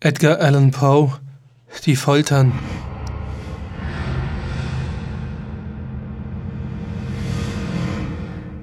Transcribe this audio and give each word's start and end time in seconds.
Edgar 0.00 0.38
Allan 0.38 0.70
Poe, 0.70 1.18
die 1.84 1.96
Foltern. 1.96 2.52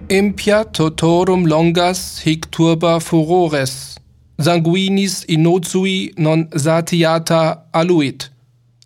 Impia 0.07 0.63
totorum 0.63 1.45
longas 1.45 2.19
hic 2.23 2.49
turba 2.53 3.01
furores, 3.01 3.97
sanguinis 4.37 5.25
innocui 5.25 6.13
non 6.17 6.47
satiata 6.55 7.65
aluit. 7.73 8.29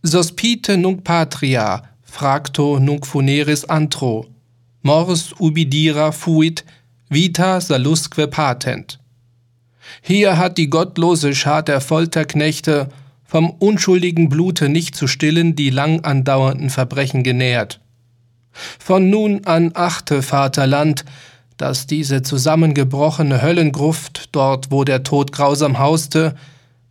Sospite 0.04 0.76
nunc 0.76 1.04
patria, 1.04 1.84
fracto 2.02 2.80
nunc 2.80 3.06
funeris 3.06 3.64
antro, 3.70 4.26
mors 4.82 5.34
ubidira 5.40 6.12
fuit, 6.12 6.64
vita 7.12 7.62
salusque 7.62 8.26
patent. 8.28 8.99
Hier 10.02 10.38
hat 10.38 10.58
die 10.58 10.70
gottlose 10.70 11.36
Schar 11.36 11.64
der 11.64 11.82
Folterknechte 11.82 12.90
vom 13.26 13.52
unschuldigen 13.52 14.30
Blute 14.30 14.70
nicht 14.70 14.96
zu 14.96 15.08
stillen 15.08 15.56
die 15.56 15.70
lang 15.70 16.02
andauernden 16.02 16.70
Verbrechen 16.70 17.24
genährt. 17.24 17.80
Von 18.52 19.10
nun 19.10 19.46
an 19.46 19.72
achte, 19.76 20.22
Vaterland, 20.22 21.06
dass 21.58 21.86
diese 21.86 22.24
zusammengebrochene 22.24 23.42
Höllengruft, 23.42 24.30
dort 24.32 24.72
wo 24.72 24.84
der 24.84 25.04
Tod 25.04 25.32
grausam 25.32 25.78
hauste, 25.78 26.36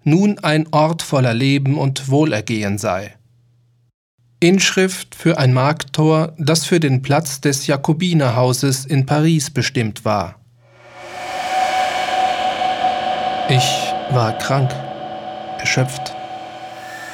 nun 0.04 0.38
ein 0.38 0.66
Ort 0.72 1.02
voller 1.02 1.34
Leben 1.34 1.76
und 1.76 2.08
Wohlergehen 2.08 2.78
sei. 2.78 3.14
Inschrift 4.40 5.16
für 5.16 5.38
ein 5.38 5.52
Markttor, 5.52 6.34
das 6.38 6.64
für 6.64 6.78
den 6.78 7.02
Platz 7.02 7.40
des 7.40 7.66
Jakobinerhauses 7.66 8.86
in 8.86 9.04
Paris 9.04 9.50
bestimmt 9.50 10.04
war. 10.04 10.36
Ich 13.50 13.94
war 14.10 14.36
krank, 14.36 14.74
erschöpft, 15.58 16.12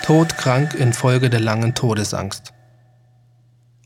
todkrank 0.03 0.75
infolge 0.75 1.31
der 1.31 1.39
langen 1.39 1.77
Todesangst. 1.77 2.53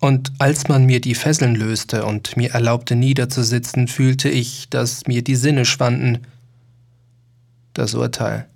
Und 0.01 0.33
als 0.39 0.67
man 0.67 0.87
mir 0.87 1.03
die 1.03 1.15
Fesseln 1.15 1.55
löste 1.55 2.07
und 2.07 2.39
mir 2.39 2.53
erlaubte 2.53 2.97
niederzusitzen, 2.97 3.87
fühlte 3.87 4.31
ich, 4.31 4.71
dass 4.71 5.07
mir 5.07 5.23
die 5.23 5.37
Sinne 5.37 5.67
schwanden. 5.67 6.27
Das 7.75 7.93
Urteil. 7.93 8.47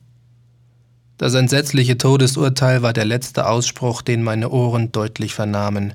Das 1.18 1.34
entsetzliche 1.34 1.98
Todesurteil 1.98 2.80
war 2.80 2.94
der 2.94 3.04
letzte 3.04 3.46
Ausspruch, 3.46 4.00
den 4.00 4.22
meine 4.22 4.48
Ohren 4.48 4.90
deutlich 4.90 5.34
vernahmen. 5.34 5.92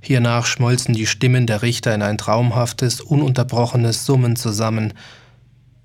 Hiernach 0.00 0.44
schmolzen 0.44 0.94
die 0.94 1.06
Stimmen 1.06 1.46
der 1.46 1.62
Richter 1.62 1.94
in 1.94 2.02
ein 2.02 2.18
traumhaftes, 2.18 3.00
ununterbrochenes 3.00 4.04
Summen 4.04 4.36
zusammen, 4.36 4.92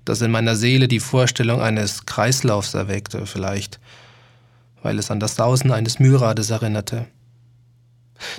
das 0.08 0.22
in 0.22 0.30
meiner 0.30 0.56
Seele 0.56 0.88
die 0.88 1.00
Vorstellung 1.00 1.60
eines 1.60 2.06
Kreislaufs 2.06 2.74
erweckte, 2.74 3.26
vielleicht, 3.26 3.78
weil 4.82 4.98
es 4.98 5.10
an 5.10 5.20
das 5.20 5.36
Sausen 5.36 5.70
eines 5.70 5.98
Mührrades 5.98 6.50
erinnerte. 6.50 7.06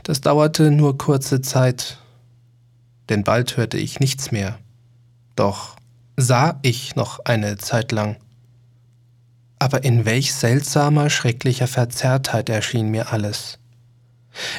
Das 0.04 0.22
dauerte 0.22 0.72
nur 0.72 0.98
kurze 0.98 1.42
Zeit, 1.42 1.98
denn 3.10 3.24
bald 3.24 3.58
hörte 3.58 3.78
ich 3.78 4.00
nichts 4.00 4.32
mehr. 4.32 4.58
Doch 5.36 5.76
sah 6.18 6.60
ich 6.64 6.96
noch 6.96 7.20
eine 7.26 7.58
Zeit 7.58 7.92
lang. 7.92 8.18
Aber 9.58 9.84
in 9.84 10.06
welch 10.06 10.34
seltsamer, 10.34 11.10
schrecklicher 11.10 11.68
Verzerrtheit 11.68 12.50
erschien 12.50 12.90
mir 12.90 13.12
alles. 13.12 13.60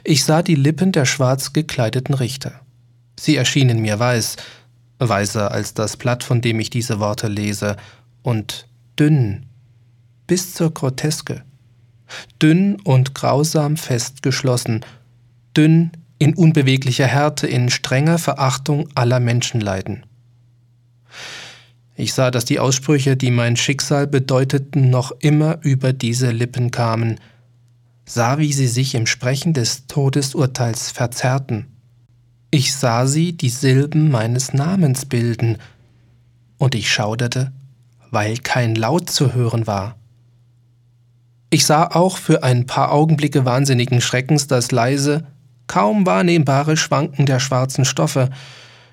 Ich 0.04 0.24
sah 0.24 0.42
die 0.42 0.54
Lippen 0.54 0.92
der 0.92 1.06
schwarz 1.06 1.52
gekleideten 1.52 2.14
Richter. 2.14 2.60
Sie 3.18 3.36
erschienen 3.36 3.80
mir 3.80 3.98
weiß, 3.98 4.36
weiser 5.00 5.50
als 5.50 5.74
das 5.74 5.96
Blatt, 5.96 6.22
von 6.22 6.40
dem 6.40 6.60
ich 6.60 6.70
diese 6.70 7.00
Worte 7.00 7.28
lese, 7.28 7.76
und 8.22 8.68
dünn, 8.98 9.46
bis 10.26 10.54
zur 10.54 10.72
Groteske, 10.72 11.42
dünn 12.40 12.76
und 12.80 13.14
grausam 13.14 13.76
festgeschlossen, 13.76 14.84
dünn 15.56 15.90
in 16.18 16.34
unbeweglicher 16.34 17.06
Härte, 17.06 17.46
in 17.46 17.70
strenger 17.70 18.18
Verachtung 18.18 18.88
aller 18.94 19.20
Menschenleiden. 19.20 20.04
Ich 21.96 22.14
sah, 22.14 22.30
dass 22.30 22.44
die 22.44 22.60
Aussprüche, 22.60 23.16
die 23.16 23.30
mein 23.30 23.56
Schicksal 23.56 24.06
bedeuteten, 24.06 24.90
noch 24.90 25.12
immer 25.18 25.58
über 25.62 25.92
diese 25.92 26.30
Lippen 26.30 26.70
kamen, 26.70 27.18
sah, 28.04 28.38
wie 28.38 28.52
sie 28.52 28.68
sich 28.68 28.94
im 28.94 29.06
Sprechen 29.06 29.52
des 29.52 29.86
Todesurteils 29.86 30.90
verzerrten, 30.90 31.66
ich 32.50 32.74
sah 32.74 33.06
sie 33.06 33.32
die 33.32 33.48
Silben 33.48 34.10
meines 34.10 34.52
Namens 34.52 35.06
bilden, 35.06 35.58
und 36.58 36.74
ich 36.74 36.92
schauderte, 36.92 37.52
weil 38.10 38.36
kein 38.36 38.74
Laut 38.74 39.08
zu 39.08 39.32
hören 39.32 39.66
war. 39.66 39.96
Ich 41.48 41.64
sah 41.64 41.86
auch 41.86 42.16
für 42.18 42.42
ein 42.42 42.66
paar 42.66 42.92
Augenblicke 42.92 43.44
wahnsinnigen 43.44 44.00
Schreckens 44.00 44.46
das 44.46 44.72
leise, 44.72 45.26
kaum 45.68 46.06
wahrnehmbare 46.06 46.76
Schwanken 46.76 47.24
der 47.24 47.40
schwarzen 47.40 47.84
Stoffe, 47.84 48.30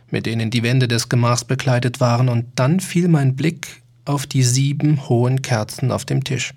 mit 0.10 0.26
denen 0.26 0.50
die 0.50 0.64
Wände 0.64 0.88
des 0.88 1.10
Gemachs 1.10 1.44
bekleidet 1.44 2.00
waren, 2.00 2.30
und 2.30 2.46
dann 2.56 2.80
fiel 2.80 3.08
mein 3.08 3.36
Blick 3.36 3.82
auf 4.06 4.28
die 4.28 4.44
sieben 4.44 5.10
hohen 5.10 5.42
Kerzen 5.42 5.92
auf 5.92 6.06
dem 6.06 6.24
Tisch. 6.24 6.54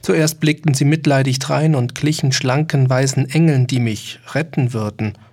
Zuerst 0.00 0.38
blickten 0.38 0.74
sie 0.74 0.84
mitleidig 0.84 1.38
drein 1.40 1.74
und 1.74 1.94
glichen 1.94 2.30
schlanken 2.30 2.88
weißen 2.88 3.28
Engeln, 3.30 3.66
die 3.66 3.80
mich 3.80 4.20
retten 4.34 4.74
würden– 4.74 5.14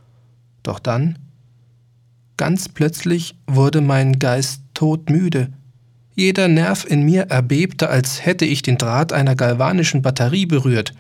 doch 0.64 0.80
dann, 0.80 1.20
ganz 2.38 2.70
plötzlich 2.70 3.36
wurde 3.48 3.82
mein 3.82 4.20
Geist 4.20 4.62
todmüde. 4.74 5.52
Jeder 6.16 6.48
Nerv 6.48 6.86
in 6.86 7.04
mir 7.04 7.24
erbebte, 7.24 7.90
als 7.90 8.26
hätte 8.26 8.46
ich 8.46 8.62
den 8.62 8.78
Draht 8.78 9.14
einer 9.14 9.36
galvanischen 9.36 10.02
Batterie 10.02 10.46
berührt. 10.46 10.94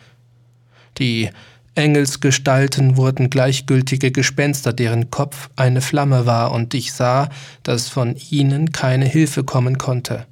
Die 0.98 1.30
Engelsgestalten 1.76 2.98
wurden 2.98 3.30
gleichgültige 3.30 4.12
Gespenster, 4.12 4.74
deren 4.74 5.10
Kopf 5.10 5.50
eine 5.56 5.82
Flamme 5.82 6.26
war, 6.26 6.52
und 6.52 6.74
ich 6.74 6.92
sah, 6.92 7.30
dass 7.64 7.88
von 7.88 8.16
ihnen 8.30 8.72
keine 8.72 9.06
Hilfe 9.06 9.44
kommen 9.44 9.78
konnte. 9.78 10.26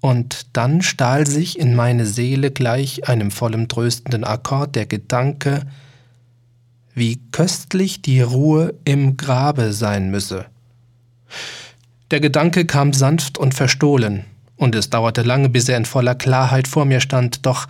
Und 0.00 0.46
dann 0.54 0.82
stahl 0.82 1.26
sich 1.26 1.58
in 1.58 1.74
meine 1.74 2.06
Seele 2.06 2.50
gleich 2.50 3.08
einem 3.08 3.30
vollen 3.30 3.68
tröstenden 3.68 4.24
Akkord 4.24 4.76
der 4.76 4.86
Gedanke, 4.86 5.62
wie 6.94 7.20
köstlich 7.32 8.02
die 8.02 8.20
Ruhe 8.20 8.74
im 8.84 9.16
Grabe 9.16 9.72
sein 9.72 10.10
müsse. 10.10 10.46
Der 12.10 12.20
Gedanke 12.20 12.64
kam 12.64 12.92
sanft 12.92 13.38
und 13.38 13.54
verstohlen, 13.54 14.24
und 14.56 14.74
es 14.74 14.90
dauerte 14.90 15.22
lange, 15.22 15.48
bis 15.48 15.68
er 15.68 15.76
in 15.76 15.84
voller 15.84 16.14
Klarheit 16.14 16.68
vor 16.68 16.84
mir 16.84 17.00
stand, 17.00 17.46
doch 17.46 17.66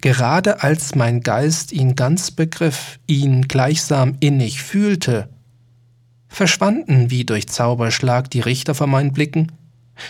gerade 0.00 0.62
als 0.62 0.94
mein 0.94 1.22
Geist 1.22 1.72
ihn 1.72 1.96
ganz 1.96 2.30
begriff, 2.30 2.98
ihn 3.06 3.48
gleichsam 3.48 4.16
innig 4.20 4.62
fühlte, 4.62 5.28
verschwanden 6.28 7.10
wie 7.10 7.24
durch 7.24 7.48
Zauberschlag 7.48 8.30
die 8.30 8.40
Richter 8.40 8.74
vor 8.74 8.86
meinen 8.86 9.12
Blicken, 9.12 9.52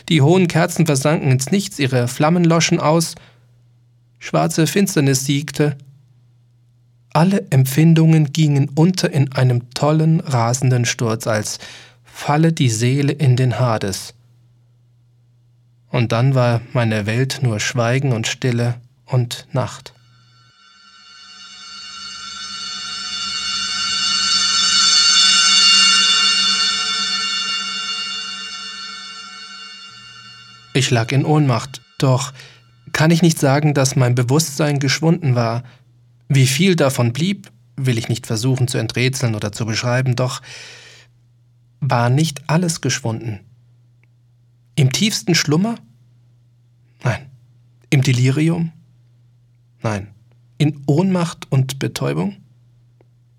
die 0.08 0.20
hohen 0.20 0.48
Kerzen 0.48 0.86
versanken 0.86 1.30
ins 1.30 1.50
Nichts, 1.50 1.78
ihre 1.78 2.08
Flammen 2.08 2.44
loschen 2.44 2.80
aus, 2.80 3.14
schwarze 4.18 4.66
Finsternis 4.66 5.24
siegte, 5.24 5.76
alle 7.16 7.46
Empfindungen 7.48 8.30
gingen 8.34 8.68
unter 8.74 9.10
in 9.10 9.32
einem 9.32 9.70
tollen, 9.70 10.20
rasenden 10.20 10.84
Sturz, 10.84 11.26
als 11.26 11.58
falle 12.04 12.52
die 12.52 12.68
Seele 12.68 13.10
in 13.10 13.36
den 13.36 13.58
Hades. 13.58 14.12
Und 15.88 16.12
dann 16.12 16.34
war 16.34 16.60
meine 16.74 17.06
Welt 17.06 17.38
nur 17.40 17.58
Schweigen 17.58 18.12
und 18.12 18.26
Stille 18.26 18.74
und 19.06 19.46
Nacht. 19.52 19.94
Ich 30.74 30.90
lag 30.90 31.10
in 31.12 31.24
Ohnmacht, 31.24 31.80
doch 31.96 32.34
kann 32.92 33.10
ich 33.10 33.22
nicht 33.22 33.38
sagen, 33.38 33.72
dass 33.72 33.96
mein 33.96 34.14
Bewusstsein 34.14 34.80
geschwunden 34.80 35.34
war, 35.34 35.62
wie 36.28 36.46
viel 36.46 36.76
davon 36.76 37.12
blieb, 37.12 37.50
will 37.76 37.98
ich 37.98 38.08
nicht 38.08 38.26
versuchen 38.26 38.68
zu 38.68 38.78
enträtseln 38.78 39.34
oder 39.34 39.52
zu 39.52 39.66
beschreiben, 39.66 40.16
doch 40.16 40.42
war 41.80 42.10
nicht 42.10 42.48
alles 42.48 42.80
geschwunden. 42.80 43.40
Im 44.74 44.92
tiefsten 44.92 45.34
Schlummer? 45.34 45.76
Nein. 47.04 47.30
Im 47.90 48.02
Delirium? 48.02 48.72
Nein. 49.82 50.08
In 50.58 50.82
Ohnmacht 50.86 51.50
und 51.50 51.78
Betäubung? 51.78 52.36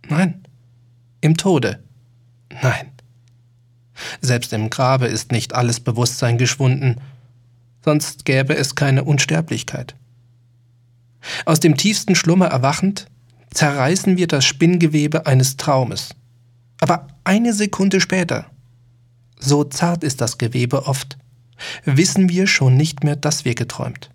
Nein. 0.07 0.43
Im 1.21 1.35
Tode? 1.35 1.83
Nein. 2.61 2.91
Selbst 4.21 4.53
im 4.53 4.69
Grabe 4.69 5.07
ist 5.07 5.31
nicht 5.31 5.53
alles 5.53 5.79
Bewusstsein 5.79 6.37
geschwunden, 6.37 7.01
sonst 7.83 8.25
gäbe 8.25 8.55
es 8.55 8.75
keine 8.75 9.03
Unsterblichkeit. 9.03 9.95
Aus 11.45 11.59
dem 11.59 11.77
tiefsten 11.77 12.15
Schlummer 12.15 12.47
erwachend, 12.47 13.07
zerreißen 13.53 14.17
wir 14.17 14.27
das 14.27 14.45
Spinngewebe 14.45 15.25
eines 15.25 15.57
Traumes. 15.57 16.09
Aber 16.79 17.07
eine 17.23 17.53
Sekunde 17.53 18.01
später, 18.01 18.45
so 19.39 19.63
zart 19.63 20.03
ist 20.03 20.21
das 20.21 20.37
Gewebe 20.37 20.85
oft, 20.85 21.17
wissen 21.85 22.29
wir 22.29 22.47
schon 22.47 22.77
nicht 22.77 23.03
mehr, 23.03 23.15
dass 23.15 23.45
wir 23.45 23.55
geträumt. 23.55 24.09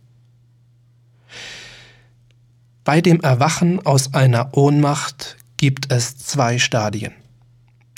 Bei 2.84 3.00
dem 3.00 3.20
Erwachen 3.20 3.84
aus 3.84 4.14
einer 4.14 4.56
Ohnmacht 4.56 5.36
gibt 5.56 5.92
es 5.92 6.16
zwei 6.16 6.58
Stadien. 6.58 7.12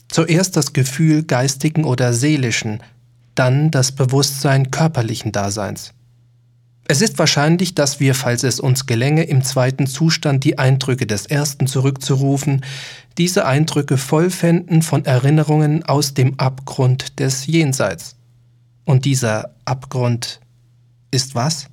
Zuerst 0.08 0.56
das 0.56 0.72
Gefühl 0.72 1.24
geistigen 1.24 1.84
oder 1.84 2.12
seelischen, 2.12 2.82
dann 3.34 3.70
das 3.70 3.92
Bewusstsein 3.92 4.70
körperlichen 4.70 5.32
Daseins. 5.32 5.92
Es 6.86 7.00
ist 7.00 7.18
wahrscheinlich, 7.18 7.74
dass 7.74 7.98
wir, 7.98 8.14
falls 8.14 8.42
es 8.42 8.60
uns 8.60 8.84
gelänge, 8.86 9.24
im 9.24 9.42
zweiten 9.42 9.86
Zustand 9.86 10.44
die 10.44 10.58
Eindrücke 10.58 11.06
des 11.06 11.24
ersten 11.24 11.66
zurückzurufen, 11.66 12.62
diese 13.16 13.46
Eindrücke 13.46 13.96
voll 13.96 14.28
fänden 14.28 14.82
von 14.82 15.04
Erinnerungen 15.04 15.84
aus 15.84 16.12
dem 16.12 16.38
Abgrund 16.38 17.18
des 17.20 17.46
Jenseits. 17.46 18.16
Und 18.84 19.06
dieser 19.06 19.54
Abgrund 19.64 20.40
ist 21.10 21.34
was? 21.34 21.68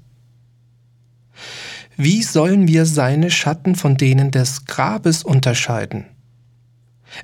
Wie 1.97 2.23
sollen 2.23 2.69
wir 2.69 2.85
seine 2.85 3.31
Schatten 3.31 3.75
von 3.75 3.97
denen 3.97 4.31
des 4.31 4.65
Grabes 4.65 5.23
unterscheiden? 5.23 6.05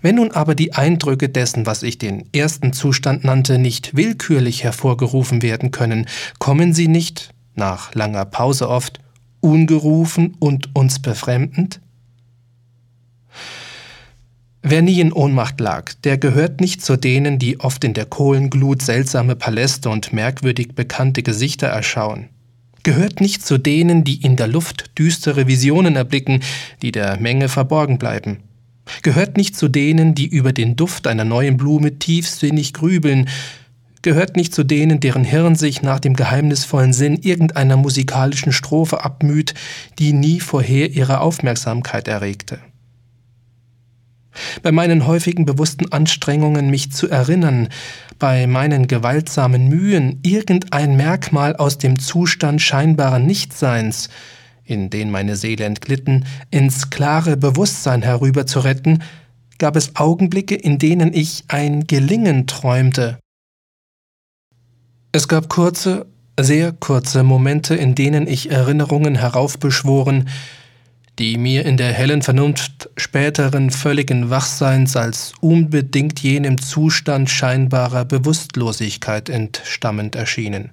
Wenn 0.02 0.16
nun 0.16 0.32
aber 0.34 0.56
die 0.56 0.74
Eindrücke 0.74 1.30
dessen, 1.30 1.66
was 1.66 1.84
ich 1.84 1.98
den 1.98 2.28
ersten 2.34 2.74
Zustand 2.74 3.24
nannte, 3.24 3.58
nicht 3.58 3.96
willkürlich 3.96 4.64
hervorgerufen 4.64 5.42
werden 5.42 5.72
können, 5.72 6.08
kommen 6.40 6.74
sie 6.74 6.90
nicht, 6.90 7.34
nach 7.58 7.94
langer 7.94 8.26
Pause 8.26 8.70
oft, 8.70 9.00
ungerufen 9.40 10.36
und 10.40 10.76
uns 10.76 11.00
befremdend? 11.00 11.82
Wer 14.64 14.82
nie 14.82 15.00
in 15.00 15.14
Ohnmacht 15.14 15.60
lag, 15.60 15.94
der 16.04 16.18
gehört 16.18 16.60
nicht 16.60 16.84
zu 16.84 16.98
denen, 16.98 17.40
die 17.40 17.60
oft 17.60 17.84
in 17.84 17.94
der 17.94 18.06
Kohlenglut 18.06 18.82
seltsame 18.82 19.36
Paläste 19.36 19.90
und 19.90 20.12
merkwürdig 20.12 20.76
bekannte 20.76 21.24
Gesichter 21.24 21.68
erschauen. 21.68 22.30
Gehört 22.84 23.22
nicht 23.22 23.46
zu 23.46 23.58
denen, 23.58 24.04
die 24.04 24.22
in 24.22 24.36
der 24.36 24.48
Luft 24.48 24.98
düstere 24.98 25.48
Visionen 25.48 25.96
erblicken, 25.96 26.42
die 26.82 26.92
der 26.92 27.20
Menge 27.20 27.50
verborgen 27.50 27.98
bleiben. 27.98 28.40
Gehört 29.04 29.38
nicht 29.38 29.56
zu 29.56 29.68
denen, 29.68 30.16
die 30.16 30.28
über 30.28 30.54
den 30.54 30.76
Duft 30.76 31.08
einer 31.08 31.26
neuen 31.26 31.58
Blume 31.58 32.00
tiefsinnig 32.00 32.74
grübeln, 32.74 33.30
gehört 34.02 34.36
nicht 34.36 34.54
zu 34.54 34.64
denen, 34.64 35.00
deren 35.00 35.24
Hirn 35.24 35.56
sich 35.56 35.82
nach 35.82 36.00
dem 36.00 36.16
geheimnisvollen 36.16 36.94
Sinn 36.94 37.18
irgendeiner 37.18 37.78
musikalischen 37.78 38.52
Strophe 38.52 39.04
abmüht, 39.04 39.54
die 40.00 40.14
nie 40.14 40.40
vorher 40.40 40.92
ihre 40.92 41.20
Aufmerksamkeit 41.20 42.08
erregte. 42.08 42.60
Bei 44.62 44.72
meinen 44.72 45.08
häufigen 45.08 45.46
bewussten 45.46 45.92
Anstrengungen, 45.92 46.70
mich 46.70 46.92
zu 46.92 47.10
erinnern, 47.10 47.70
bei 48.20 48.48
meinen 48.48 48.88
gewaltsamen 48.88 49.68
Mühen, 49.68 50.20
irgendein 50.24 50.96
Merkmal 50.96 51.56
aus 51.56 51.78
dem 51.78 52.00
Zustand 52.00 52.62
scheinbaren 52.62 53.26
Nichtseins, 53.26 54.10
in 54.64 54.90
den 54.90 55.12
meine 55.12 55.36
Seele 55.36 55.66
entglitten, 55.66 56.26
ins 56.52 56.90
klare 56.90 57.38
Bewusstsein 57.38 58.02
herüber 58.02 58.46
zu 58.46 58.60
retten, 58.60 59.04
gab 59.58 59.76
es 59.76 59.96
Augenblicke, 59.96 60.56
in 60.56 60.78
denen 60.78 61.14
ich 61.14 61.46
ein 61.48 61.88
Gelingen 61.88 62.48
träumte, 62.48 63.18
es 65.12 65.28
gab 65.28 65.50
kurze, 65.50 66.06
sehr 66.40 66.72
kurze 66.72 67.24
Momente, 67.24 67.76
in 67.76 67.96
denen 67.96 68.28
ich 68.28 68.52
Erinnerungen 68.52 69.16
heraufbeschworen, 69.16 70.30
die 71.20 71.38
mir 71.38 71.66
in 71.66 71.78
der 71.78 71.92
hellen 71.94 72.22
Vernunft 72.22 72.90
späteren 72.96 73.72
völligen 73.72 74.30
Wachseins 74.30 74.96
als 74.96 75.34
unbedingt 75.42 76.20
jenem 76.20 76.60
Zustand 76.60 77.30
scheinbarer 77.30 78.06
Bewusstlosigkeit 78.06 79.30
entstammend 79.30 80.16
erschienen. 80.16 80.70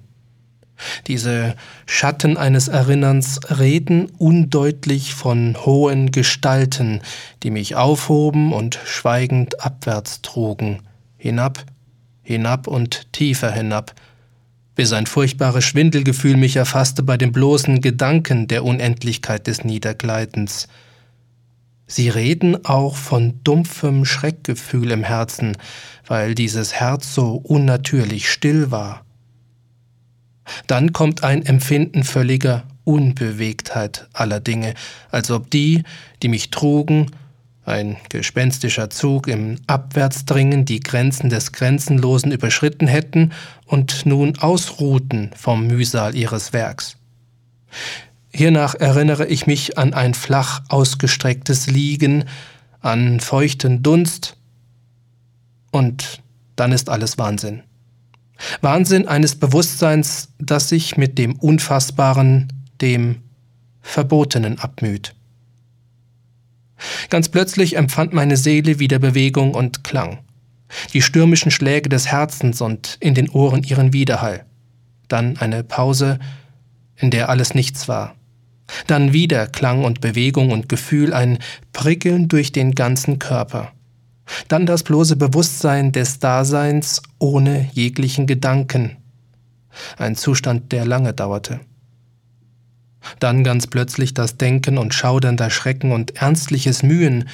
Diese 1.07 1.55
Schatten 1.85 2.37
eines 2.37 2.67
Erinnerns 2.67 3.39
reden 3.59 4.11
undeutlich 4.17 5.15
von 5.15 5.55
hohen 5.65 6.11
Gestalten, 6.11 7.01
die 7.43 7.49
mich 7.49 7.75
aufhoben 7.75 8.51
und 8.51 8.79
schweigend 8.85 9.61
abwärts 9.61 10.21
trugen, 10.21 10.81
hinab, 11.17 11.63
hinab 12.21 12.67
und 12.67 13.11
tiefer 13.13 13.51
hinab, 13.51 13.93
bis 14.75 14.91
ein 14.93 15.05
furchtbares 15.05 15.63
Schwindelgefühl 15.63 16.37
mich 16.37 16.57
erfasste 16.57 17.01
bei 17.01 17.17
dem 17.17 17.31
bloßen 17.31 17.81
Gedanken 17.81 18.47
der 18.47 18.63
Unendlichkeit 18.63 19.47
des 19.47 19.63
Niedergleitens. 19.63 20.67
Sie 21.87 22.09
reden 22.09 22.65
auch 22.65 22.95
von 22.95 23.39
dumpfem 23.43 24.05
Schreckgefühl 24.05 24.91
im 24.91 25.03
Herzen, 25.03 25.57
weil 26.07 26.35
dieses 26.35 26.73
Herz 26.73 27.13
so 27.13 27.35
unnatürlich 27.35 28.29
still 28.29 28.71
war. 28.71 29.05
Dann 30.67 30.93
kommt 30.93 31.23
ein 31.23 31.45
Empfinden 31.45 32.03
völliger 32.03 32.63
Unbewegtheit 32.83 34.07
aller 34.13 34.39
Dinge, 34.39 34.73
als 35.09 35.31
ob 35.31 35.49
die, 35.49 35.83
die 36.21 36.27
mich 36.27 36.51
trugen, 36.51 37.11
ein 37.65 37.97
gespenstischer 38.09 38.89
Zug 38.89 39.27
im 39.27 39.57
Abwärtsdringen 39.67 40.65
die 40.65 40.79
Grenzen 40.79 41.29
des 41.29 41.51
Grenzenlosen 41.51 42.31
überschritten 42.31 42.87
hätten 42.87 43.31
und 43.65 44.05
nun 44.05 44.37
ausruhten 44.37 45.31
vom 45.35 45.67
Mühsal 45.67 46.15
ihres 46.15 46.53
Werks. 46.53 46.97
Hiernach 48.31 48.75
erinnere 48.75 49.25
ich 49.27 49.47
mich 49.47 49.77
an 49.77 49.93
ein 49.93 50.13
flach 50.13 50.61
ausgestrecktes 50.69 51.67
Liegen, 51.67 52.25
an 52.81 53.19
feuchten 53.19 53.81
Dunst, 53.81 54.37
und 55.71 56.21
dann 56.55 56.71
ist 56.71 56.89
alles 56.89 57.17
Wahnsinn. 57.17 57.63
Wahnsinn 58.61 59.07
eines 59.07 59.35
Bewusstseins, 59.35 60.29
das 60.39 60.69
sich 60.69 60.97
mit 60.97 61.17
dem 61.17 61.35
Unfassbaren, 61.37 62.51
dem 62.81 63.23
Verbotenen 63.81 64.59
abmüht. 64.59 65.15
Ganz 67.09 67.29
plötzlich 67.29 67.75
empfand 67.75 68.13
meine 68.13 68.37
Seele 68.37 68.79
wieder 68.79 68.99
Bewegung 68.99 69.53
und 69.53 69.83
Klang. 69.83 70.19
Die 70.93 71.01
stürmischen 71.01 71.51
Schläge 71.51 71.89
des 71.89 72.07
Herzens 72.07 72.61
und 72.61 72.97
in 72.99 73.13
den 73.13 73.29
Ohren 73.29 73.63
ihren 73.63 73.93
Widerhall. 73.93 74.45
Dann 75.07 75.37
eine 75.37 75.63
Pause, 75.63 76.19
in 76.97 77.11
der 77.11 77.29
alles 77.29 77.53
nichts 77.53 77.87
war. 77.87 78.15
Dann 78.87 79.13
wieder 79.13 79.47
Klang 79.47 79.83
und 79.83 80.01
Bewegung 80.01 80.51
und 80.51 80.69
Gefühl, 80.69 81.13
ein 81.13 81.37
Prickeln 81.71 82.27
durch 82.27 82.51
den 82.51 82.73
ganzen 82.73 83.19
Körper. 83.19 83.71
Dann 84.47 84.65
das 84.65 84.83
bloße 84.83 85.17
Bewusstsein 85.17 85.91
des 85.91 86.19
Daseins 86.19 87.03
ohne 87.19 87.69
jeglichen 87.73 88.25
Gedanken. 88.25 88.97
Ein 89.97 90.15
Zustand, 90.15 90.71
der 90.71 90.85
lange 90.85 91.13
dauerte. 91.13 91.59
Dann 93.19 93.43
ganz 93.43 93.67
plötzlich 93.67 94.13
das 94.13 94.37
Denken 94.37 94.77
und 94.77 94.93
schaudernder 94.93 95.49
Schrecken 95.49 95.91
und 95.91 96.15
ernstliches 96.17 96.83
Mühen, 96.83 97.29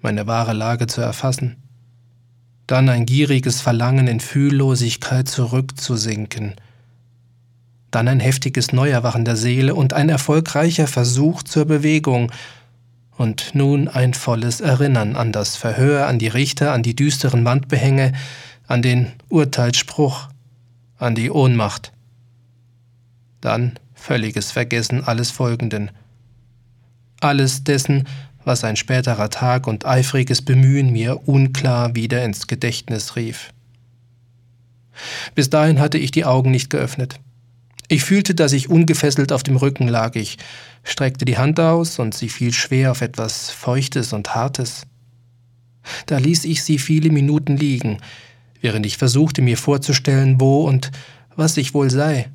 meine 0.00 0.26
wahre 0.26 0.52
Lage 0.52 0.86
zu 0.86 1.00
erfassen. 1.00 1.56
Dann 2.66 2.88
ein 2.88 3.06
gieriges 3.06 3.60
Verlangen 3.60 4.06
in 4.06 4.20
Fühllosigkeit 4.20 5.28
zurückzusinken. 5.28 6.54
Dann 7.90 8.08
ein 8.08 8.20
heftiges 8.20 8.72
Neuerwachen 8.72 9.24
der 9.24 9.36
Seele 9.36 9.74
und 9.74 9.92
ein 9.92 10.08
erfolgreicher 10.08 10.86
Versuch 10.86 11.42
zur 11.42 11.66
Bewegung. 11.66 12.32
Und 13.16 13.54
nun 13.54 13.88
ein 13.88 14.14
volles 14.14 14.60
Erinnern 14.60 15.16
an 15.16 15.32
das 15.32 15.56
Verhör, 15.56 16.06
an 16.06 16.18
die 16.18 16.28
Richter, 16.28 16.72
an 16.72 16.82
die 16.82 16.96
düsteren 16.96 17.44
Wandbehänge, 17.44 18.12
an 18.66 18.80
den 18.80 19.12
Urteilsspruch, 19.28 20.28
an 20.96 21.14
die 21.14 21.30
Ohnmacht. 21.30 21.92
Dann 23.42 23.72
völliges 24.02 24.50
Vergessen 24.50 25.04
alles 25.04 25.30
Folgenden. 25.30 25.90
Alles 27.20 27.64
dessen, 27.64 28.08
was 28.44 28.64
ein 28.64 28.76
späterer 28.76 29.30
Tag 29.30 29.66
und 29.66 29.86
eifriges 29.86 30.42
Bemühen 30.42 30.90
mir 30.90 31.28
unklar 31.28 31.94
wieder 31.94 32.24
ins 32.24 32.48
Gedächtnis 32.48 33.14
rief. 33.14 33.52
Bis 35.34 35.48
dahin 35.48 35.78
hatte 35.78 35.98
ich 35.98 36.10
die 36.10 36.24
Augen 36.24 36.50
nicht 36.50 36.68
geöffnet. 36.68 37.20
Ich 37.88 38.04
fühlte, 38.04 38.34
dass 38.34 38.52
ich 38.52 38.68
ungefesselt 38.68 39.32
auf 39.32 39.42
dem 39.42 39.56
Rücken 39.56 39.86
lag. 39.86 40.16
Ich 40.16 40.38
streckte 40.82 41.24
die 41.24 41.38
Hand 41.38 41.60
aus 41.60 41.98
und 41.98 42.14
sie 42.14 42.28
fiel 42.28 42.52
schwer 42.52 42.90
auf 42.90 43.02
etwas 43.02 43.50
Feuchtes 43.50 44.12
und 44.12 44.34
Hartes. 44.34 44.86
Da 46.06 46.18
ließ 46.18 46.44
ich 46.44 46.64
sie 46.64 46.78
viele 46.78 47.10
Minuten 47.10 47.56
liegen, 47.56 47.98
während 48.60 48.84
ich 48.86 48.96
versuchte 48.96 49.42
mir 49.42 49.56
vorzustellen, 49.56 50.40
wo 50.40 50.64
und 50.64 50.90
was 51.36 51.56
ich 51.56 51.74
wohl 51.74 51.90
sei. 51.90 52.30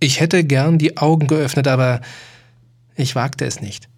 Ich 0.00 0.20
hätte 0.20 0.44
gern 0.44 0.78
die 0.78 0.96
Augen 0.96 1.26
geöffnet, 1.26 1.66
aber 1.66 2.00
ich 2.96 3.14
wagte 3.14 3.44
es 3.44 3.60
nicht. 3.60 3.88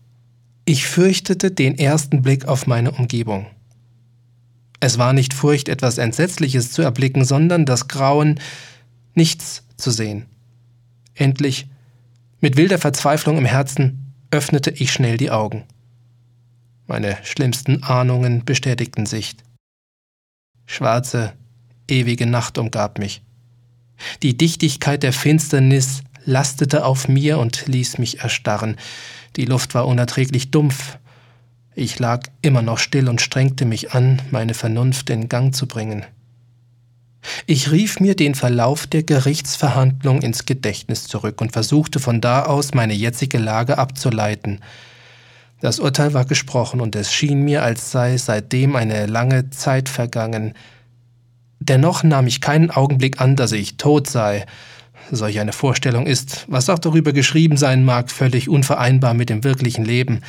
Ich 0.64 0.87
fürchtete 0.87 1.50
den 1.50 1.78
ersten 1.78 2.23
Blick 2.23 2.47
auf 2.47 2.66
meine 2.66 2.92
Umgebung. 2.92 3.47
Es 4.78 4.97
war 4.97 5.12
nicht 5.12 5.35
Furcht, 5.35 5.69
etwas 5.69 5.99
Entsetzliches 5.99 6.73
zu 6.73 6.80
erblicken, 6.80 7.25
sondern 7.25 7.66
das 7.66 7.88
Grauen, 7.88 8.40
nichts 9.14 9.64
zu 9.76 9.90
sehen. 9.90 10.26
Endlich, 11.14 11.69
mit 12.40 12.57
wilder 12.57 12.78
Verzweiflung 12.78 13.37
im 13.37 13.45
Herzen, 13.45 14.14
öffnete 14.30 14.71
ich 14.71 14.92
schnell 14.92 15.19
die 15.19 15.30
Augen. 15.30 15.64
Meine 16.87 17.19
schlimmsten 17.25 17.83
Ahnungen 17.83 18.45
bestätigten 18.45 19.04
sich. 19.04 19.37
Schwarze, 20.64 21.35
ewige 21.88 22.26
Nacht 22.26 22.57
umgab 22.57 22.99
mich. 22.99 23.23
Die 24.23 24.37
Dichtigkeit 24.37 25.02
der 25.02 25.12
Finsternis 25.12 26.02
lastete 26.25 26.85
auf 26.85 27.09
mir 27.09 27.38
und 27.38 27.66
ließ 27.66 27.99
mich 27.99 28.21
erstarren. 28.21 28.76
Die 29.37 29.45
Luft 29.45 29.75
war 29.75 29.87
unerträglich 29.87 30.50
dumpf. 30.50 30.99
Ich 31.75 31.99
lag 31.99 32.25
immer 32.42 32.62
noch 32.62 32.78
still 32.78 33.09
und 33.09 33.21
strengte 33.21 33.64
mich 33.64 33.92
an, 33.92 34.21
meine 34.30 34.54
Vernunft 34.54 35.11
in 35.11 35.28
Gang 35.28 35.54
zu 35.54 35.66
bringen. 35.66 36.04
Ich 37.47 37.71
rief 37.71 38.00
mir 38.00 38.16
den 38.16 38.35
Verlauf 38.35 38.87
der 38.87 39.02
Gerichtsverhandlung 39.02 40.23
ins 40.23 40.47
Gedächtnis 40.47 41.07
zurück 41.07 41.40
und 41.40 41.52
versuchte 41.52 42.00
von 42.00 42.21
da 42.21 42.45
aus 42.45 42.75
meine 42.75 42.95
jetzige 42.95 43.38
Lage 43.38 43.78
abzuleiten. 43.78 44.61
Das 45.61 45.78
Urteil 45.78 46.14
war 46.14 46.25
gesprochen 46.25 46.80
und 46.80 46.97
es 46.97 47.12
schien 47.12 47.42
mir, 47.42 47.62
als 47.62 47.90
sei 47.90 48.16
seitdem 48.16 48.76
eine 48.76 49.07
lange 49.07 49.50
Zeit 49.50 49.90
vergangen. 49.90 50.54
Dennoch 51.61 52.02
nahm 52.02 52.26
ich 52.26 52.40
keinen 52.40 52.71
Augenblick 52.71 53.21
an, 53.21 53.37
dass 53.37 53.52
ich 53.52 53.76
tot 53.76 54.09
sei. 54.09 54.47
Solch 55.12 55.38
eine 55.40 55.52
Vorstellung 55.52 56.07
ist, 56.07 56.47
was 56.49 56.71
auch 56.71 56.79
darüber 56.79 57.12
geschrieben 57.12 57.57
sein 57.57 57.85
mag, 57.85 58.11
völlig 58.11 58.49
unvereinbar 58.49 59.14
mit 59.14 59.29
dem 59.29 59.45
wirklichen 59.45 59.85
Leben. 59.85 60.21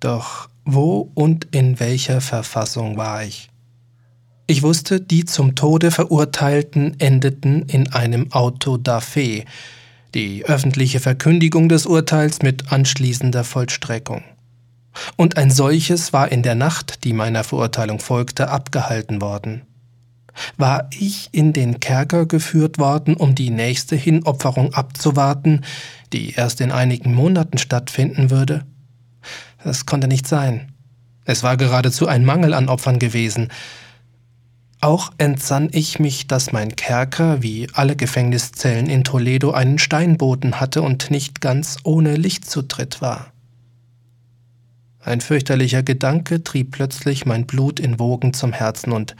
Doch 0.00 0.48
wo 0.64 1.10
und 1.14 1.46
in 1.50 1.78
welcher 1.78 2.20
Verfassung 2.20 2.96
war 2.96 3.24
ich? 3.24 3.50
Ich 4.46 4.62
wusste, 4.62 5.00
die 5.00 5.24
zum 5.24 5.54
Tode 5.54 5.90
Verurteilten 5.90 6.98
endeten 6.98 7.62
in 7.62 7.92
einem 7.92 8.32
Auto 8.32 8.76
da 8.76 9.00
fe, 9.00 9.44
die 10.14 10.44
öffentliche 10.44 11.00
Verkündigung 11.00 11.68
des 11.68 11.86
Urteils 11.86 12.42
mit 12.42 12.72
anschließender 12.72 13.44
Vollstreckung. 13.44 14.22
Und 15.16 15.36
ein 15.36 15.50
solches 15.50 16.12
war 16.12 16.30
in 16.30 16.42
der 16.42 16.54
Nacht, 16.54 17.04
die 17.04 17.12
meiner 17.12 17.44
Verurteilung 17.44 17.98
folgte, 17.98 18.50
abgehalten 18.50 19.20
worden. 19.20 19.62
War 20.56 20.88
ich 20.98 21.28
in 21.32 21.52
den 21.52 21.80
Kerker 21.80 22.26
geführt 22.26 22.78
worden, 22.78 23.14
um 23.14 23.34
die 23.34 23.50
nächste 23.50 23.96
Hinopferung 23.96 24.72
abzuwarten, 24.72 25.62
die 26.12 26.32
erst 26.32 26.60
in 26.60 26.72
einigen 26.72 27.14
Monaten 27.14 27.58
stattfinden 27.58 28.30
würde? 28.30 28.64
Das 29.62 29.86
konnte 29.86 30.08
nicht 30.08 30.26
sein. 30.26 30.72
Es 31.24 31.42
war 31.42 31.56
geradezu 31.56 32.08
ein 32.08 32.24
Mangel 32.24 32.54
an 32.54 32.68
Opfern 32.68 32.98
gewesen, 32.98 33.48
auch 34.82 35.12
entsann 35.16 35.68
ich 35.70 36.00
mich, 36.00 36.26
dass 36.26 36.50
mein 36.50 36.74
Kerker, 36.74 37.40
wie 37.40 37.68
alle 37.72 37.94
Gefängniszellen 37.94 38.88
in 38.88 39.04
Toledo, 39.04 39.52
einen 39.52 39.78
Steinboden 39.78 40.58
hatte 40.58 40.82
und 40.82 41.08
nicht 41.08 41.40
ganz 41.40 41.76
ohne 41.84 42.16
Lichtzutritt 42.16 43.00
war. 43.00 43.32
Ein 44.98 45.20
fürchterlicher 45.20 45.84
Gedanke 45.84 46.42
trieb 46.42 46.72
plötzlich 46.72 47.26
mein 47.26 47.46
Blut 47.46 47.78
in 47.78 48.00
Wogen 48.00 48.34
zum 48.34 48.52
Herzen 48.52 48.90
und 48.90 49.14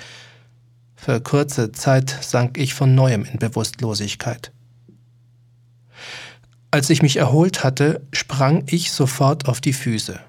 für 1.03 1.21
kurze 1.21 1.73
Zeit 1.73 2.17
sank 2.21 2.57
ich 2.59 2.75
von 2.75 2.95
neuem 2.95 3.25
in 3.25 3.41
Bewusstlosigkeit. 3.41 4.53
Als 6.71 6.91
ich 6.91 7.03
mich 7.03 7.17
erholt 7.17 7.65
hatte, 7.65 8.07
sprang 8.13 8.63
ich 8.67 8.93
sofort 8.93 9.49
auf 9.49 9.61
die 9.61 9.73
Füße. 9.73 10.21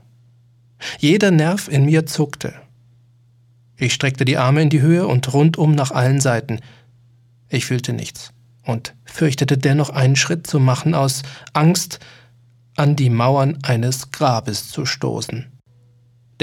Jeder 0.97 1.29
Nerv 1.29 1.67
in 1.67 1.85
mir 1.85 2.07
zuckte. 2.07 2.55
Ich 3.77 3.93
streckte 3.93 4.25
die 4.25 4.37
Arme 4.37 4.63
in 4.63 4.71
die 4.71 4.81
Höhe 4.81 5.05
und 5.05 5.31
rundum 5.31 5.75
nach 5.75 5.91
allen 5.91 6.19
Seiten. 6.19 6.59
Ich 7.49 7.67
fühlte 7.67 7.93
nichts 7.93 8.31
und 8.63 8.95
fürchtete 9.05 9.59
dennoch 9.59 9.91
einen 9.91 10.15
Schritt 10.15 10.47
zu 10.47 10.59
machen 10.59 10.95
aus 10.95 11.21
Angst, 11.53 11.99
an 12.75 12.95
die 12.95 13.11
Mauern 13.11 13.59
eines 13.61 14.09
Grabes 14.09 14.69
zu 14.69 14.87
stoßen. 14.87 15.52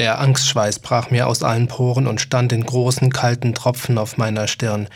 Der 0.00 0.18
Angstschweiß 0.18 0.78
brach 0.78 1.10
mir 1.10 1.26
aus 1.26 1.42
allen 1.42 1.68
Poren 1.68 2.06
und 2.06 2.22
stand 2.22 2.54
in 2.54 2.64
großen 2.64 3.12
kalten 3.12 3.52
Tropfen 3.52 3.98
auf 3.98 4.16
meiner 4.16 4.48
Stirn. 4.48 4.88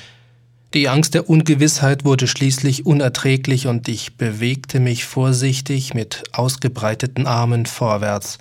Die 0.73 0.89
Angst 0.89 1.13
der 1.13 1.29
Ungewissheit 1.29 2.07
wurde 2.07 2.27
schließlich 2.27 2.87
unerträglich 2.87 3.67
und 3.67 3.87
ich 3.87 4.17
bewegte 4.17 4.81
mich 4.81 5.05
vorsichtig 5.05 5.93
mit 5.93 6.23
ausgebreiteten 6.33 7.27
Armen 7.27 7.67
vorwärts. 7.67 8.39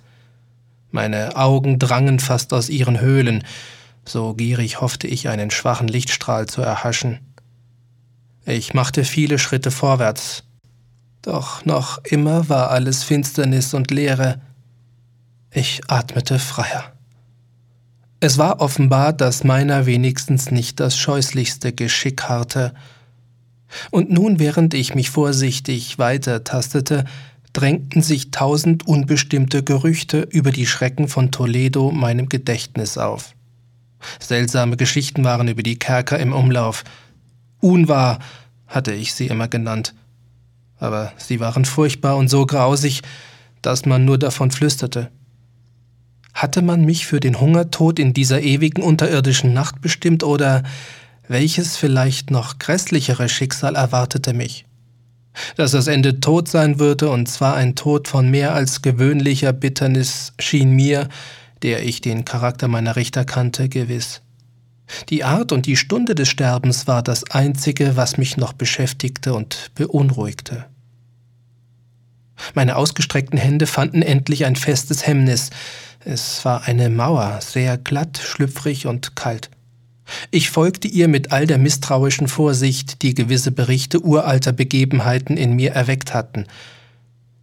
Meine 0.89 1.35
Augen 1.35 1.79
drangen 1.79 2.19
fast 2.19 2.53
aus 2.53 2.69
ihren 2.69 3.01
Höhlen, 3.01 3.43
so 4.05 4.33
gierig 4.33 4.79
hoffte 4.79 5.07
ich, 5.07 5.27
einen 5.27 5.51
schwachen 5.51 5.89
Lichtstrahl 5.89 6.45
zu 6.45 6.61
erhaschen. 6.61 7.19
Ich 8.45 8.73
machte 8.73 9.03
viele 9.03 9.37
Schritte 9.37 9.69
vorwärts, 9.69 10.45
doch 11.23 11.65
noch 11.65 12.01
immer 12.05 12.47
war 12.47 12.71
alles 12.71 13.03
Finsternis 13.03 13.73
und 13.73 13.91
Leere. 13.91 14.39
Ich 15.55 15.81
atmete 15.87 16.39
freier. 16.39 16.93
Es 18.19 18.39
war 18.39 18.59
offenbar, 18.59 19.13
dass 19.13 19.43
meiner 19.43 19.85
wenigstens 19.85 20.49
nicht 20.49 20.79
das 20.79 20.97
scheußlichste 20.97 21.73
Geschick 21.73 22.23
harrte. 22.23 22.73
Und 23.91 24.09
nun, 24.09 24.39
während 24.39 24.73
ich 24.73 24.95
mich 24.95 25.11
vorsichtig 25.11 25.99
weiter 25.99 26.43
tastete, 26.43 27.05
drängten 27.53 28.01
sich 28.01 28.31
tausend 28.31 28.87
unbestimmte 28.87 29.61
Gerüchte 29.61 30.21
über 30.21 30.51
die 30.51 30.65
Schrecken 30.65 31.07
von 31.07 31.29
Toledo 31.29 31.91
meinem 31.91 32.29
Gedächtnis 32.29 32.97
auf. 32.97 33.35
Seltsame 34.19 34.75
Geschichten 34.75 35.23
waren 35.23 35.47
über 35.47 35.61
die 35.61 35.77
Kerker 35.77 36.17
im 36.17 36.33
Umlauf. 36.33 36.83
Unwahr 37.59 38.17
hatte 38.65 38.93
ich 38.93 39.13
sie 39.13 39.27
immer 39.27 39.47
genannt. 39.47 39.93
Aber 40.79 41.13
sie 41.17 41.39
waren 41.39 41.65
furchtbar 41.65 42.17
und 42.17 42.27
so 42.27 42.47
grausig, 42.47 43.01
dass 43.61 43.85
man 43.85 44.03
nur 44.03 44.17
davon 44.17 44.49
flüsterte. 44.49 45.11
Hatte 46.33 46.61
man 46.61 46.83
mich 46.83 47.05
für 47.05 47.19
den 47.19 47.39
Hungertod 47.39 47.99
in 47.99 48.13
dieser 48.13 48.41
ewigen 48.41 48.81
unterirdischen 48.81 49.53
Nacht 49.53 49.81
bestimmt 49.81 50.23
oder 50.23 50.63
welches 51.27 51.77
vielleicht 51.77 52.31
noch 52.31 52.59
grässlichere 52.59 53.29
Schicksal 53.29 53.75
erwartete 53.75 54.33
mich? 54.33 54.65
Dass 55.55 55.71
das 55.71 55.87
Ende 55.87 56.19
Tod 56.19 56.47
sein 56.47 56.79
würde, 56.79 57.09
und 57.09 57.27
zwar 57.27 57.55
ein 57.55 57.75
Tod 57.75 58.07
von 58.07 58.29
mehr 58.29 58.53
als 58.53 58.81
gewöhnlicher 58.81 59.53
Bitternis, 59.53 60.33
schien 60.39 60.71
mir, 60.71 61.07
der 61.61 61.83
ich 61.83 62.01
den 62.01 62.25
Charakter 62.25 62.67
meiner 62.67 62.95
Richter 62.95 63.25
kannte, 63.25 63.69
gewiss. 63.69 64.21
Die 65.09 65.23
Art 65.23 65.51
und 65.51 65.65
die 65.65 65.77
Stunde 65.77 66.13
des 66.13 66.27
Sterbens 66.29 66.87
war 66.87 67.01
das 67.01 67.29
Einzige, 67.31 67.95
was 67.95 68.17
mich 68.17 68.37
noch 68.37 68.53
beschäftigte 68.53 69.33
und 69.33 69.71
beunruhigte. 69.75 70.65
Meine 72.53 72.75
ausgestreckten 72.75 73.39
Hände 73.39 73.67
fanden 73.67 74.01
endlich 74.01 74.45
ein 74.45 74.55
festes 74.55 75.07
Hemmnis. 75.07 75.49
Es 76.05 76.43
war 76.45 76.63
eine 76.63 76.89
Mauer, 76.89 77.39
sehr 77.41 77.77
glatt, 77.77 78.17
schlüpfrig 78.17 78.87
und 78.87 79.15
kalt. 79.15 79.49
Ich 80.31 80.49
folgte 80.49 80.87
ihr 80.87 81.07
mit 81.07 81.31
all 81.31 81.47
der 81.47 81.57
misstrauischen 81.57 82.27
Vorsicht, 82.27 83.01
die 83.01 83.13
gewisse 83.13 83.51
Berichte 83.51 84.01
uralter 84.01 84.51
Begebenheiten 84.51 85.37
in 85.37 85.53
mir 85.53 85.71
erweckt 85.71 86.13
hatten, 86.13 86.45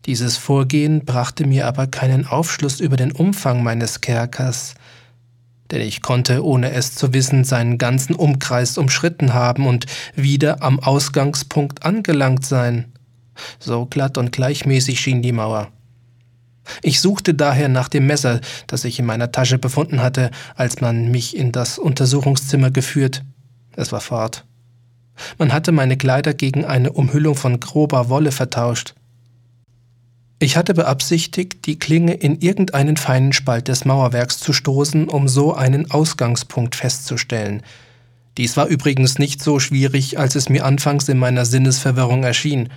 dieses 0.06 0.38
Vorgehen 0.38 1.04
brachte 1.04 1.46
mir 1.46 1.66
aber 1.66 1.86
keinen 1.86 2.26
Aufschluss 2.26 2.80
über 2.80 2.96
den 2.96 3.12
Umfang 3.12 3.62
meines 3.62 4.00
Kerkers, 4.00 4.74
denn 5.70 5.82
ich 5.82 6.00
konnte, 6.00 6.44
ohne 6.44 6.72
es 6.72 6.94
zu 6.94 7.12
wissen, 7.12 7.44
seinen 7.44 7.76
ganzen 7.76 8.14
Umkreis 8.16 8.78
umschritten 8.78 9.34
haben 9.34 9.66
und 9.66 9.86
wieder 10.16 10.62
am 10.62 10.80
Ausgangspunkt 10.80 11.84
angelangt 11.84 12.44
sein. 12.46 12.92
So 13.58 13.86
glatt 13.86 14.18
und 14.18 14.32
gleichmäßig 14.32 14.98
schien 14.98 15.22
die 15.22 15.32
Mauer. 15.32 15.70
Ich 16.82 17.00
suchte 17.00 17.34
daher 17.34 17.68
nach 17.68 17.88
dem 17.88 18.06
Messer, 18.06 18.40
das 18.66 18.84
ich 18.84 18.98
in 18.98 19.06
meiner 19.06 19.32
Tasche 19.32 19.58
befunden 19.58 20.02
hatte, 20.02 20.30
als 20.54 20.80
man 20.80 21.10
mich 21.10 21.36
in 21.36 21.52
das 21.52 21.78
Untersuchungszimmer 21.78 22.70
geführt. 22.70 23.22
Es 23.76 23.92
war 23.92 24.00
fort. 24.00 24.44
Man 25.38 25.52
hatte 25.52 25.72
meine 25.72 25.96
Kleider 25.96 26.34
gegen 26.34 26.64
eine 26.64 26.92
Umhüllung 26.92 27.34
von 27.34 27.60
grober 27.60 28.08
Wolle 28.08 28.32
vertauscht. 28.32 28.94
Ich 30.42 30.56
hatte 30.56 30.72
beabsichtigt, 30.72 31.66
die 31.66 31.78
Klinge 31.78 32.14
in 32.14 32.40
irgendeinen 32.40 32.96
feinen 32.96 33.34
Spalt 33.34 33.68
des 33.68 33.84
Mauerwerks 33.84 34.38
zu 34.38 34.54
stoßen, 34.54 35.08
um 35.08 35.28
so 35.28 35.52
einen 35.54 35.90
Ausgangspunkt 35.90 36.76
festzustellen. 36.76 37.62
Dies 38.38 38.56
war 38.56 38.66
übrigens 38.66 39.18
nicht 39.18 39.42
so 39.42 39.60
schwierig, 39.60 40.18
als 40.18 40.36
es 40.36 40.48
mir 40.48 40.64
anfangs 40.64 41.10
in 41.10 41.18
meiner 41.18 41.44
Sinnesverwirrung 41.44 42.24
erschien. 42.24 42.70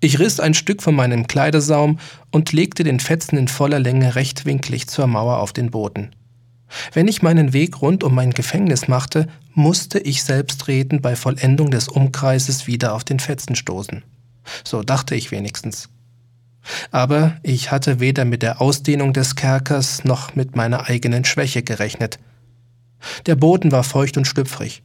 Ich 0.00 0.18
riss 0.18 0.38
ein 0.38 0.54
Stück 0.54 0.82
von 0.82 0.94
meinem 0.94 1.26
Kleidersaum 1.26 1.98
und 2.30 2.52
legte 2.52 2.84
den 2.84 3.00
Fetzen 3.00 3.36
in 3.36 3.48
voller 3.48 3.80
Länge 3.80 4.14
rechtwinklig 4.14 4.86
zur 4.86 5.06
Mauer 5.06 5.38
auf 5.38 5.52
den 5.52 5.70
Boden. 5.70 6.10
Wenn 6.92 7.08
ich 7.08 7.22
meinen 7.22 7.52
Weg 7.52 7.82
rund 7.82 8.04
um 8.04 8.14
mein 8.14 8.30
Gefängnis 8.30 8.88
machte, 8.88 9.26
musste 9.54 9.98
ich 9.98 10.22
selbstredend 10.22 11.02
bei 11.02 11.16
Vollendung 11.16 11.70
des 11.70 11.88
Umkreises 11.88 12.66
wieder 12.66 12.94
auf 12.94 13.04
den 13.04 13.20
Fetzen 13.20 13.56
stoßen. 13.56 14.04
So 14.64 14.82
dachte 14.82 15.14
ich 15.14 15.30
wenigstens. 15.30 15.88
Aber 16.90 17.36
ich 17.42 17.70
hatte 17.70 18.00
weder 18.00 18.24
mit 18.24 18.42
der 18.42 18.60
Ausdehnung 18.60 19.12
des 19.12 19.34
Kerkers 19.34 20.04
noch 20.04 20.34
mit 20.34 20.56
meiner 20.56 20.88
eigenen 20.88 21.24
Schwäche 21.24 21.62
gerechnet. 21.62 22.18
Der 23.26 23.36
Boden 23.36 23.72
war 23.72 23.84
feucht 23.84 24.16
und 24.16 24.26
schlüpfrig. 24.26 24.82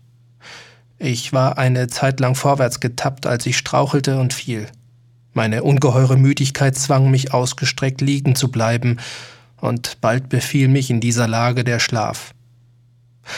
Ich 0.97 1.33
war 1.33 1.57
eine 1.57 1.87
Zeit 1.87 2.19
lang 2.19 2.35
vorwärts 2.35 2.79
getappt, 2.79 3.25
als 3.25 3.45
ich 3.45 3.57
strauchelte 3.57 4.19
und 4.19 4.33
fiel. 4.33 4.67
Meine 5.33 5.63
ungeheure 5.63 6.17
Müdigkeit 6.17 6.75
zwang 6.75 7.09
mich 7.09 7.33
ausgestreckt 7.33 8.01
liegen 8.01 8.35
zu 8.35 8.49
bleiben, 8.49 8.97
und 9.57 10.01
bald 10.01 10.27
befiel 10.27 10.67
mich 10.67 10.89
in 10.89 10.99
dieser 10.99 11.27
Lage 11.27 11.63
der 11.63 11.79
Schlaf. 11.79 12.33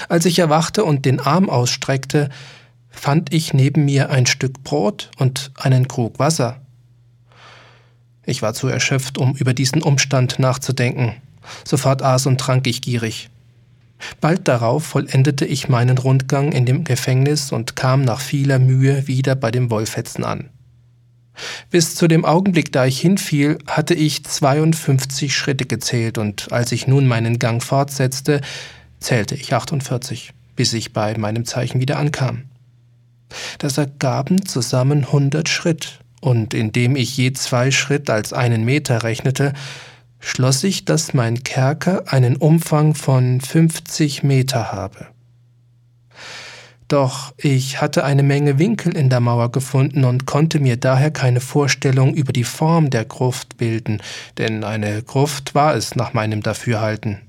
Als 0.10 0.26
ich 0.26 0.40
erwachte 0.40 0.84
und 0.84 1.06
den 1.06 1.20
Arm 1.20 1.52
ausstreckte, 1.52 2.30
fand 2.90 3.32
ich 3.32 3.54
neben 3.54 3.86
mir 3.86 4.10
ein 4.10 4.26
Stück 4.26 4.64
Brot 4.64 5.12
und 5.20 5.52
einen 5.56 5.88
Krug 5.88 6.18
Wasser. 6.18 6.62
Ich 8.26 8.42
war 8.42 8.56
zu 8.56 8.68
erschöpft, 8.68 9.20
um 9.20 9.36
über 9.36 9.54
diesen 9.54 9.84
Umstand 9.84 10.40
nachzudenken. 10.40 11.14
Sofort 11.64 12.02
aß 12.02 12.26
und 12.26 12.40
trank 12.40 12.66
ich 12.66 12.82
gierig. 12.82 13.30
Bald 14.20 14.48
darauf 14.48 14.84
vollendete 14.84 15.46
ich 15.46 15.70
meinen 15.70 15.98
Rundgang 15.98 16.52
in 16.52 16.66
dem 16.66 16.84
Gefängnis 16.84 17.52
und 17.52 17.76
kam 17.76 18.02
nach 18.02 18.20
vieler 18.20 18.58
Mühe 18.58 19.08
wieder 19.08 19.36
bei 19.36 19.52
dem 19.52 19.70
Wollfetzen 19.70 20.24
an. 20.24 20.50
Bis 21.70 21.96
zu 21.96 22.08
dem 22.08 22.26
Augenblick, 22.26 22.72
da 22.72 22.86
ich 22.86 23.00
hinfiel, 23.00 23.58
hatte 23.68 23.94
ich 23.94 24.24
52 24.24 25.36
Schritte 25.36 25.66
gezählt 25.66 26.18
und 26.18 26.52
als 26.52 26.72
ich 26.72 26.88
nun 26.88 27.08
meinen 27.08 27.40
Gang 27.40 27.64
fortsetzte, 27.64 28.42
zählte 29.00 29.36
ich 29.36 29.54
48, 29.54 30.32
bis 30.56 30.74
ich 30.74 30.94
bei 30.94 31.18
meinem 31.18 31.46
Zeichen 31.46 31.80
wieder 31.80 31.98
ankam. 31.98 32.44
Das 33.58 33.78
ergaben 33.78 34.46
zusammen 34.46 35.06
100 35.06 35.50
Schritt 35.50 36.00
und 36.22 36.54
indem 36.54 36.96
ich 36.96 37.18
je 37.18 37.34
zwei 37.34 37.72
Schritt 37.72 38.10
als 38.10 38.34
einen 38.34 38.64
Meter 38.66 39.04
rechnete, 39.04 39.54
schloss 40.20 40.64
ich, 40.64 40.86
dass 40.86 41.14
mein 41.14 41.44
Kerker 41.44 42.04
einen 42.08 42.36
Umfang 42.36 42.96
von 42.96 43.42
50 43.42 44.24
Meter 44.24 44.72
habe. 44.72 45.08
Doch 46.88 47.34
ich 47.38 47.82
hatte 47.82 48.04
eine 48.04 48.22
Menge 48.22 48.60
Winkel 48.60 48.96
in 48.96 49.10
der 49.10 49.20
Mauer 49.20 49.52
gefunden 49.52 50.04
und 50.04 50.26
konnte 50.26 50.60
mir 50.60 50.78
daher 50.78 51.10
keine 51.10 51.40
Vorstellung 51.40 52.14
über 52.14 52.32
die 52.32 52.44
Form 52.44 52.92
der 52.92 53.06
Gruft 53.06 53.58
bilden, 53.58 54.02
denn 54.38 54.64
eine 54.64 55.02
Gruft 55.02 55.56
war 55.56 55.76
es 55.76 55.96
nach 55.96 56.14
meinem 56.14 56.44
Dafürhalten. 56.44 57.22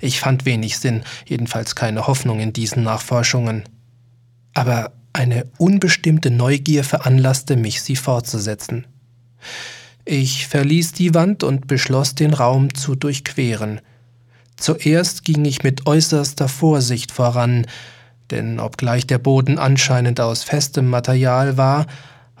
Ich 0.00 0.20
fand 0.20 0.44
wenig 0.44 0.78
Sinn, 0.78 1.02
jedenfalls 1.26 1.74
keine 1.74 2.06
Hoffnung 2.06 2.38
in 2.38 2.52
diesen 2.52 2.84
Nachforschungen. 2.84 3.64
Aber 4.54 4.92
eine 5.12 5.46
unbestimmte 5.58 6.30
Neugier 6.30 6.84
veranlasste 6.84 7.56
mich, 7.56 7.82
sie 7.82 7.96
fortzusetzen. 7.96 8.86
Ich 10.04 10.46
verließ 10.46 10.92
die 10.92 11.14
Wand 11.14 11.42
und 11.42 11.66
beschloss, 11.66 12.14
den 12.14 12.34
Raum 12.34 12.74
zu 12.74 12.94
durchqueren. 12.94 13.80
Zuerst 14.56 15.24
ging 15.24 15.44
ich 15.44 15.62
mit 15.62 15.86
äußerster 15.86 16.48
Vorsicht 16.48 17.10
voran, 17.10 17.66
denn 18.30 18.60
obgleich 18.60 19.06
der 19.06 19.18
Boden 19.18 19.58
anscheinend 19.58 20.20
aus 20.20 20.42
festem 20.42 20.88
Material 20.88 21.56
war, 21.56 21.86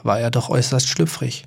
war 0.02 0.20
er 0.20 0.30
doch 0.30 0.48
äußerst 0.48 0.88
schlüpfrig. 0.88 1.44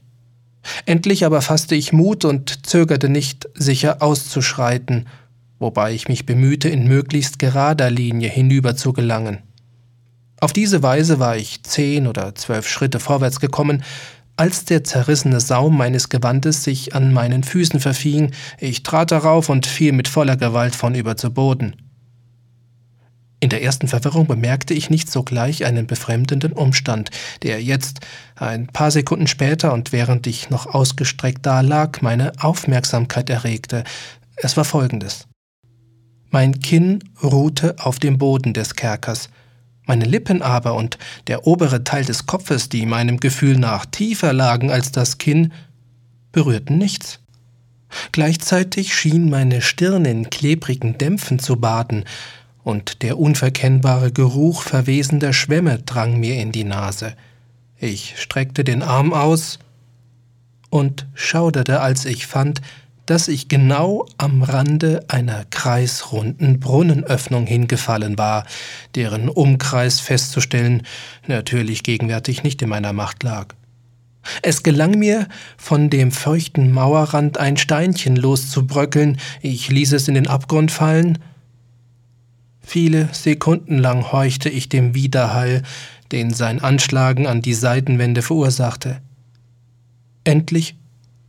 Endlich 0.86 1.26
aber 1.26 1.42
fasste 1.42 1.76
ich 1.76 1.94
Mut 1.94 2.26
und 2.26 2.66
zögerte 2.66 3.10
nicht, 3.10 3.48
sicher 3.54 4.02
auszuschreiten, 4.02 5.08
wobei 5.60 5.94
ich 5.94 6.08
mich 6.08 6.26
bemühte, 6.26 6.70
in 6.70 6.88
möglichst 6.88 7.40
gerader 7.40 7.90
Linie 7.90 8.30
hinüber 8.30 8.76
zu 8.76 8.94
gelangen. 8.94 9.40
Auf 10.40 10.54
diese 10.54 10.84
Weise 10.84 11.20
war 11.20 11.38
ich 11.38 11.64
zehn 11.64 12.08
oder 12.08 12.36
zwölf 12.36 12.68
Schritte 12.68 13.00
vorwärts 13.00 13.40
gekommen, 13.40 13.84
als 14.38 14.66
der 14.66 14.84
zerrissene 14.84 15.40
Saum 15.40 15.78
meines 15.78 16.10
Gewandes 16.10 16.64
sich 16.64 16.94
an 16.94 17.14
meinen 17.14 17.44
Füßen 17.44 17.80
verfing, 17.80 18.32
ich 18.60 18.84
trat 18.84 19.12
darauf 19.12 19.48
und 19.48 19.66
fiel 19.66 19.94
mit 19.94 20.10
voller 20.10 20.36
Gewalt 20.36 20.76
vornüber 20.76 21.16
zu 21.16 21.32
Boden. 21.32 21.76
In 23.40 23.50
der 23.50 23.62
ersten 23.62 23.88
Verwirrung 23.88 24.28
bemerkte 24.28 24.74
ich 24.74 24.90
nicht 24.90 25.12
sogleich 25.12 25.66
einen 25.66 25.88
befremdenden 25.88 26.54
Umstand, 26.54 27.12
der 27.44 27.62
jetzt, 27.62 28.00
ein 28.36 28.68
paar 28.68 28.92
Sekunden 28.92 29.28
später 29.28 29.74
und 29.74 29.92
während 29.92 30.26
ich 30.28 30.50
noch 30.50 30.68
ausgestreckt 30.68 31.46
da 31.46 31.62
lag, 31.62 32.02
meine 32.02 32.32
Aufmerksamkeit 32.40 33.30
erregte. 33.30 33.84
Es 34.38 34.58
war 34.58 34.66
folgendes. 34.66 35.28
Mein 36.32 36.60
Kinn 36.60 37.04
ruhte 37.22 37.76
auf 37.80 38.00
dem 38.00 38.18
Boden 38.18 38.54
des 38.54 38.76
Kerkers, 38.76 39.30
meine 39.86 40.06
Lippen 40.06 40.42
aber 40.42 40.74
und 40.74 40.98
der 41.28 41.46
obere 41.46 41.84
Teil 41.84 42.04
des 42.04 42.26
Kopfes, 42.26 42.70
die 42.70 42.86
meinem 42.86 43.20
Gefühl 43.20 43.58
nach 43.58 43.86
tiefer 43.86 44.34
lagen 44.34 44.72
als 44.72 44.92
das 44.92 45.18
Kinn, 45.18 45.54
berührten 46.32 46.78
nichts. 46.78 47.20
Gleichzeitig 48.12 48.96
schien 48.96 49.30
meine 49.30 49.62
Stirn 49.62 50.06
in 50.06 50.30
klebrigen 50.30 50.98
Dämpfen 50.98 51.40
zu 51.40 51.58
baden, 51.58 52.04
und 52.66 53.04
der 53.04 53.20
unverkennbare 53.20 54.12
Geruch 54.12 54.64
verwesender 54.64 55.34
Schwämme 55.34 55.78
drang 55.86 56.20
mir 56.20 56.36
in 56.42 56.52
die 56.52 56.64
Nase. 56.64 57.14
Ich 57.78 58.16
streckte 58.20 58.64
den 58.64 58.82
Arm 58.82 59.14
aus 59.14 59.60
und 60.72 61.06
schauderte, 61.14 61.80
als 61.80 62.06
ich 62.06 62.26
fand, 62.26 62.62
dass 63.06 63.28
ich 63.28 63.50
genau 63.50 64.08
am 64.18 64.42
Rande 64.42 65.06
einer 65.10 65.46
kreisrunden 65.52 66.60
Brunnenöffnung 66.60 67.46
hingefallen 67.46 68.18
war, 68.18 68.48
deren 68.96 69.30
Umkreis 69.30 70.00
festzustellen 70.00 70.82
natürlich 71.28 71.84
gegenwärtig 71.84 72.42
nicht 72.42 72.64
in 72.64 72.70
meiner 72.70 72.94
Macht 72.94 73.22
lag. 73.22 73.54
Es 74.42 74.64
gelang 74.64 74.98
mir, 74.98 75.28
von 75.56 75.92
dem 75.92 76.12
feuchten 76.12 76.72
Mauerrand 76.72 77.38
ein 77.38 77.58
Steinchen 77.58 78.16
loszubröckeln, 78.16 79.20
ich 79.44 79.70
ließ 79.70 79.94
es 79.94 80.08
in 80.08 80.16
den 80.16 80.26
Abgrund 80.26 80.72
fallen, 80.72 81.20
Viele 82.66 83.10
Sekunden 83.14 83.78
lang 83.78 84.12
horchte 84.12 84.50
ich 84.50 84.70
dem 84.70 84.96
Widerhall, 84.96 85.62
den 86.12 86.34
sein 86.34 86.62
Anschlagen 86.62 87.28
an 87.28 87.42
die 87.42 87.54
Seitenwände 87.54 88.24
verursachte. 88.24 89.02
Endlich 90.24 90.76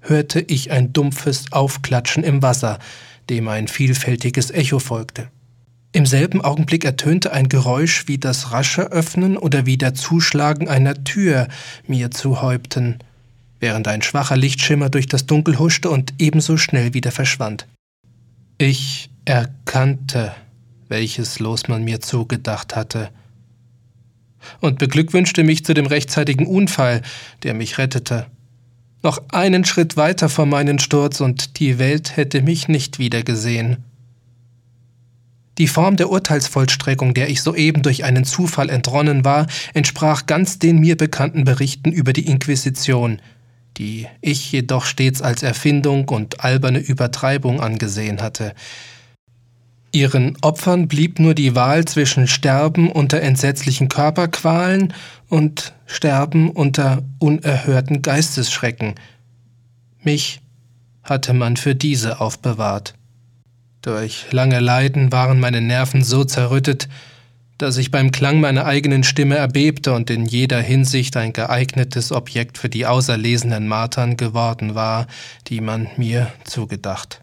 hörte 0.01 0.41
ich 0.41 0.71
ein 0.71 0.93
dumpfes 0.95 1.53
Aufklatschen 1.53 2.25
im 2.25 2.43
Wasser, 2.43 2.79
dem 3.29 3.49
ein 3.49 3.69
vielfältiges 3.69 4.51
Echo 4.51 4.79
folgte. 4.79 5.29
Im 5.93 6.07
selben 6.07 6.41
Augenblick 6.41 6.85
ertönte 6.85 7.33
ein 7.33 7.49
Geräusch 7.49 8.09
wie 8.09 8.19
das 8.19 8.53
rasche 8.53 8.91
Öffnen 8.91 9.37
oder 9.37 9.67
wie 9.67 9.77
der 9.77 9.95
Zuschlagen 9.95 10.69
einer 10.69 11.05
Tür 11.05 11.49
mir 11.87 12.11
zu 12.11 12.41
Häupten, 12.41 12.99
während 13.61 13.89
ein 13.89 14.03
schwacher 14.03 14.37
Lichtschimmer 14.37 14.89
durch 14.89 15.07
das 15.07 15.27
Dunkel 15.27 15.59
huschte 15.59 15.91
und 15.91 16.15
ebenso 16.19 16.57
schnell 16.57 16.95
wieder 16.95 17.13
verschwand. 17.13 17.67
Ich 18.59 19.11
erkannte 19.25 20.33
welches 20.89 21.39
Los 21.39 21.69
man 21.69 21.85
mir 21.85 22.01
zugedacht 22.01 22.77
hatte, 22.77 23.11
und 24.61 24.79
beglückwünschte 24.79 25.43
mich 25.43 25.65
zu 25.65 25.75
dem 25.75 25.87
rechtzeitigen 25.87 26.47
Unfall, 26.47 27.03
der 27.43 27.55
mich 27.55 27.79
rettete. 27.79 28.27
Noch 29.03 29.21
einen 29.31 29.65
Schritt 29.65 29.97
weiter 29.97 30.29
vor 30.29 30.47
meinen 30.47 30.79
Sturz 30.79 31.21
und 31.21 31.59
die 31.59 31.79
Welt 31.79 32.17
hätte 32.17 32.43
mich 32.43 32.69
nicht 32.69 32.99
wiedergesehen. 32.99 33.85
Die 35.59 35.69
Form 35.69 35.97
der 35.97 36.11
Urteilsvollstreckung, 36.11 37.15
der 37.15 37.31
ich 37.31 37.41
soeben 37.41 37.83
durch 37.83 38.05
einen 38.05 38.25
Zufall 38.25 38.69
entronnen 38.69 39.25
war, 39.25 39.47
entsprach 39.73 40.27
ganz 40.27 40.59
den 40.59 40.79
mir 40.79 40.97
bekannten 40.97 41.45
Berichten 41.45 41.93
über 41.93 42.13
die 42.13 42.27
Inquisition, 42.27 43.23
die 43.79 44.07
ich 44.21 44.53
jedoch 44.53 44.85
stets 44.85 45.23
als 45.23 45.43
Erfindung 45.43 46.09
und 46.09 46.41
alberne 46.41 46.79
Übertreibung 46.79 47.61
angesehen 47.61 48.21
hatte. 48.21 48.55
Ihren 49.97 50.37
Opfern 50.43 50.89
blieb 50.89 51.19
nur 51.21 51.33
die 51.33 51.55
Wahl 51.55 51.87
zwischen 51.87 52.29
Sterben 52.29 52.93
unter 52.93 53.23
entsetzlichen 53.23 53.89
Körperqualen 53.89 54.93
und 55.31 55.73
Sterben 55.87 56.51
unter 56.51 57.03
unerhörten 57.19 58.03
Geistesschrecken. 58.03 58.97
Mich 60.03 60.43
hatte 61.03 61.33
man 61.33 61.57
für 61.57 61.75
diese 61.75 62.21
aufbewahrt. 62.21 62.93
Durch 63.81 64.31
lange 64.33 64.61
Leiden 64.61 65.13
waren 65.13 65.41
meine 65.41 65.63
Nerven 65.63 66.05
so 66.05 66.25
zerrüttet, 66.25 66.91
dass 67.57 67.79
ich 67.79 67.91
beim 67.91 68.11
Klang 68.11 68.39
meiner 68.39 68.67
eigenen 68.67 69.03
Stimme 69.03 69.37
erbebte 69.37 69.95
und 69.95 70.11
in 70.11 70.27
jeder 70.27 70.61
Hinsicht 70.61 71.17
ein 71.17 71.33
geeignetes 71.33 72.13
Objekt 72.13 72.59
für 72.59 72.69
die 72.69 72.85
auserlesenen 72.85 73.67
Martern 73.67 74.19
geworden 74.19 74.75
war, 74.75 75.07
die 75.47 75.63
man 75.63 75.89
mir 75.97 76.31
zugedacht. 76.45 77.23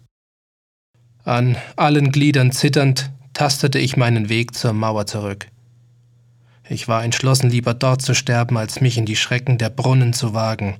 An 1.25 1.55
allen 1.77 2.11
Gliedern 2.11 2.51
zitternd 2.51 3.09
tastete 3.33 3.79
ich 3.79 3.95
meinen 3.95 4.27
Weg 4.27 4.55
zur 4.55 4.73
Mauer 4.73 5.05
zurück. 5.05 5.47
Ich 6.67 6.89
war 6.89 7.03
entschlossen, 7.03 7.49
lieber 7.49 7.73
dort 7.73 8.01
zu 8.01 8.13
sterben, 8.13 8.57
als 8.57 8.81
mich 8.81 8.97
in 8.97 9.05
die 9.05 9.15
Schrecken 9.15 9.57
der 9.57 9.69
Brunnen 9.69 10.11
zu 10.11 10.33
wagen. 10.33 10.75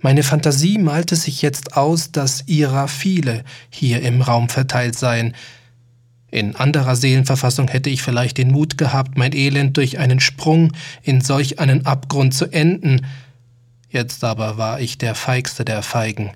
Meine 0.00 0.22
Fantasie 0.22 0.78
malte 0.78 1.16
sich 1.16 1.40
jetzt 1.40 1.76
aus, 1.76 2.12
dass 2.12 2.46
ihrer 2.46 2.88
viele 2.88 3.44
hier 3.70 4.02
im 4.02 4.20
Raum 4.20 4.48
verteilt 4.48 4.98
seien. 4.98 5.34
In 6.30 6.56
anderer 6.56 6.94
Seelenverfassung 6.94 7.68
hätte 7.68 7.90
ich 7.90 8.02
vielleicht 8.02 8.36
den 8.36 8.50
Mut 8.50 8.76
gehabt, 8.76 9.16
mein 9.16 9.34
Elend 9.34 9.76
durch 9.78 9.98
einen 9.98 10.20
Sprung 10.20 10.72
in 11.02 11.22
solch 11.22 11.58
einen 11.58 11.86
Abgrund 11.86 12.34
zu 12.34 12.46
enden. 12.52 13.06
Jetzt 13.88 14.24
aber 14.24 14.58
war 14.58 14.80
ich 14.80 14.98
der 14.98 15.14
feigste 15.14 15.64
der 15.64 15.82
Feigen. 15.82 16.32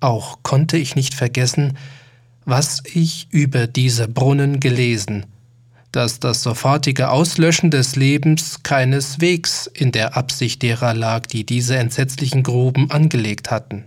Auch 0.00 0.42
konnte 0.42 0.78
ich 0.78 0.96
nicht 0.96 1.14
vergessen, 1.14 1.76
was 2.44 2.82
ich 2.92 3.28
über 3.30 3.66
diese 3.66 4.08
Brunnen 4.08 4.58
gelesen, 4.58 5.26
dass 5.92 6.20
das 6.20 6.42
sofortige 6.42 7.10
Auslöschen 7.10 7.70
des 7.70 7.96
Lebens 7.96 8.62
keineswegs 8.62 9.66
in 9.66 9.92
der 9.92 10.16
Absicht 10.16 10.62
derer 10.62 10.94
lag, 10.94 11.26
die 11.26 11.44
diese 11.44 11.76
entsetzlichen 11.76 12.42
Gruben 12.42 12.90
angelegt 12.90 13.50
hatten. 13.50 13.84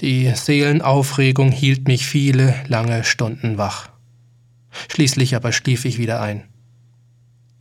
Die 0.00 0.32
Seelenaufregung 0.34 1.52
hielt 1.52 1.86
mich 1.86 2.06
viele 2.06 2.54
lange 2.66 3.04
Stunden 3.04 3.58
wach. 3.58 3.90
Schließlich 4.92 5.36
aber 5.36 5.52
schlief 5.52 5.84
ich 5.84 5.98
wieder 5.98 6.20
ein. 6.20 6.44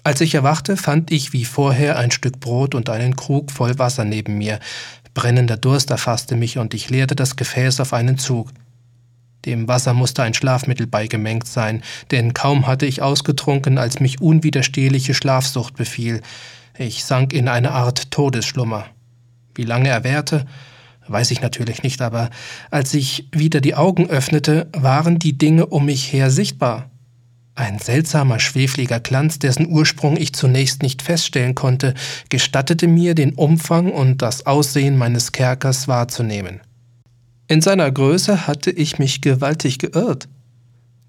Als 0.03 0.19
ich 0.19 0.35
erwachte, 0.35 0.75
fand 0.75 1.11
ich 1.11 1.31
wie 1.31 1.45
vorher 1.45 1.97
ein 1.97 2.11
Stück 2.11 2.39
Brot 2.39 2.75
und 2.75 2.89
einen 2.89 3.15
Krug 3.15 3.51
voll 3.51 3.79
Wasser 3.79 4.03
neben 4.03 4.37
mir. 4.37 4.59
Brennender 5.13 5.57
Durst 5.57 5.91
erfasste 5.91 6.35
mich 6.35 6.57
und 6.57 6.73
ich 6.73 6.89
leerte 6.89 7.15
das 7.15 7.35
Gefäß 7.35 7.79
auf 7.79 7.93
einen 7.93 8.17
Zug. 8.17 8.49
Dem 9.45 9.67
Wasser 9.67 9.93
musste 9.93 10.23
ein 10.23 10.33
Schlafmittel 10.33 10.87
beigemengt 10.87 11.47
sein, 11.47 11.83
denn 12.11 12.33
kaum 12.33 12.65
hatte 12.65 12.85
ich 12.85 13.01
ausgetrunken, 13.01 13.77
als 13.77 13.99
mich 13.99 14.21
unwiderstehliche 14.21 15.13
Schlafsucht 15.13 15.75
befiel. 15.75 16.21
Ich 16.77 17.03
sank 17.03 17.33
in 17.33 17.47
eine 17.47 17.71
Art 17.71 18.09
Todesschlummer. 18.09 18.85
Wie 19.53 19.65
lange 19.65 19.89
er 19.89 20.03
währte, 20.03 20.45
weiß 21.07 21.31
ich 21.31 21.41
natürlich 21.41 21.83
nicht, 21.83 22.01
aber 22.01 22.29
als 22.71 22.93
ich 22.93 23.27
wieder 23.31 23.61
die 23.61 23.75
Augen 23.75 24.09
öffnete, 24.09 24.69
waren 24.73 25.19
die 25.19 25.37
Dinge 25.37 25.65
um 25.65 25.85
mich 25.85 26.11
her 26.13 26.31
sichtbar. 26.31 26.89
Ein 27.55 27.77
seltsamer, 27.77 28.39
schwefliger 28.39 28.99
Glanz, 28.99 29.37
dessen 29.37 29.67
Ursprung 29.67 30.17
ich 30.17 30.33
zunächst 30.33 30.81
nicht 30.81 31.03
feststellen 31.03 31.53
konnte, 31.53 31.93
gestattete 32.29 32.87
mir, 32.87 33.13
den 33.13 33.33
Umfang 33.33 33.91
und 33.91 34.23
das 34.23 34.47
Aussehen 34.47 34.97
meines 34.97 35.31
Kerkers 35.31 35.87
wahrzunehmen. 35.87 36.61
In 37.47 37.61
seiner 37.61 37.91
Größe 37.91 38.47
hatte 38.47 38.71
ich 38.71 38.97
mich 38.97 39.21
gewaltig 39.21 39.77
geirrt. 39.77 40.27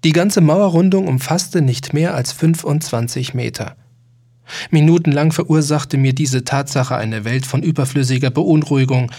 Die 0.03 0.11
ganze 0.11 0.41
Mauerrundung 0.41 1.07
umfasste 1.07 1.63
nicht 1.63 1.93
mehr 1.93 2.13
als 2.13 2.31
25 2.31 3.33
Meter. 3.33 3.75
Minutenlang 4.69 5.31
verursachte 5.31 5.97
mir 5.97 6.13
diese 6.13 6.43
Tatsache 6.43 6.95
eine 6.95 7.25
Welt 7.25 7.47
von 7.47 7.63
überflüssiger 7.63 8.29
Beunruhigung. 8.29 9.11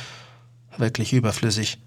Wirklich 0.78 1.12
überflüssig. 1.12 1.78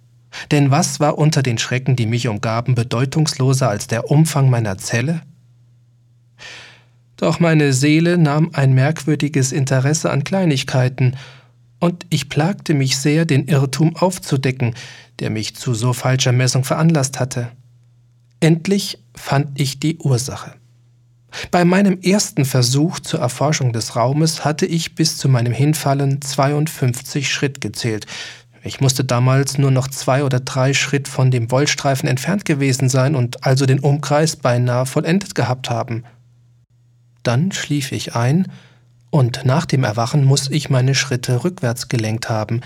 Denn 0.51 0.71
was 0.71 0.99
war 0.99 1.17
unter 1.17 1.41
den 1.41 1.57
Schrecken, 1.57 1.95
die 1.95 2.05
mich 2.05 2.27
umgaben, 2.27 2.75
bedeutungsloser 2.75 3.69
als 3.69 3.87
der 3.87 4.09
Umfang 4.09 4.49
meiner 4.49 4.77
Zelle? 4.77 5.21
Doch 7.17 7.39
meine 7.39 7.73
Seele 7.73 8.17
nahm 8.17 8.51
ein 8.53 8.73
merkwürdiges 8.73 9.51
Interesse 9.51 10.09
an 10.11 10.23
Kleinigkeiten, 10.23 11.15
und 11.79 12.05
ich 12.09 12.27
plagte 12.27 12.73
mich 12.73 12.97
sehr, 12.97 13.25
den 13.25 13.47
Irrtum 13.47 13.95
aufzudecken, 13.95 14.75
der 15.19 15.29
mich 15.29 15.55
zu 15.55 15.73
so 15.73 15.93
falscher 15.93 16.33
Messung 16.33 16.65
veranlasst 16.65 17.19
hatte. 17.19 17.51
Endlich 18.41 18.99
fand 19.15 19.59
ich 19.59 19.79
die 19.79 19.97
Ursache. 19.97 20.55
Bei 21.51 21.63
meinem 21.63 21.99
ersten 22.01 22.43
Versuch 22.43 22.99
zur 22.99 23.19
Erforschung 23.19 23.71
des 23.71 23.95
Raumes 23.95 24.43
hatte 24.45 24.65
ich 24.65 24.95
bis 24.95 25.17
zu 25.17 25.29
meinem 25.29 25.53
Hinfallen 25.53 26.21
52 26.21 27.31
Schritt 27.31 27.61
gezählt. 27.61 28.07
Ich 28.63 28.81
musste 28.81 29.03
damals 29.03 29.57
nur 29.57 29.71
noch 29.71 29.87
zwei 29.87 30.23
oder 30.23 30.39
drei 30.39 30.73
Schritt 30.73 31.07
von 31.07 31.31
dem 31.31 31.49
Wollstreifen 31.51 32.09
entfernt 32.09 32.45
gewesen 32.45 32.89
sein 32.89 33.15
und 33.15 33.45
also 33.45 33.65
den 33.65 33.79
Umkreis 33.79 34.35
beinahe 34.35 34.85
vollendet 34.85 35.35
gehabt 35.35 35.69
haben. 35.69 36.03
Dann 37.23 37.51
schlief 37.51 37.91
ich 37.91 38.15
ein, 38.15 38.47
und 39.11 39.43
nach 39.43 39.65
dem 39.65 39.83
Erwachen 39.83 40.23
muss 40.23 40.49
ich 40.49 40.69
meine 40.69 40.93
Schritte 40.93 41.43
rückwärts 41.43 41.87
gelenkt 41.87 42.29
haben. 42.29 42.61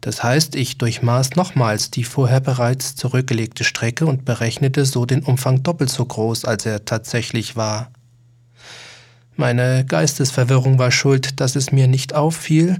Das 0.00 0.22
heißt, 0.22 0.54
ich 0.54 0.78
durchmaß 0.78 1.36
nochmals 1.36 1.90
die 1.90 2.04
vorher 2.04 2.40
bereits 2.40 2.94
zurückgelegte 2.96 3.64
Strecke 3.64 4.06
und 4.06 4.24
berechnete 4.24 4.84
so 4.84 5.06
den 5.06 5.22
Umfang 5.22 5.62
doppelt 5.62 5.90
so 5.90 6.04
groß, 6.04 6.44
als 6.44 6.66
er 6.66 6.84
tatsächlich 6.84 7.56
war. 7.56 7.90
Meine 9.36 9.84
Geistesverwirrung 9.84 10.78
war 10.78 10.90
schuld, 10.90 11.40
dass 11.40 11.56
es 11.56 11.72
mir 11.72 11.88
nicht 11.88 12.14
auffiel, 12.14 12.78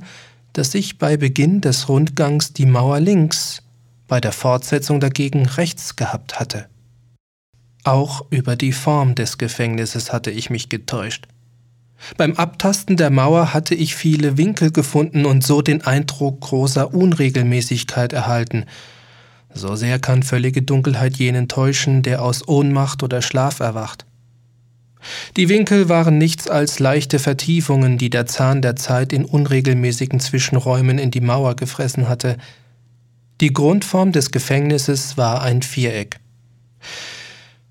dass 0.54 0.74
ich 0.74 0.98
bei 0.98 1.16
Beginn 1.16 1.60
des 1.60 1.88
Rundgangs 1.88 2.52
die 2.52 2.64
Mauer 2.64 3.00
links, 3.00 3.62
bei 4.08 4.20
der 4.20 4.32
Fortsetzung 4.32 5.00
dagegen 5.00 5.46
rechts 5.46 5.96
gehabt 5.96 6.40
hatte. 6.40 6.68
Auch 7.82 8.24
über 8.30 8.56
die 8.56 8.72
Form 8.72 9.14
des 9.14 9.36
Gefängnisses 9.36 10.12
hatte 10.12 10.30
ich 10.30 10.48
mich 10.48 10.70
getäuscht. 10.70 11.26
Beim 12.16 12.34
Abtasten 12.34 12.96
der 12.96 13.10
Mauer 13.10 13.52
hatte 13.52 13.74
ich 13.74 13.94
viele 13.94 14.36
Winkel 14.36 14.70
gefunden 14.70 15.26
und 15.26 15.44
so 15.44 15.60
den 15.60 15.82
Eindruck 15.82 16.40
großer 16.40 16.94
Unregelmäßigkeit 16.94 18.12
erhalten. 18.12 18.66
So 19.52 19.74
sehr 19.76 19.98
kann 19.98 20.22
völlige 20.22 20.62
Dunkelheit 20.62 21.16
jenen 21.16 21.48
täuschen, 21.48 22.02
der 22.02 22.22
aus 22.22 22.46
Ohnmacht 22.46 23.02
oder 23.02 23.22
Schlaf 23.22 23.60
erwacht. 23.60 24.06
Die 25.36 25.48
Winkel 25.48 25.88
waren 25.88 26.18
nichts 26.18 26.48
als 26.48 26.78
leichte 26.78 27.18
Vertiefungen, 27.18 27.98
die 27.98 28.10
der 28.10 28.26
Zahn 28.26 28.62
der 28.62 28.76
Zeit 28.76 29.12
in 29.12 29.24
unregelmäßigen 29.24 30.20
Zwischenräumen 30.20 30.98
in 30.98 31.10
die 31.10 31.20
Mauer 31.20 31.56
gefressen 31.56 32.08
hatte. 32.08 32.36
Die 33.40 33.52
Grundform 33.52 34.12
des 34.12 34.30
Gefängnisses 34.30 35.16
war 35.16 35.42
ein 35.42 35.62
Viereck. 35.62 36.18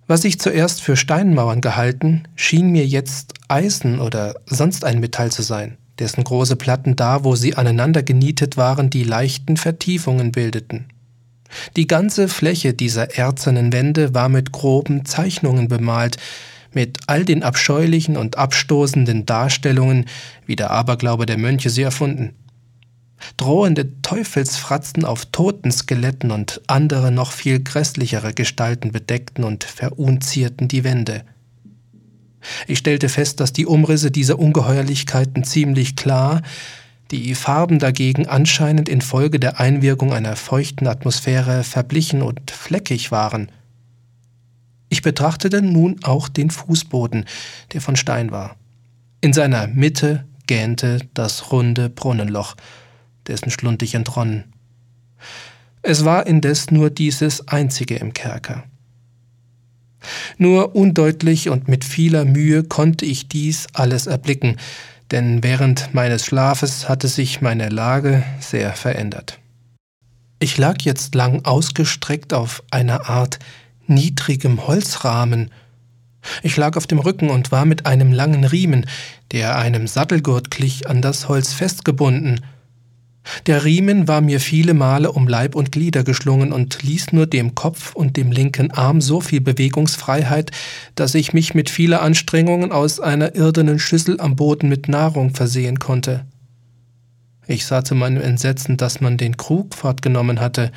Was 0.08 0.26
ich 0.26 0.40
zuerst 0.40 0.82
für 0.82 0.98
Steinmauern 0.98 1.62
gehalten, 1.62 2.24
schien 2.36 2.70
mir 2.70 2.86
jetzt 2.86 3.34
Eisen 3.48 4.00
oder 4.00 4.36
sonst 4.46 4.84
ein 4.84 5.00
Metall 5.00 5.32
zu 5.32 5.42
sein, 5.42 5.78
dessen 6.00 6.24
große 6.24 6.58
Platten 6.58 6.96
da, 6.96 7.24
wo 7.24 7.36
sie 7.36 7.56
aneinander 7.56 8.04
genietet 8.04 8.58
waren, 8.58 8.90
die 8.90 9.04
leichten 9.04 9.56
Vertiefungen 9.56 10.32
bildeten. 10.32 10.88
Die 11.76 11.88
ganze 11.88 12.28
Fläche 12.28 12.74
dieser 12.74 13.18
erzernen 13.18 13.72
Wände 13.72 14.14
war 14.14 14.28
mit 14.28 14.52
groben 14.52 15.06
Zeichnungen 15.06 15.68
bemalt, 15.68 16.18
mit 16.76 17.00
all 17.08 17.26
den 17.26 17.44
abscheulichen 17.44 18.18
und 18.18 18.38
abstoßenden 18.38 19.26
Darstellungen, 19.26 20.06
wie 20.46 20.56
der 20.56 20.72
Aberglaube 20.72 21.26
der 21.26 21.38
Mönche 21.38 21.70
sie 21.70 21.84
erfunden. 21.84 22.36
Drohende 23.38 24.02
Teufelsfratzen 24.02 25.06
auf 25.06 25.26
toten 25.28 25.72
Skeletten 25.72 26.32
und 26.32 26.62
andere 26.68 27.12
noch 27.12 27.32
viel 27.32 27.64
grässlichere 27.64 28.34
Gestalten 28.34 28.92
bedeckten 28.92 29.44
und 29.44 29.64
verunzierten 29.64 30.68
die 30.68 30.84
Wände. 30.84 31.24
Ich 32.68 32.80
stellte 32.80 33.10
fest, 33.10 33.40
dass 33.40 33.54
die 33.54 33.66
Umrisse 33.66 34.12
dieser 34.12 34.38
Ungeheuerlichkeiten 34.40 35.44
ziemlich 35.44 35.96
klar, 35.96 36.42
die 37.12 37.36
Farben 37.36 37.80
dagegen 37.80 38.28
anscheinend 38.28 38.90
infolge 38.90 39.40
der 39.40 39.60
Einwirkung 39.60 40.14
einer 40.14 40.36
feuchten 40.36 40.88
Atmosphäre 40.88 41.64
verblichen 41.64 42.22
und 42.22 42.52
fleckig 42.52 43.12
waren. 43.12 43.50
Ich 44.94 45.02
betrachtete 45.02 45.64
nun 45.64 46.04
auch 46.04 46.30
den 46.30 46.52
Fußboden, 46.52 47.26
der 47.72 47.82
von 47.82 47.96
Stein 47.96 48.30
war. 48.30 48.58
In 49.22 49.34
seiner 49.34 49.66
Mitte 49.66 50.24
gähnte 50.46 51.00
das 51.16 51.52
runde 51.52 51.90
Brunnenloch, 51.90 52.56
dessen 53.26 53.50
Schlund 53.50 53.82
ich 53.82 53.96
entronnen. 53.96 54.54
Es 55.82 56.06
war 56.06 56.28
indes 56.28 56.70
nur 56.70 56.92
dieses 56.92 57.48
einzige 57.48 57.96
im 57.96 58.14
Kerker. 58.14 58.66
Nur 60.38 60.76
undeutlich 60.76 61.50
und 61.50 61.68
mit 61.68 61.84
vieler 61.86 62.24
Mühe 62.24 62.64
konnte 62.64 63.06
ich 63.06 63.28
dies 63.28 63.66
alles 63.74 64.06
erblicken, 64.06 64.58
denn 65.10 65.42
während 65.42 65.92
meines 65.96 66.24
Schlafes 66.24 66.88
hatte 66.88 67.08
sich 67.08 67.42
meine 67.42 67.70
Lage 67.70 68.24
sehr 68.40 68.74
verändert. 68.74 69.40
Ich 70.38 70.60
lag 70.60 70.84
jetzt 70.84 71.16
lang 71.16 71.46
ausgestreckt 71.46 72.32
auf 72.36 72.62
einer 72.70 73.10
Art 73.10 73.40
niedrigem 73.88 74.68
Holzrahmen. 74.68 75.52
Ich 76.42 76.56
lag 76.56 76.78
auf 76.78 76.88
dem 76.88 77.00
Rücken 77.00 77.30
und 77.30 77.52
war 77.52 77.66
mit 77.66 77.86
einem 77.86 78.14
langen 78.14 78.46
Riemen, 78.46 78.86
der 79.32 79.58
einem 79.58 79.88
Sattelgurt 79.88 80.52
glich, 80.52 80.88
an 80.90 81.02
das 81.02 81.28
Holz 81.28 81.54
festgebunden, 81.54 82.40
der 83.46 83.64
Riemen 83.64 84.08
war 84.08 84.22
mir 84.22 84.40
viele 84.40 84.74
Male 84.74 85.12
um 85.12 85.28
Leib 85.28 85.56
und 85.56 85.72
Glieder 85.72 86.04
geschlungen 86.04 86.52
und 86.52 86.84
ließ 86.84 87.14
nur 87.14 87.26
dem 87.26 87.56
Kopf 87.56 87.96
und 87.96 88.18
dem 88.18 88.32
linken 88.32 88.72
Arm 88.72 89.00
so 89.00 89.22
viel 89.22 89.40
Bewegungsfreiheit, 89.40 90.52
dass 90.96 91.16
ich 91.16 91.34
mich 91.34 91.54
mit 91.54 91.70
vieler 91.70 92.02
Anstrengungen 92.02 92.72
aus 92.72 93.00
einer 93.00 93.36
irdenen 93.36 93.80
Schüssel 93.80 94.20
am 94.20 94.36
Boden 94.36 94.68
mit 94.68 94.90
Nahrung 94.90 95.34
versehen 95.34 95.80
konnte. 95.80 96.26
Ich 97.48 97.66
sah 97.66 97.84
zu 97.84 97.96
meinem 97.96 98.22
Entsetzen, 98.22 98.78
dass 98.78 99.00
man 99.00 99.18
den 99.18 99.38
Krug 99.38 99.74
fortgenommen 99.76 100.40
hatte. 100.40 100.72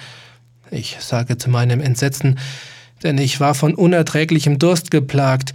Ich 0.70 0.98
sage 1.00 1.38
zu 1.38 1.50
meinem 1.50 1.80
Entsetzen, 1.80 2.38
denn 3.06 3.18
ich 3.18 3.38
war 3.38 3.54
von 3.54 3.74
unerträglichem 3.74 4.58
Durst 4.58 4.90
geplagt, 4.90 5.52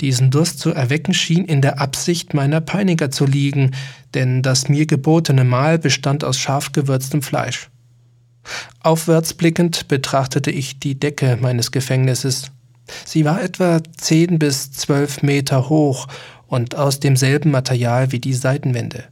diesen 0.00 0.30
Durst 0.30 0.60
zu 0.60 0.70
erwecken 0.70 1.12
schien 1.12 1.44
in 1.44 1.60
der 1.60 1.80
Absicht 1.80 2.32
meiner 2.32 2.60
Peiniger 2.60 3.10
zu 3.10 3.26
liegen, 3.26 3.72
denn 4.14 4.42
das 4.42 4.68
mir 4.68 4.86
gebotene 4.86 5.42
Mahl 5.42 5.78
bestand 5.78 6.22
aus 6.22 6.38
scharf 6.38 6.70
gewürztem 6.70 7.20
Fleisch. 7.20 7.68
Aufwärts 8.80 9.34
blickend 9.34 9.88
betrachtete 9.88 10.52
ich 10.52 10.78
die 10.78 10.98
Decke 10.98 11.36
meines 11.40 11.72
Gefängnisses. 11.72 12.52
Sie 13.04 13.24
war 13.24 13.42
etwa 13.42 13.80
zehn 13.96 14.38
bis 14.38 14.70
zwölf 14.70 15.22
Meter 15.22 15.68
hoch 15.68 16.06
und 16.46 16.76
aus 16.76 17.00
demselben 17.00 17.50
Material 17.50 18.12
wie 18.12 18.20
die 18.20 18.34
Seitenwände. 18.34 19.04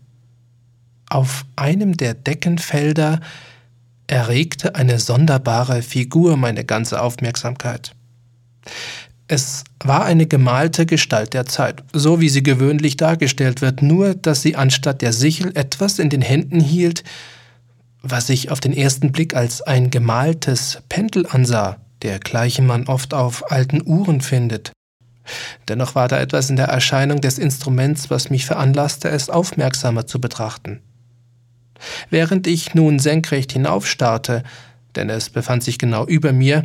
Auf 1.11 1.45
einem 1.57 1.97
der 1.97 2.15
Deckenfelder 2.15 3.21
erregte 4.07 4.75
eine 4.75 4.99
sonderbare 4.99 5.83
Figur 5.83 6.37
meine 6.37 6.65
ganze 6.65 7.01
Aufmerksamkeit. 7.01 7.93
Es 9.29 9.65
war 9.81 10.05
eine 10.05 10.27
gemalte 10.27 10.87
Gestalt 10.87 11.35
der 11.35 11.47
Zeit, 11.47 11.83
so 11.93 12.21
wie 12.21 12.29
sie 12.29 12.45
gewöhnlich 12.45 12.97
dargestellt 12.97 13.61
wird, 13.61 13.83
nur 13.83 14.15
dass 14.15 14.43
sie 14.43 14.55
anstatt 14.55 15.03
der 15.03 15.13
Sichel 15.13 15.51
etwas 15.57 15.99
in 15.99 16.11
den 16.11 16.23
Händen 16.23 16.61
hielt, 16.61 17.03
was 18.03 18.29
ich 18.29 18.53
auf 18.53 18.61
den 18.61 18.73
ersten 18.73 19.11
Blick 19.11 19.35
als 19.35 19.63
ein 19.63 19.91
gemaltes 19.91 20.79
Pendel 20.89 21.27
ansah, 21.27 21.79
dergleichen 22.03 22.67
man 22.67 22.87
oft 22.87 23.15
auf 23.15 23.51
alten 23.51 23.83
Uhren 23.85 24.21
findet. 24.21 24.71
Dennoch 25.67 25.97
war 25.97 26.07
da 26.07 26.21
etwas 26.21 26.49
in 26.49 26.55
der 26.55 26.69
Erscheinung 26.69 27.21
des 27.21 27.39
Instruments, 27.39 28.11
was 28.11 28.31
mich 28.31 28.47
veranlasste, 28.47 29.09
es 29.09 29.29
aufmerksamer 29.29 30.07
zu 30.07 30.21
betrachten. 30.21 30.81
Während 32.11 32.47
ich 32.47 32.75
nun 32.75 32.99
senkrecht 32.99 33.53
hinaufstarrte, 33.53 34.43
denn 34.95 35.11
es 35.11 35.31
befand 35.31 35.63
sich 35.63 35.79
genau 35.79 36.07
über 36.07 36.33
mir, 36.33 36.65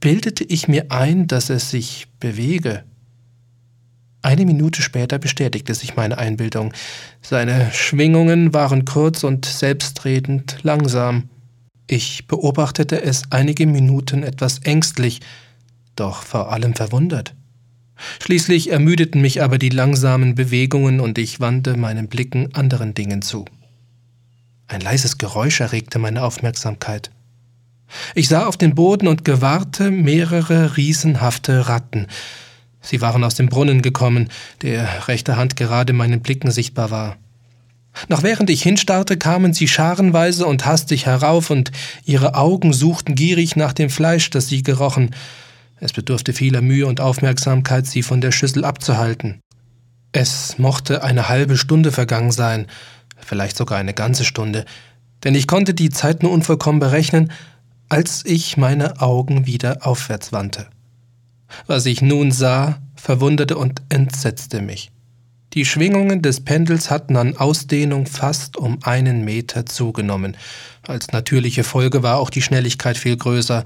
bildete 0.00 0.44
ich 0.44 0.68
mir 0.68 0.90
ein, 0.90 1.26
dass 1.26 1.50
es 1.50 1.70
sich 1.70 2.06
bewege. 2.20 2.84
Eine 4.22 4.46
Minute 4.46 4.82
später 4.82 5.18
bestätigte 5.18 5.74
sich 5.74 5.96
meine 5.96 6.18
Einbildung. 6.18 6.72
Seine 7.22 7.70
Schwingungen 7.72 8.52
waren 8.52 8.84
kurz 8.84 9.22
und 9.22 9.44
selbstredend 9.44 10.58
langsam. 10.62 11.28
Ich 11.86 12.26
beobachtete 12.26 13.00
es 13.00 13.22
einige 13.30 13.66
Minuten 13.66 14.22
etwas 14.22 14.58
ängstlich, 14.58 15.20
doch 15.96 16.22
vor 16.22 16.52
allem 16.52 16.74
verwundert. 16.74 17.34
Schließlich 18.20 18.70
ermüdeten 18.70 19.20
mich 19.20 19.42
aber 19.42 19.58
die 19.58 19.70
langsamen 19.70 20.34
Bewegungen 20.34 21.00
und 21.00 21.18
ich 21.18 21.40
wandte 21.40 21.76
meinen 21.76 22.08
Blicken 22.08 22.54
anderen 22.54 22.94
Dingen 22.94 23.22
zu. 23.22 23.44
Ein 24.68 24.82
leises 24.82 25.16
Geräusch 25.16 25.60
erregte 25.60 25.98
meine 25.98 26.22
Aufmerksamkeit. 26.22 27.10
Ich 28.14 28.28
sah 28.28 28.46
auf 28.46 28.58
den 28.58 28.74
Boden 28.74 29.08
und 29.08 29.24
gewahrte 29.24 29.90
mehrere 29.90 30.76
riesenhafte 30.76 31.68
Ratten. 31.68 32.06
Sie 32.82 33.00
waren 33.00 33.24
aus 33.24 33.34
dem 33.34 33.48
Brunnen 33.48 33.80
gekommen, 33.80 34.28
der 34.60 35.08
rechte 35.08 35.36
Hand 35.36 35.56
gerade 35.56 35.94
meinen 35.94 36.20
Blicken 36.20 36.50
sichtbar 36.50 36.90
war. 36.90 37.16
Noch 38.08 38.22
während 38.22 38.50
ich 38.50 38.62
hinstarrte, 38.62 39.16
kamen 39.16 39.54
sie 39.54 39.66
scharenweise 39.66 40.46
und 40.46 40.66
hastig 40.66 41.06
herauf, 41.06 41.50
und 41.50 41.72
ihre 42.04 42.34
Augen 42.34 42.74
suchten 42.74 43.14
gierig 43.14 43.56
nach 43.56 43.72
dem 43.72 43.88
Fleisch, 43.88 44.28
das 44.30 44.48
sie 44.48 44.62
gerochen. 44.62 45.14
Es 45.80 45.92
bedurfte 45.92 46.34
vieler 46.34 46.60
Mühe 46.60 46.86
und 46.86 47.00
Aufmerksamkeit, 47.00 47.86
sie 47.86 48.02
von 48.02 48.20
der 48.20 48.32
Schüssel 48.32 48.64
abzuhalten. 48.64 49.40
Es 50.12 50.58
mochte 50.58 51.02
eine 51.02 51.28
halbe 51.28 51.56
Stunde 51.56 51.90
vergangen 51.90 52.32
sein, 52.32 52.66
vielleicht 53.20 53.56
sogar 53.56 53.78
eine 53.78 53.94
ganze 53.94 54.24
Stunde, 54.24 54.64
denn 55.24 55.34
ich 55.34 55.46
konnte 55.46 55.74
die 55.74 55.90
Zeit 55.90 56.22
nur 56.22 56.32
unvollkommen 56.32 56.80
berechnen, 56.80 57.32
als 57.88 58.24
ich 58.24 58.56
meine 58.56 59.00
Augen 59.00 59.46
wieder 59.46 59.86
aufwärts 59.86 60.32
wandte. 60.32 60.68
Was 61.66 61.86
ich 61.86 62.02
nun 62.02 62.30
sah, 62.30 62.80
verwunderte 62.94 63.56
und 63.56 63.82
entsetzte 63.88 64.60
mich. 64.60 64.90
Die 65.54 65.64
Schwingungen 65.64 66.20
des 66.20 66.44
Pendels 66.44 66.90
hatten 66.90 67.16
an 67.16 67.36
Ausdehnung 67.36 68.06
fast 68.06 68.58
um 68.58 68.78
einen 68.82 69.24
Meter 69.24 69.64
zugenommen. 69.64 70.36
Als 70.82 71.08
natürliche 71.12 71.64
Folge 71.64 72.02
war 72.02 72.18
auch 72.18 72.28
die 72.28 72.42
Schnelligkeit 72.42 72.98
viel 72.98 73.16
größer. 73.16 73.64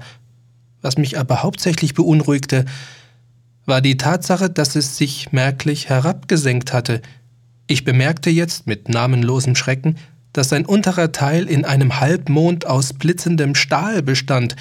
Was 0.81 0.97
mich 0.97 1.19
aber 1.19 1.43
hauptsächlich 1.43 1.93
beunruhigte, 1.93 2.65
war 3.65 3.81
die 3.81 3.97
Tatsache, 3.97 4.49
dass 4.49 4.75
es 4.75 4.97
sich 4.97 5.33
merklich 5.33 5.89
herabgesenkt 5.89 6.71
hatte. 6.71 7.01
Ich 7.67 7.83
bemerkte 7.83 8.29
jetzt 8.29 8.67
mit 8.67 8.89
namenlosem 8.89 9.55
Schrecken, 9.55 9.97
dass 10.33 10.49
sein 10.49 10.65
unterer 10.65 11.11
Teil 11.11 11.47
in 11.47 11.63
einem 11.63 11.99
Halbmond 11.99 12.65
aus 12.65 12.93
blitzendem 12.93 13.55
Stahl 13.55 14.01
bestand, 14.01 14.55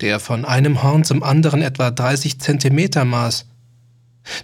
der 0.00 0.20
von 0.20 0.44
einem 0.44 0.82
Horn 0.82 1.04
zum 1.04 1.22
anderen 1.22 1.62
etwa 1.62 1.90
30 1.90 2.40
Zentimeter 2.40 3.04
maß. 3.04 3.46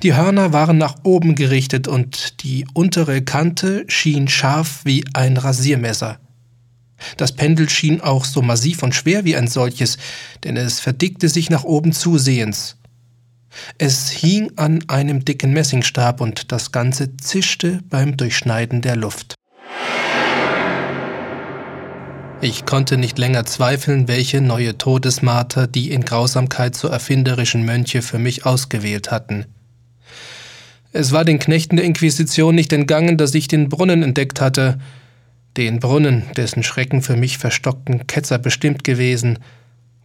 Die 0.02 0.14
Hörner 0.14 0.52
waren 0.52 0.78
nach 0.78 0.96
oben 1.02 1.34
gerichtet 1.34 1.88
und 1.88 2.42
die 2.42 2.66
untere 2.74 3.22
Kante 3.22 3.84
schien 3.88 4.28
scharf 4.28 4.80
wie 4.84 5.04
ein 5.14 5.36
Rasiermesser. 5.36 6.18
Das 7.16 7.32
Pendel 7.32 7.68
schien 7.68 8.00
auch 8.00 8.26
so 8.26 8.42
massiv 8.42 8.82
und 8.82 8.94
schwer 8.94 9.24
wie 9.24 9.36
ein 9.36 9.48
solches, 9.48 9.96
denn 10.44 10.56
es 10.56 10.80
verdickte 10.80 11.28
sich 11.28 11.48
nach 11.48 11.64
oben 11.64 11.92
zusehends. 11.92 12.76
Es 13.78 14.10
hing 14.10 14.52
an 14.56 14.84
einem 14.88 15.24
dicken 15.24 15.52
Messingstab 15.52 16.20
und 16.20 16.52
das 16.52 16.72
Ganze 16.72 17.16
zischte 17.16 17.80
beim 17.88 18.16
Durchschneiden 18.16 18.80
der 18.80 18.96
Luft. 18.96 19.34
Ich 22.42 22.64
konnte 22.64 22.96
nicht 22.96 23.18
länger 23.18 23.44
zweifeln, 23.44 24.08
welche 24.08 24.40
neue 24.40 24.78
Todesmarter 24.78 25.66
die 25.66 25.90
in 25.90 26.06
Grausamkeit 26.06 26.74
so 26.74 26.88
erfinderischen 26.88 27.66
Mönche 27.66 28.00
für 28.00 28.18
mich 28.18 28.46
ausgewählt 28.46 29.10
hatten. 29.10 29.44
Es 30.92 31.12
war 31.12 31.24
den 31.24 31.38
Knechten 31.38 31.76
der 31.76 31.84
Inquisition 31.84 32.54
nicht 32.54 32.72
entgangen, 32.72 33.18
dass 33.18 33.34
ich 33.34 33.46
den 33.46 33.68
Brunnen 33.68 34.02
entdeckt 34.02 34.40
hatte, 34.40 34.78
den 35.56 35.80
Brunnen, 35.80 36.24
dessen 36.36 36.62
Schrecken 36.62 37.02
für 37.02 37.16
mich 37.16 37.36
verstockten 37.36 38.06
Ketzer 38.06 38.38
bestimmt 38.38 38.84
gewesen, 38.84 39.38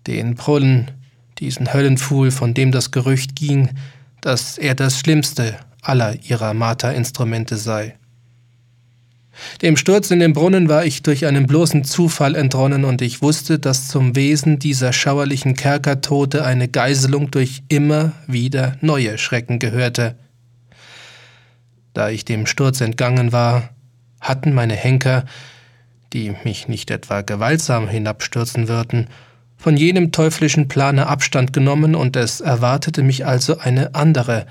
den 0.06 0.36
Brunnen, 0.36 0.92
diesen 1.40 1.74
Höllenpfuhl, 1.74 2.32
von 2.32 2.54
dem 2.54 2.72
das 2.72 2.92
Gerücht 2.92 3.36
ging, 3.36 3.70
dass 4.22 4.58
er 4.58 4.76
das 4.76 5.00
schlimmste 5.00 5.56
aller 5.82 6.16
ihrer 6.24 6.54
Marterinstrumente 6.54 7.58
sei. 7.58 7.96
Dem 9.62 9.76
Sturz 9.76 10.12
in 10.12 10.20
den 10.20 10.34
Brunnen 10.34 10.70
war 10.70 10.86
ich 10.86 11.04
durch 11.04 11.26
einen 11.26 11.46
bloßen 11.46 11.84
Zufall 11.84 12.36
entronnen 12.36 12.86
und 12.86 13.02
ich 13.02 13.22
wusste, 13.22 13.60
dass 13.60 13.90
zum 13.90 14.16
Wesen 14.16 14.60
dieser 14.60 14.94
schauerlichen 14.94 15.56
Kerkertote 15.56 16.46
eine 16.46 16.68
Geiselung 16.68 17.32
durch 17.32 17.64
immer 17.68 18.14
wieder 18.28 18.78
neue 18.82 19.18
Schrecken 19.18 19.60
gehörte. 19.60 20.16
Da 21.94 22.10
ich 22.10 22.26
dem 22.26 22.46
Sturz 22.46 22.82
entgangen 22.82 23.32
war, 23.32 23.70
hatten 24.22 24.54
meine 24.54 24.76
Henker, 24.76 25.26
die 26.14 26.34
mich 26.44 26.68
nicht 26.68 26.90
etwa 26.90 27.22
gewaltsam 27.22 27.90
hinabstürzen 27.90 28.68
würden, 28.68 29.08
von 29.58 29.78
jenem 29.78 30.12
teuflischen 30.12 30.68
Plane 30.68 31.08
Abstand 31.08 31.54
genommen 31.54 31.96
und 31.96 32.16
es 32.16 32.42
erwartete 32.42 33.04
mich 33.04 33.26
also 33.26 33.58
eine 33.58 33.96
andere, 33.96 34.46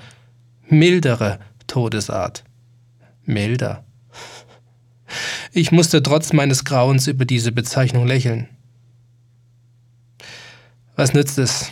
mildere 0.67 1.39
Todesart. 1.67 2.43
Milder. 3.23 3.83
Ich 5.51 5.71
musste 5.71 6.03
trotz 6.03 6.33
meines 6.33 6.65
Grauens 6.65 7.07
über 7.07 7.25
diese 7.25 7.51
Bezeichnung 7.51 8.05
lächeln. 8.05 8.49
Was 10.95 11.13
nützt 11.13 11.37
es, 11.37 11.71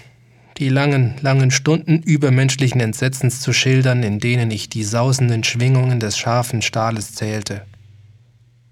die 0.57 0.69
langen, 0.69 1.15
langen 1.21 1.51
Stunden 1.51 2.01
übermenschlichen 2.01 2.81
Entsetzens 2.81 3.41
zu 3.41 3.53
schildern, 3.53 4.03
in 4.03 4.19
denen 4.19 4.51
ich 4.51 4.69
die 4.69 4.83
sausenden 4.83 5.43
Schwingungen 5.43 5.99
des 5.99 6.17
scharfen 6.17 6.61
Stahles 6.61 7.13
zählte? 7.13 7.65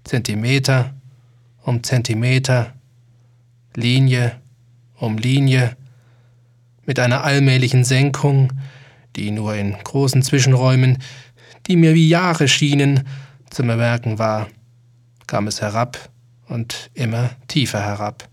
Zentimeter 0.04 0.94
um 1.64 1.82
Zentimeter, 1.82 2.74
Linie 3.74 4.41
um 5.02 5.18
Linie, 5.18 5.76
mit 6.86 6.98
einer 7.00 7.24
allmählichen 7.24 7.84
Senkung, 7.84 8.52
die 9.16 9.32
nur 9.32 9.54
in 9.54 9.72
großen 9.72 10.22
Zwischenräumen, 10.22 10.98
die 11.66 11.76
mir 11.76 11.94
wie 11.94 12.08
Jahre 12.08 12.46
schienen, 12.46 13.06
zu 13.50 13.62
bemerken 13.64 14.18
war, 14.18 14.48
kam 15.26 15.48
es 15.48 15.60
herab 15.60 16.10
und 16.46 16.90
immer 16.94 17.30
tiefer 17.48 17.80
herab. 17.80 18.28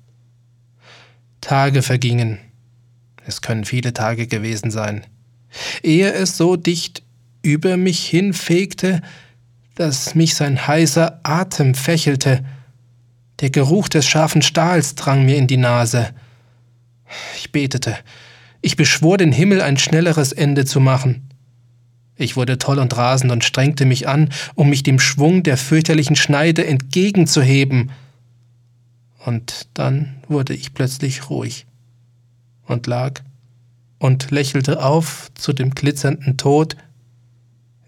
Tage 1.42 1.82
vergingen, 1.82 2.38
es 3.26 3.42
können 3.42 3.66
viele 3.66 3.94
Tage 3.94 4.28
gewesen 4.28 4.70
sein, 4.70 5.06
ehe 5.82 6.14
es 6.14 6.38
so 6.38 6.56
dicht 6.56 7.02
über 7.42 7.78
mich 7.78 8.06
hinfegte, 8.06 9.02
dass 9.74 10.14
mich 10.14 10.36
sein 10.36 10.68
heißer 10.68 11.20
Atem 11.24 11.74
fächelte. 11.74 12.46
Der 13.40 13.50
Geruch 13.50 13.90
des 13.90 14.06
scharfen 14.06 14.42
Stahls 14.42 14.96
drang 14.96 15.26
mir 15.26 15.38
in 15.38 15.48
die 15.48 15.58
Nase. 15.58 16.14
Ich 17.36 17.52
betete. 17.52 17.98
Ich 18.62 18.76
beschwor 18.76 19.18
den 19.18 19.32
Himmel, 19.32 19.62
ein 19.62 19.78
schnelleres 19.78 20.32
Ende 20.32 20.66
zu 20.66 20.80
machen. 20.80 21.30
Ich 22.16 22.36
wurde 22.36 22.58
toll 22.58 22.80
und 22.80 22.96
rasend 22.98 23.32
und 23.32 23.46
strengte 23.46 23.86
mich 23.86 24.08
an, 24.08 24.30
um 24.56 24.70
mich 24.70 24.84
dem 24.84 25.00
Schwung 25.00 25.42
der 25.44 25.56
fürchterlichen 25.56 26.18
Schneide 26.18 26.68
entgegenzuheben. 26.68 27.92
Und 29.26 29.68
dann 29.74 30.18
wurde 30.28 30.54
ich 30.54 30.74
plötzlich 30.74 31.30
ruhig 31.30 31.66
und 32.66 32.88
lag 32.88 33.22
und 34.00 34.32
lächelte 34.32 34.84
auf 34.84 35.32
zu 35.36 35.54
dem 35.54 35.72
glitzernden 35.72 36.38
Tod, 36.38 36.76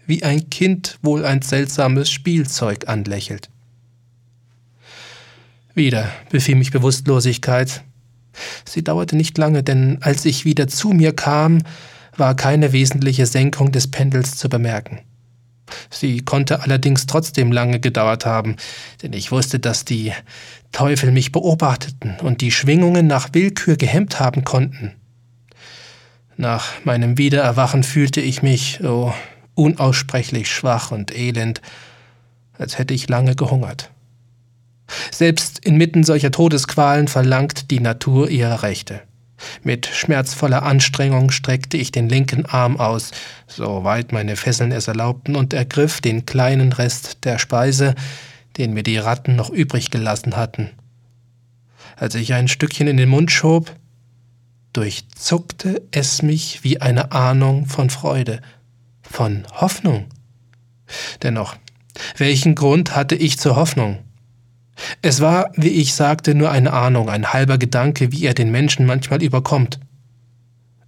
wie 0.06 0.22
ein 0.22 0.48
Kind 0.50 0.98
wohl 1.02 1.24
ein 1.24 1.42
seltsames 1.42 2.10
Spielzeug 2.10 2.88
anlächelt. 2.88 3.50
Wieder 5.74 6.10
befiel 6.30 6.56
mich 6.56 6.70
Bewusstlosigkeit. 6.70 7.82
Sie 8.64 8.82
dauerte 8.82 9.16
nicht 9.16 9.36
lange, 9.38 9.62
denn 9.62 9.98
als 10.00 10.24
ich 10.24 10.44
wieder 10.44 10.68
zu 10.68 10.90
mir 10.90 11.14
kam, 11.14 11.62
war 12.16 12.34
keine 12.34 12.72
wesentliche 12.72 13.26
Senkung 13.26 13.72
des 13.72 13.90
Pendels 13.90 14.36
zu 14.36 14.48
bemerken. 14.48 15.00
Sie 15.90 16.20
konnte 16.20 16.60
allerdings 16.60 17.06
trotzdem 17.06 17.52
lange 17.52 17.80
gedauert 17.80 18.26
haben, 18.26 18.56
denn 19.02 19.12
ich 19.12 19.32
wusste, 19.32 19.58
dass 19.58 19.84
die 19.84 20.12
Teufel 20.70 21.12
mich 21.12 21.32
beobachteten 21.32 22.16
und 22.20 22.40
die 22.40 22.50
Schwingungen 22.50 23.06
nach 23.06 23.30
Willkür 23.32 23.76
gehemmt 23.76 24.20
haben 24.20 24.44
konnten. 24.44 24.92
Nach 26.36 26.72
meinem 26.84 27.18
Wiedererwachen 27.18 27.82
fühlte 27.82 28.20
ich 28.20 28.42
mich, 28.42 28.82
oh, 28.82 29.12
unaussprechlich 29.54 30.50
schwach 30.50 30.90
und 30.90 31.14
elend, 31.14 31.60
als 32.58 32.78
hätte 32.78 32.94
ich 32.94 33.08
lange 33.08 33.34
gehungert. 33.34 33.90
Selbst 35.10 35.64
inmitten 35.64 36.04
solcher 36.04 36.30
Todesqualen 36.30 37.08
verlangt 37.08 37.70
die 37.70 37.80
Natur 37.80 38.28
ihre 38.28 38.62
Rechte. 38.62 39.02
Mit 39.62 39.86
schmerzvoller 39.86 40.62
Anstrengung 40.62 41.30
streckte 41.30 41.76
ich 41.76 41.92
den 41.92 42.08
linken 42.08 42.46
Arm 42.46 42.78
aus, 42.78 43.10
soweit 43.46 44.12
meine 44.12 44.36
Fesseln 44.36 44.72
es 44.72 44.88
erlaubten, 44.88 45.36
und 45.36 45.52
ergriff 45.52 46.00
den 46.00 46.26
kleinen 46.26 46.72
Rest 46.72 47.24
der 47.24 47.38
Speise, 47.38 47.94
den 48.56 48.72
mir 48.72 48.82
die 48.82 48.98
Ratten 48.98 49.36
noch 49.36 49.50
übrig 49.50 49.90
gelassen 49.90 50.36
hatten. 50.36 50.70
Als 51.96 52.14
ich 52.14 52.34
ein 52.34 52.48
Stückchen 52.48 52.86
in 52.86 52.96
den 52.96 53.08
Mund 53.08 53.30
schob, 53.30 53.74
durchzuckte 54.72 55.82
es 55.90 56.22
mich 56.22 56.64
wie 56.64 56.80
eine 56.80 57.12
Ahnung 57.12 57.66
von 57.66 57.90
Freude, 57.90 58.40
von 59.02 59.44
Hoffnung. 59.52 60.06
Dennoch, 61.22 61.56
welchen 62.16 62.54
Grund 62.54 62.96
hatte 62.96 63.14
ich 63.14 63.38
zur 63.38 63.56
Hoffnung? 63.56 63.98
Es 65.00 65.20
war, 65.20 65.50
wie 65.56 65.68
ich 65.68 65.94
sagte, 65.94 66.34
nur 66.34 66.50
eine 66.50 66.72
Ahnung, 66.72 67.08
ein 67.08 67.32
halber 67.32 67.58
Gedanke, 67.58 68.12
wie 68.12 68.24
er 68.24 68.34
den 68.34 68.50
Menschen 68.50 68.86
manchmal 68.86 69.22
überkommt. 69.22 69.78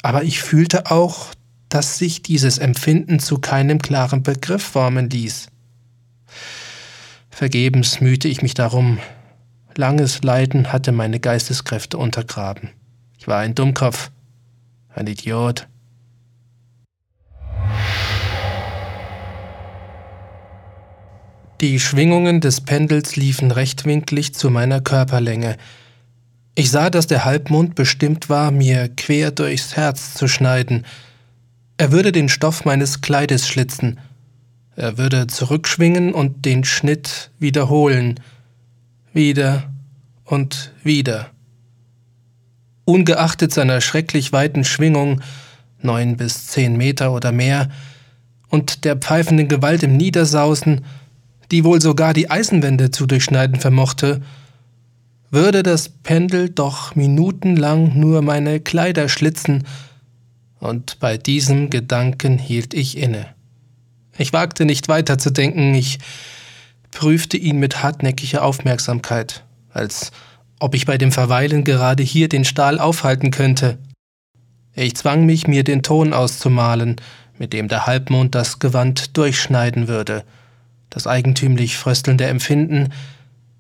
Aber 0.03 0.23
ich 0.23 0.43
fühlte 0.43 0.91
auch, 0.91 1.29
dass 1.69 1.99
sich 1.99 2.23
dieses 2.23 2.59
Empfinden 2.59 3.19
zu 3.19 3.39
keinem 3.39 3.81
klaren 3.81 4.23
Begriff 4.23 4.63
formen 4.63 5.11
ließ. 5.11 5.49
Vergebens 7.31 8.01
mühte 8.01 8.29
ich 8.29 8.43
mich 8.43 8.55
darum. 8.55 8.99
Langes 9.77 10.23
Leiden 10.23 10.73
hatte 10.73 10.93
meine 10.93 11.19
Geisteskräfte 11.19 11.99
untergraben. 11.99 12.71
Ich 13.19 13.27
war 13.27 13.39
ein 13.41 13.57
Dummkopf, 13.57 14.11
ein 14.95 15.07
Idiot. 15.09 15.67
Die 21.65 21.81
Schwingungen 21.81 22.43
des 22.43 22.61
Pendels 22.61 23.17
liefen 23.17 23.51
rechtwinklig 23.51 24.35
zu 24.35 24.51
meiner 24.51 24.83
Körperlänge. 24.83 25.57
Ich 26.55 26.71
sah, 26.71 26.91
dass 26.91 27.07
der 27.07 27.25
Halbmond 27.25 27.75
bestimmt 27.75 28.29
war, 28.29 28.51
mir 28.51 28.91
quer 28.95 29.31
durchs 29.31 29.75
Herz 29.75 30.13
zu 30.13 30.29
schneiden. 30.29 30.85
Er 31.79 31.91
würde 31.91 32.13
den 32.13 32.29
Stoff 32.29 32.67
meines 32.67 33.01
Kleides 33.01 33.49
schlitzen. 33.49 33.99
Er 34.77 34.99
würde 34.99 35.27
zurückschwingen 35.27 36.13
und 36.13 36.45
den 36.45 36.65
Schnitt 36.65 37.31
wiederholen. 37.39 38.21
Wieder 39.15 39.73
und 40.27 40.71
wieder. 40.83 41.31
Ungeachtet 42.85 43.55
seiner 43.55 43.81
schrecklich 43.81 44.35
weiten 44.35 44.65
Schwingung, 44.65 45.23
neun 45.81 46.19
bis 46.19 46.47
zehn 46.47 46.77
Meter 46.77 47.11
oder 47.11 47.33
mehr, 47.33 47.71
und 48.51 48.85
der 48.85 48.97
pfeifenden 48.97 49.49
Gewalt 49.49 49.83
im 49.83 49.97
Niedersausen, 49.97 50.85
die 51.51 51.65
wohl 51.65 51.81
sogar 51.81 52.15
die 52.15 52.31
Eisenwände 52.31 52.91
zu 52.91 53.07
durchschneiden 53.07 53.61
vermochte, 53.61 54.21
würde 55.31 55.63
das 55.63 55.89
Pendel 55.89 56.49
doch 56.49 56.95
minutenlang 56.95 57.99
nur 57.99 58.23
meine 58.23 58.61
Kleider 58.61 59.09
schlitzen, 59.09 59.65
und 60.61 60.99
bei 60.99 61.19
diesem 61.19 61.69
Gedanken 61.69 62.39
hielt 62.39 62.73
ich 62.73 62.97
inne. 62.97 63.27
Ich 64.17 64.33
wagte 64.33 64.65
nicht 64.65 64.89
weiter 64.89 65.19
zu 65.19 65.31
denken, 65.31 65.75
ich 65.75 65.99
prüfte 66.91 67.37
ihn 67.37 67.59
mit 67.59 67.83
hartnäckiger 67.83 68.43
Aufmerksamkeit, 68.43 69.45
als 69.71 70.13
ob 70.61 70.75
ich 70.75 70.87
bei 70.87 70.97
dem 70.97 71.13
Verweilen 71.13 71.65
gerade 71.65 72.03
hier 72.03 72.29
den 72.29 72.45
Stahl 72.45 72.79
aufhalten 72.79 73.31
könnte. 73.31 73.77
Ich 74.73 74.95
zwang 74.97 75.27
mich, 75.27 75.47
mir 75.47 75.65
den 75.65 75.83
Ton 75.83 76.13
auszumalen, 76.15 76.97
mit 77.39 77.53
dem 77.53 77.69
der 77.69 77.87
Halbmond 77.87 78.35
das 78.35 78.61
Gewand 78.61 79.17
durchschneiden 79.17 79.89
würde, 79.89 80.25
das 80.95 81.07
eigentümlich 81.09 81.77
fröstelnde 81.77 82.27
Empfinden, 82.27 82.93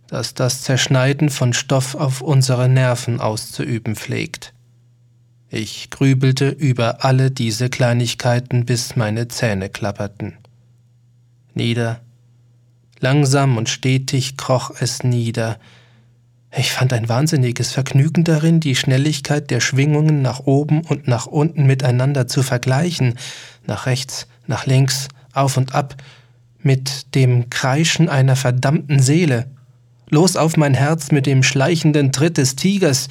das 0.07 0.35
das 0.35 0.63
Zerschneiden 0.63 1.29
von 1.29 1.53
Stoff 1.53 1.97
auf 1.97 2.21
unsere 2.21 2.69
Nerven 2.69 3.21
auszuüben 3.21 3.97
pflegt. 3.97 4.55
Ich 5.49 5.91
grübelte 5.91 6.49
über 6.49 7.05
alle 7.05 7.31
diese 7.31 7.69
Kleinigkeiten, 7.69 8.65
bis 8.65 8.97
meine 8.97 9.29
Zähne 9.29 9.69
klapperten. 9.69 10.35
Nieder, 11.55 12.01
langsam 13.01 13.57
und 13.57 13.69
stetig 13.69 14.37
kroch 14.37 14.71
es 14.81 15.03
nieder. 15.03 15.59
Ich 16.57 16.73
fand 16.73 16.93
ein 16.93 17.09
wahnsinniges 17.09 17.73
Vergnügen 17.73 18.23
darin, 18.23 18.61
die 18.61 18.77
Schnelligkeit 18.77 19.51
der 19.51 19.61
Schwingungen 19.61 20.23
nach 20.23 20.41
oben 20.41 20.83
und 20.83 21.09
nach 21.09 21.27
unten 21.27 21.67
miteinander 21.67 22.29
zu 22.29 22.45
vergleichen, 22.45 23.19
nach 23.67 23.87
rechts, 23.87 24.29
nach 24.47 24.67
links, 24.67 25.09
auf 25.33 25.57
und 25.57 25.75
ab, 25.75 25.97
mit 26.65 27.15
dem 27.15 27.51
Kreischen 27.51 28.09
einer 28.09 28.37
verdammten 28.37 29.01
Seele. 29.01 29.51
Los 30.11 30.37
auf 30.37 30.57
mein 30.57 30.75
Herz 30.75 31.11
mit 31.13 31.27
dem 31.27 31.43
schleichenden 31.43 32.13
Tritt 32.13 32.39
des 32.39 32.57
Tigers. 32.57 33.09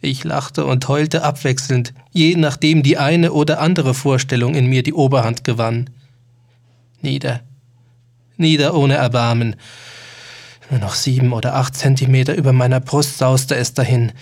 Ich 0.00 0.24
lachte 0.24 0.64
und 0.66 0.86
heulte 0.88 1.24
abwechselnd, 1.24 1.92
je 2.12 2.36
nachdem 2.36 2.82
die 2.82 2.98
eine 2.98 3.32
oder 3.32 3.60
andere 3.60 3.94
Vorstellung 3.94 4.54
in 4.54 4.66
mir 4.66 4.82
die 4.82 4.94
Oberhand 4.94 5.42
gewann. 5.42 5.90
Nieder, 7.00 7.40
nieder 8.36 8.74
ohne 8.74 8.94
Erbarmen. 8.94 9.56
Nur 10.70 10.80
noch 10.80 10.94
sieben 10.94 11.32
oder 11.32 11.54
acht 11.54 11.76
Zentimeter 11.76 12.34
über 12.34 12.52
meiner 12.52 12.80
Brust 12.80 13.18
sauste 13.18 13.56
es 13.56 13.74
dahin. 13.74 14.12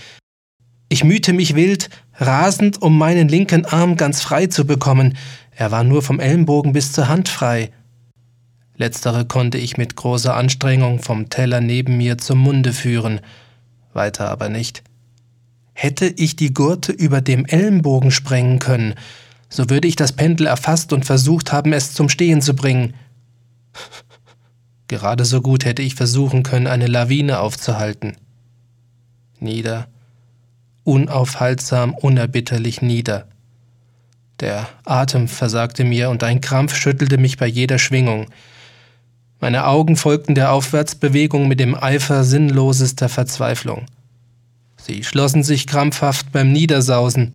Ich 0.89 1.03
mühte 1.03 1.33
mich 1.33 1.55
wild, 1.55 1.91
rasend, 2.15 2.81
um 2.81 2.97
meinen 2.97 3.29
linken 3.29 3.65
Arm 3.65 3.97
ganz 3.97 4.21
frei 4.21 4.47
zu 4.47 4.67
bekommen, 4.67 5.17
er 5.57 5.71
war 5.71 5.85
nur 5.85 6.03
vom 6.03 6.21
Ellenbogen 6.21 6.73
bis 6.73 6.93
zur 6.93 7.09
Hand 7.09 7.29
frei. 7.29 7.71
Letztere 8.77 9.25
konnte 9.25 9.59
ich 9.59 9.77
mit 9.77 9.95
großer 9.95 10.35
Anstrengung 10.35 11.01
vom 11.01 11.31
Teller 11.31 11.61
neben 11.61 11.97
mir 11.97 12.19
zum 12.19 12.39
Munde 12.39 12.73
führen, 12.73 13.21
weiter 13.93 14.29
aber 14.31 14.49
nicht. 14.49 14.83
Hätte 15.73 16.07
ich 16.07 16.35
die 16.37 16.53
Gurte 16.53 16.93
über 16.93 17.21
dem 17.21 17.47
Ellenbogen 17.47 18.11
sprengen 18.11 18.59
können, 18.59 18.95
so 19.49 19.71
würde 19.71 19.87
ich 19.87 19.95
das 19.95 20.13
Pendel 20.13 20.49
erfasst 20.49 20.93
und 20.93 21.05
versucht 21.05 21.53
haben, 21.53 21.73
es 21.73 21.93
zum 21.93 22.09
Stehen 22.09 22.43
zu 22.43 22.55
bringen. 22.55 22.95
Gerade 24.89 25.25
so 25.25 25.41
gut 25.41 25.65
hätte 25.65 25.83
ich 25.83 25.95
versuchen 25.95 26.43
können, 26.43 26.67
eine 26.67 26.89
Lawine 26.89 27.39
aufzuhalten. 27.39 28.17
Nieder, 29.39 29.87
unaufhaltsam, 30.83 31.95
unerbitterlich 31.95 32.83
nieder. 32.83 33.29
Der 34.41 34.69
Atem 34.85 35.29
versagte 35.29 35.85
mir 35.85 36.11
und 36.11 36.23
ein 36.23 36.41
Krampf 36.41 36.75
schüttelte 36.75 37.19
mich 37.19 37.37
bei 37.37 37.47
jeder 37.47 37.79
Schwingung. 37.79 38.27
Meine 39.41 39.67
Augen 39.67 39.97
folgten 39.97 40.35
der 40.35 40.53
Aufwärtsbewegung 40.53 41.49
mit 41.49 41.61
dem 41.61 41.75
Eifer 41.75 42.25
sinnlosester 42.25 43.09
Verzweiflung. 43.09 43.87
Sie 44.77 45.05
schlossen 45.05 45.43
sich 45.43 45.67
krampfhaft 45.67 46.33
beim 46.33 46.53
Niedersausen, 46.53 47.33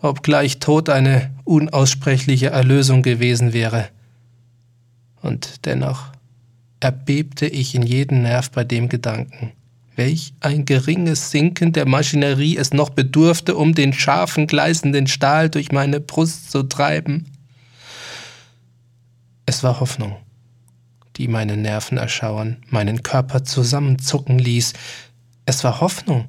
obgleich 0.00 0.58
Tod 0.58 0.88
eine 0.88 1.30
unaussprechliche 1.44 2.48
Erlösung 2.48 3.02
gewesen 3.02 3.52
wäre. 3.52 3.88
Und 5.22 5.66
dennoch 5.66 6.12
erbebte 6.80 7.46
ich 7.46 7.74
in 7.74 7.82
jeden 7.82 8.22
Nerv 8.22 8.50
bei 8.50 8.62
dem 8.62 8.88
Gedanken 8.88 9.52
welch 9.96 10.34
ein 10.40 10.64
geringes 10.64 11.30
Sinken 11.30 11.72
der 11.72 11.86
Maschinerie 11.86 12.56
es 12.56 12.72
noch 12.72 12.90
bedurfte, 12.90 13.56
um 13.56 13.74
den 13.74 13.92
scharfen, 13.92 14.46
gleißenden 14.46 15.06
Stahl 15.06 15.48
durch 15.48 15.72
meine 15.72 16.00
Brust 16.00 16.50
zu 16.50 16.62
treiben. 16.62 17.26
Es 19.46 19.62
war 19.62 19.80
Hoffnung, 19.80 20.16
die 21.16 21.28
meine 21.28 21.56
Nerven 21.56 21.98
erschauern, 21.98 22.58
meinen 22.68 23.02
Körper 23.02 23.44
zusammenzucken 23.44 24.38
ließ. 24.38 24.74
Es 25.46 25.64
war 25.64 25.80
Hoffnung. 25.80 26.26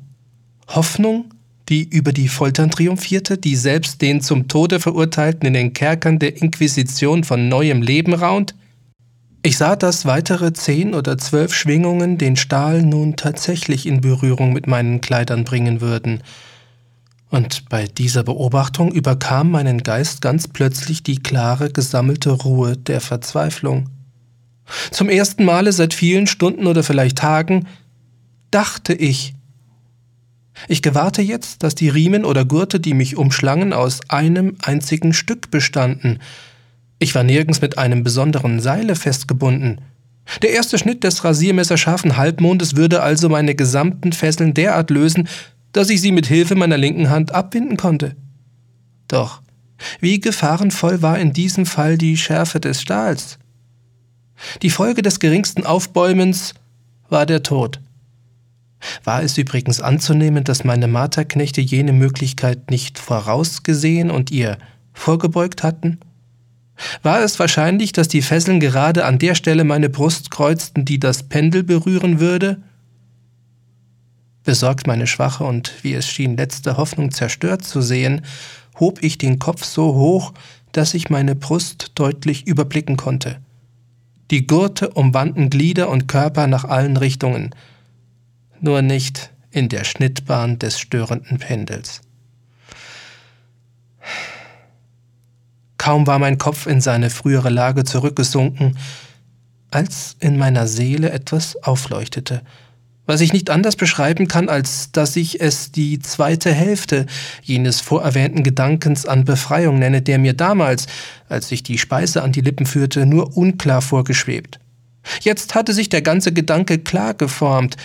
Hoffnung, 0.67 1.33
die 1.69 1.83
über 1.83 2.13
die 2.13 2.27
Foltern 2.27 2.71
triumphierte, 2.71 3.37
die 3.37 3.55
selbst 3.55 4.01
den 4.01 4.21
zum 4.21 4.47
Tode 4.47 4.79
Verurteilten 4.79 5.47
in 5.47 5.53
den 5.53 5.73
Kerkern 5.73 6.19
der 6.19 6.41
Inquisition 6.41 7.23
von 7.23 7.49
neuem 7.49 7.81
Leben 7.81 8.13
raunt? 8.13 8.55
Ich 9.43 9.57
sah, 9.57 9.75
dass 9.75 10.05
weitere 10.05 10.51
zehn 10.53 10.93
oder 10.93 11.17
zwölf 11.17 11.53
Schwingungen 11.53 12.17
den 12.17 12.35
Stahl 12.35 12.81
nun 12.81 13.15
tatsächlich 13.15 13.85
in 13.85 14.01
Berührung 14.01 14.51
mit 14.51 14.67
meinen 14.67 14.99
Kleidern 14.99 15.45
bringen 15.45 15.79
würden. 15.79 16.21
Und 17.29 17.69
bei 17.69 17.85
dieser 17.85 18.23
Beobachtung 18.23 18.91
überkam 18.91 19.51
meinen 19.51 19.83
Geist 19.83 20.21
ganz 20.21 20.47
plötzlich 20.47 21.03
die 21.03 21.21
klare, 21.21 21.69
gesammelte 21.69 22.31
Ruhe 22.31 22.77
der 22.77 23.01
Verzweiflung. 23.01 23.89
Zum 24.91 25.09
ersten 25.09 25.45
Male 25.45 25.71
seit 25.71 25.93
vielen 25.93 26.27
Stunden 26.27 26.67
oder 26.67 26.83
vielleicht 26.83 27.17
Tagen 27.17 27.67
dachte 28.51 28.93
ich. 28.93 29.33
Ich 30.67 30.81
gewahrte 30.81 31.21
jetzt, 31.21 31.63
dass 31.63 31.75
die 31.75 31.89
Riemen 31.89 32.25
oder 32.25 32.43
Gurte, 32.43 32.79
die 32.79 32.93
mich 32.93 33.15
umschlangen, 33.15 33.73
aus 33.73 34.01
einem 34.09 34.55
einzigen 34.61 35.13
Stück 35.13 35.51
bestanden, 35.51 36.19
ich 36.99 37.13
war 37.15 37.23
nirgends 37.23 37.61
mit 37.61 37.77
einem 37.77 38.03
besonderen 38.03 38.59
Seile 38.59 38.95
festgebunden. 38.95 39.81
Der 40.41 40.51
erste 40.51 40.77
Schnitt 40.77 41.03
des 41.03 41.23
rasiermesserscharfen 41.23 42.17
Halbmondes 42.17 42.75
würde 42.75 43.01
also 43.01 43.29
meine 43.29 43.55
gesamten 43.55 44.11
Fesseln 44.13 44.53
derart 44.53 44.89
lösen, 44.89 45.27
dass 45.71 45.89
ich 45.89 46.01
sie 46.01 46.11
mit 46.11 46.27
Hilfe 46.27 46.55
meiner 46.55 46.77
linken 46.77 47.09
Hand 47.09 47.33
abwinden 47.33 47.77
konnte. 47.77 48.15
Doch, 49.07 49.41
wie 49.99 50.19
gefahrenvoll 50.19 51.01
war 51.01 51.17
in 51.19 51.33
diesem 51.33 51.65
Fall 51.65 51.97
die 51.97 52.17
Schärfe 52.17 52.59
des 52.59 52.81
Stahls. 52.81 53.37
Die 54.61 54.69
Folge 54.69 55.01
des 55.01 55.19
geringsten 55.19 55.65
Aufbäumens 55.65 56.53
war 57.09 57.25
der 57.25 57.43
Tod. 57.43 57.79
War 59.03 59.23
es 59.23 59.37
übrigens 59.37 59.81
anzunehmen, 59.81 60.43
dass 60.43 60.63
meine 60.63 60.87
Marterknechte 60.87 61.61
jene 61.61 61.93
Möglichkeit 61.93 62.69
nicht 62.69 62.99
vorausgesehen 62.99 64.11
und 64.11 64.29
ihr 64.29 64.57
vorgebeugt 64.93 65.63
hatten? 65.63 65.99
War 67.01 67.21
es 67.21 67.39
wahrscheinlich, 67.39 67.91
dass 67.91 68.07
die 68.07 68.21
Fesseln 68.21 68.59
gerade 68.59 69.05
an 69.05 69.19
der 69.19 69.35
Stelle 69.35 69.63
meine 69.63 69.89
Brust 69.89 70.31
kreuzten, 70.31 70.85
die 70.85 70.99
das 70.99 71.23
Pendel 71.23 71.63
berühren 71.63 72.19
würde? 72.19 72.61
Besorgt 74.43 74.87
meine 74.87 75.07
schwache 75.07 75.43
und, 75.43 75.73
wie 75.81 75.93
es 75.93 76.07
schien, 76.07 76.37
letzte 76.37 76.77
Hoffnung 76.77 77.11
zerstört 77.11 77.63
zu 77.63 77.81
sehen, 77.81 78.21
hob 78.79 79.03
ich 79.03 79.17
den 79.17 79.39
Kopf 79.39 79.63
so 79.63 79.95
hoch, 79.95 80.33
dass 80.71 80.93
ich 80.93 81.09
meine 81.09 81.35
Brust 81.35 81.91
deutlich 81.95 82.47
überblicken 82.47 82.97
konnte. 82.97 83.39
Die 84.29 84.45
Gurte 84.45 84.89
umwanden 84.89 85.49
Glieder 85.49 85.89
und 85.89 86.07
Körper 86.07 86.47
nach 86.47 86.65
allen 86.65 86.97
Richtungen, 86.97 87.51
nur 88.59 88.81
nicht 88.81 89.31
in 89.51 89.69
der 89.69 89.83
Schnittbahn 89.83 90.59
des 90.59 90.79
störenden 90.79 91.39
Pendels. 91.39 92.01
Kaum 95.87 96.05
war 96.05 96.19
mein 96.19 96.37
Kopf 96.37 96.67
in 96.67 96.81
seine 96.81 97.09
frühere 97.09 97.47
Lage 97.47 97.85
zurückgesunken, 97.85 98.77
als 99.71 100.17
in 100.19 100.37
meiner 100.37 100.67
Seele 100.67 101.11
etwas 101.11 101.63
aufleuchtete, 101.63 102.41
was 103.05 103.21
ich 103.21 103.31
nicht 103.31 103.49
anders 103.49 103.77
beschreiben 103.77 104.27
kann, 104.27 104.49
als 104.49 104.91
dass 104.91 105.15
ich 105.15 105.39
es 105.39 105.71
die 105.71 105.99
zweite 105.99 106.51
Hälfte 106.53 107.05
jenes 107.41 107.79
vorerwähnten 107.79 108.43
Gedankens 108.43 109.05
an 109.05 109.23
Befreiung 109.23 109.79
nenne, 109.79 110.01
der 110.01 110.17
mir 110.19 110.33
damals, 110.33 110.87
als 111.29 111.53
ich 111.53 111.63
die 111.63 111.77
Speise 111.77 112.21
an 112.21 112.33
die 112.33 112.41
Lippen 112.41 112.65
führte, 112.65 113.05
nur 113.05 113.37
unklar 113.37 113.81
vorgeschwebt. 113.81 114.59
Jetzt 115.21 115.55
hatte 115.55 115.71
sich 115.71 115.87
der 115.87 116.01
ganze 116.01 116.33
Gedanke 116.33 116.79
klar 116.79 117.13
geformt, 117.13 117.77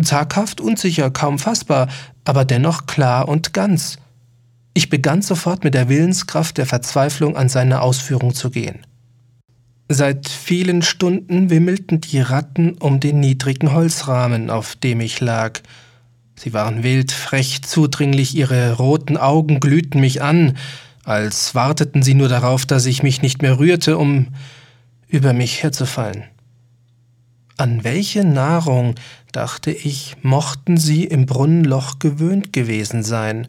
zaghaft, 0.00 0.62
unsicher, 0.62 1.10
kaum 1.10 1.38
fassbar, 1.38 1.88
aber 2.24 2.46
dennoch 2.46 2.86
klar 2.86 3.28
und 3.28 3.52
ganz. 3.52 3.98
Ich 4.74 4.88
begann 4.88 5.22
sofort 5.22 5.64
mit 5.64 5.74
der 5.74 5.88
Willenskraft 5.88 6.58
der 6.58 6.66
Verzweiflung 6.66 7.36
an 7.36 7.48
seine 7.48 7.82
Ausführung 7.82 8.34
zu 8.34 8.50
gehen. 8.50 8.86
Seit 9.88 10.28
vielen 10.28 10.80
Stunden 10.80 11.50
wimmelten 11.50 12.00
die 12.00 12.20
Ratten 12.20 12.78
um 12.78 12.98
den 12.98 13.20
niedrigen 13.20 13.72
Holzrahmen, 13.72 14.48
auf 14.48 14.74
dem 14.74 15.00
ich 15.00 15.20
lag. 15.20 15.60
Sie 16.34 16.54
waren 16.54 16.82
wild, 16.82 17.12
frech, 17.12 17.60
zudringlich, 17.62 18.34
ihre 18.34 18.78
roten 18.78 19.18
Augen 19.18 19.60
glühten 19.60 20.00
mich 20.00 20.22
an, 20.22 20.56
als 21.04 21.54
warteten 21.54 22.02
sie 22.02 22.14
nur 22.14 22.28
darauf, 22.28 22.64
dass 22.64 22.86
ich 22.86 23.02
mich 23.02 23.20
nicht 23.20 23.42
mehr 23.42 23.58
rührte, 23.58 23.98
um 23.98 24.28
über 25.08 25.34
mich 25.34 25.62
herzufallen. 25.62 26.24
An 27.58 27.84
welche 27.84 28.24
Nahrung, 28.24 28.94
dachte 29.32 29.70
ich, 29.70 30.16
mochten 30.22 30.78
sie 30.78 31.04
im 31.04 31.26
Brunnenloch 31.26 31.98
gewöhnt 31.98 32.52
gewesen 32.52 33.02
sein? 33.02 33.48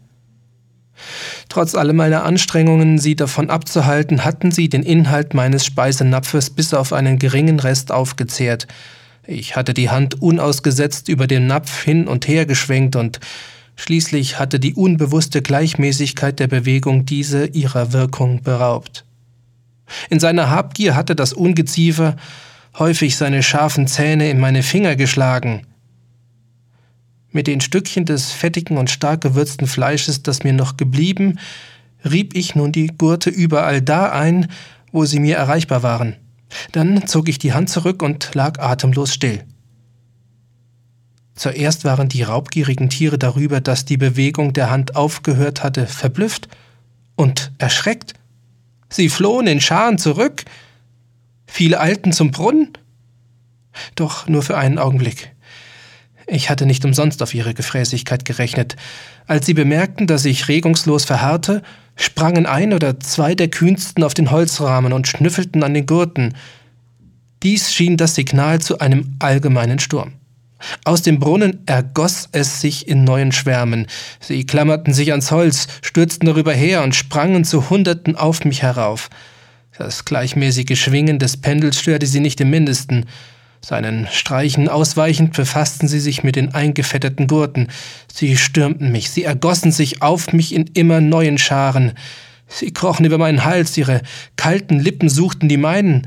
Trotz 1.49 1.75
aller 1.75 1.93
meiner 1.93 2.23
Anstrengungen, 2.23 2.97
sie 2.97 3.15
davon 3.15 3.49
abzuhalten, 3.49 4.23
hatten 4.23 4.51
sie 4.51 4.69
den 4.69 4.83
Inhalt 4.83 5.33
meines 5.33 5.65
Speisenapfes 5.65 6.49
bis 6.49 6.73
auf 6.73 6.93
einen 6.93 7.19
geringen 7.19 7.59
Rest 7.59 7.91
aufgezehrt. 7.91 8.67
Ich 9.25 9.55
hatte 9.55 9.73
die 9.73 9.89
Hand 9.89 10.21
unausgesetzt 10.21 11.09
über 11.09 11.27
den 11.27 11.47
Napf 11.47 11.83
hin 11.83 12.07
und 12.07 12.27
her 12.27 12.45
geschwenkt 12.45 12.95
und 12.95 13.19
schließlich 13.75 14.39
hatte 14.39 14.59
die 14.59 14.73
unbewusste 14.73 15.41
Gleichmäßigkeit 15.41 16.39
der 16.39 16.47
Bewegung 16.47 17.05
diese 17.05 17.45
ihrer 17.47 17.93
Wirkung 17.93 18.41
beraubt. 18.43 19.05
In 20.09 20.19
seiner 20.19 20.49
Habgier 20.49 20.95
hatte 20.95 21.15
das 21.15 21.33
Ungeziefer 21.33 22.15
häufig 22.77 23.15
seine 23.17 23.43
scharfen 23.43 23.87
Zähne 23.87 24.29
in 24.29 24.39
meine 24.39 24.63
Finger 24.63 24.95
geschlagen, 24.95 25.65
mit 27.33 27.47
den 27.47 27.61
Stückchen 27.61 28.05
des 28.05 28.31
fettigen 28.31 28.77
und 28.77 28.89
stark 28.89 29.21
gewürzten 29.21 29.67
Fleisches, 29.67 30.23
das 30.23 30.43
mir 30.43 30.53
noch 30.53 30.77
geblieben, 30.77 31.39
rieb 32.09 32.35
ich 32.35 32.55
nun 32.55 32.71
die 32.71 32.87
Gurte 32.87 33.29
überall 33.29 33.81
da 33.81 34.11
ein, 34.11 34.47
wo 34.91 35.05
sie 35.05 35.19
mir 35.19 35.37
erreichbar 35.37 35.83
waren. 35.83 36.15
Dann 36.71 37.07
zog 37.07 37.27
ich 37.29 37.39
die 37.39 37.53
Hand 37.53 37.69
zurück 37.69 38.01
und 38.01 38.35
lag 38.35 38.59
atemlos 38.59 39.13
still. 39.13 39.43
Zuerst 41.35 41.83
waren 41.83 42.09
die 42.09 42.21
raubgierigen 42.21 42.89
Tiere 42.89 43.17
darüber, 43.17 43.59
dass 43.59 43.85
die 43.85 43.97
Bewegung 43.97 44.53
der 44.53 44.69
Hand 44.69 44.95
aufgehört 44.95 45.63
hatte, 45.63 45.87
verblüfft 45.87 46.47
und 47.15 47.51
erschreckt. 47.57 48.13
Sie 48.89 49.09
flohen 49.09 49.47
in 49.47 49.59
Scharen 49.59 49.97
zurück. 49.97 50.45
Viele 51.47 51.79
eilten 51.79 52.13
zum 52.13 52.29
Brunnen. 52.29 52.69
Doch 53.95 54.27
nur 54.27 54.43
für 54.43 54.57
einen 54.57 54.77
Augenblick. 54.77 55.31
Ich 56.27 56.49
hatte 56.49 56.65
nicht 56.65 56.85
umsonst 56.85 57.21
auf 57.21 57.33
ihre 57.33 57.53
Gefräßigkeit 57.53 58.25
gerechnet. 58.25 58.75
Als 59.27 59.45
sie 59.45 59.53
bemerkten, 59.53 60.07
dass 60.07 60.25
ich 60.25 60.47
regungslos 60.47 61.05
verharrte, 61.05 61.61
sprangen 61.95 62.45
ein 62.45 62.73
oder 62.73 62.99
zwei 62.99 63.35
der 63.35 63.49
kühnsten 63.49 64.03
auf 64.03 64.13
den 64.13 64.31
Holzrahmen 64.31 64.93
und 64.93 65.07
schnüffelten 65.07 65.63
an 65.63 65.73
den 65.73 65.85
Gurten. 65.85 66.33
Dies 67.43 67.73
schien 67.73 67.97
das 67.97 68.15
Signal 68.15 68.61
zu 68.61 68.79
einem 68.79 69.15
allgemeinen 69.19 69.79
Sturm. 69.79 70.13
Aus 70.85 71.01
dem 71.01 71.19
Brunnen 71.19 71.61
ergoss 71.65 72.29
es 72.31 72.61
sich 72.61 72.87
in 72.87 73.03
neuen 73.03 73.31
Schwärmen. 73.33 73.87
Sie 74.21 74.45
klammerten 74.45 74.93
sich 74.93 75.11
ans 75.11 75.31
Holz, 75.31 75.67
stürzten 75.81 76.25
darüber 76.25 76.53
her 76.53 76.83
und 76.83 76.95
sprangen 76.95 77.43
zu 77.43 77.69
Hunderten 77.69 78.15
auf 78.15 78.45
mich 78.45 78.61
herauf. 78.61 79.09
Das 79.77 80.05
gleichmäßige 80.05 80.79
Schwingen 80.79 81.19
des 81.19 81.37
Pendels 81.37 81.79
störte 81.79 82.05
sie 82.05 82.19
nicht 82.19 82.39
im 82.39 82.49
mindesten. 82.49 83.07
Seinen 83.65 84.07
Streichen 84.11 84.67
ausweichend 84.67 85.31
befassten 85.31 85.87
sie 85.87 86.01
sich 86.01 86.21
mit 86.21 86.35
den 86.35 86.53
eingefetteten 86.53 87.27
Gurten. 87.27 87.69
Sie 88.13 88.35
stürmten 88.35 88.91
mich, 88.91 89.09
sie 89.09 89.23
ergossen 89.23 89.71
sich 89.71 90.01
auf 90.01 90.33
mich 90.33 90.53
in 90.53 90.67
immer 90.73 90.99
neuen 90.99 91.37
Scharen. 91.37 91.93
Sie 92.45 92.73
krochen 92.73 93.05
über 93.05 93.17
meinen 93.17 93.45
Hals, 93.45 93.77
ihre 93.77 94.01
kalten 94.35 94.81
Lippen 94.81 95.07
suchten 95.07 95.47
die 95.47 95.55
meinen. 95.55 96.05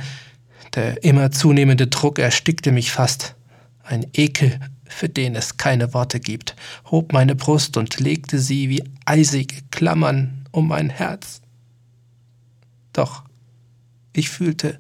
Der 0.75 1.03
immer 1.03 1.31
zunehmende 1.31 1.87
Druck 1.87 2.19
erstickte 2.19 2.73
mich 2.73 2.91
fast. 2.91 3.37
Ein 3.83 4.07
Ekel, 4.13 4.61
für 4.85 5.09
den 5.09 5.35
es 5.35 5.57
keine 5.57 5.95
Worte 5.95 6.21
gibt, 6.21 6.57
hob 6.91 7.15
meine 7.15 7.35
Brust 7.35 7.79
und 7.79 7.99
legte 8.01 8.39
sie 8.39 8.69
wie 8.69 8.85
eisige 9.07 9.63
Klammern 9.71 10.45
um 10.51 10.69
mein 10.69 10.91
Herz. 10.91 11.41
Doch 12.93 13.23
ich 14.13 14.29
fühlte, 14.29 14.79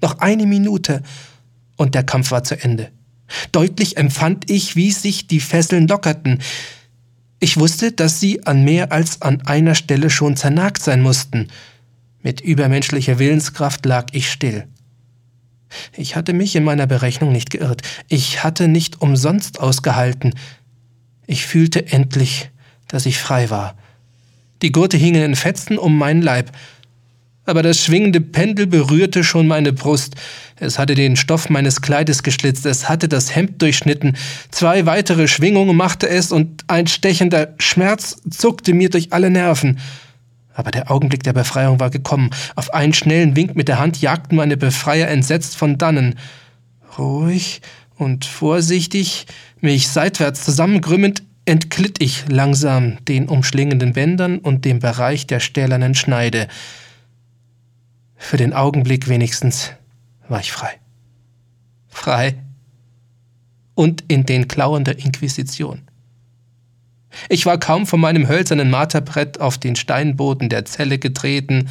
noch 0.00 0.20
eine 0.20 0.46
Minute, 0.46 1.02
und 1.78 1.94
der 1.94 2.02
Kampf 2.02 2.30
war 2.30 2.44
zu 2.44 2.62
Ende. 2.62 2.90
Deutlich 3.52 3.96
empfand 3.96 4.50
ich, 4.50 4.76
wie 4.76 4.90
sich 4.90 5.26
die 5.26 5.40
Fesseln 5.40 5.88
lockerten. 5.88 6.42
Ich 7.40 7.56
wusste, 7.56 7.92
dass 7.92 8.20
sie 8.20 8.44
an 8.44 8.64
mehr 8.64 8.92
als 8.92 9.22
an 9.22 9.42
einer 9.42 9.74
Stelle 9.74 10.10
schon 10.10 10.36
zernagt 10.36 10.82
sein 10.82 11.00
mussten. 11.00 11.48
Mit 12.22 12.40
übermenschlicher 12.40 13.18
Willenskraft 13.18 13.86
lag 13.86 14.08
ich 14.12 14.30
still. 14.30 14.66
Ich 15.96 16.16
hatte 16.16 16.32
mich 16.32 16.56
in 16.56 16.64
meiner 16.64 16.86
Berechnung 16.86 17.32
nicht 17.32 17.50
geirrt. 17.50 17.82
Ich 18.08 18.42
hatte 18.42 18.68
nicht 18.68 19.00
umsonst 19.00 19.60
ausgehalten. 19.60 20.34
Ich 21.26 21.46
fühlte 21.46 21.86
endlich, 21.92 22.50
dass 22.88 23.06
ich 23.06 23.18
frei 23.18 23.50
war. 23.50 23.76
Die 24.62 24.72
Gurte 24.72 24.96
hingen 24.96 25.22
in 25.22 25.36
Fetzen 25.36 25.78
um 25.78 25.96
meinen 25.96 26.22
Leib 26.22 26.50
aber 27.48 27.62
das 27.62 27.82
schwingende 27.82 28.20
Pendel 28.20 28.66
berührte 28.66 29.24
schon 29.24 29.46
meine 29.46 29.72
Brust. 29.72 30.14
Es 30.56 30.78
hatte 30.78 30.94
den 30.94 31.16
Stoff 31.16 31.48
meines 31.48 31.80
Kleides 31.80 32.22
geschlitzt, 32.22 32.66
es 32.66 32.88
hatte 32.88 33.08
das 33.08 33.34
Hemd 33.34 33.62
durchschnitten. 33.62 34.16
Zwei 34.50 34.86
weitere 34.86 35.28
Schwingungen 35.28 35.76
machte 35.76 36.08
es 36.08 36.32
und 36.32 36.64
ein 36.68 36.86
stechender 36.86 37.54
Schmerz 37.58 38.16
zuckte 38.30 38.74
mir 38.74 38.90
durch 38.90 39.12
alle 39.12 39.30
Nerven. 39.30 39.78
Aber 40.52 40.70
der 40.70 40.90
Augenblick 40.90 41.22
der 41.22 41.32
Befreiung 41.32 41.78
war 41.78 41.90
gekommen. 41.90 42.30
Auf 42.56 42.74
einen 42.74 42.92
schnellen 42.92 43.36
Wink 43.36 43.54
mit 43.54 43.68
der 43.68 43.78
Hand 43.78 44.00
jagten 44.00 44.36
meine 44.36 44.56
Befreier 44.56 45.08
entsetzt 45.08 45.56
von 45.56 45.78
dannen. 45.78 46.16
Ruhig 46.98 47.62
und 47.96 48.24
vorsichtig, 48.24 49.26
mich 49.60 49.88
seitwärts 49.88 50.44
zusammenkrümmend, 50.44 51.22
entglitt 51.44 52.02
ich 52.02 52.24
langsam 52.28 52.98
den 53.06 53.28
umschlingenden 53.28 53.94
Bändern 53.94 54.38
und 54.38 54.64
dem 54.64 54.80
Bereich 54.80 55.26
der 55.26 55.40
stählernen 55.40 55.94
Schneide. 55.94 56.48
Für 58.18 58.36
den 58.36 58.52
Augenblick 58.52 59.08
wenigstens 59.08 59.72
war 60.28 60.40
ich 60.40 60.52
frei. 60.52 60.78
Frei. 61.88 62.34
Und 63.74 64.04
in 64.08 64.26
den 64.26 64.48
Klauen 64.48 64.84
der 64.84 64.98
Inquisition. 64.98 65.88
Ich 67.28 67.46
war 67.46 67.58
kaum 67.58 67.86
von 67.86 68.00
meinem 68.00 68.28
hölzernen 68.28 68.70
Marterbrett 68.70 69.40
auf 69.40 69.56
den 69.56 69.76
Steinboden 69.76 70.48
der 70.48 70.64
Zelle 70.66 70.98
getreten, 70.98 71.68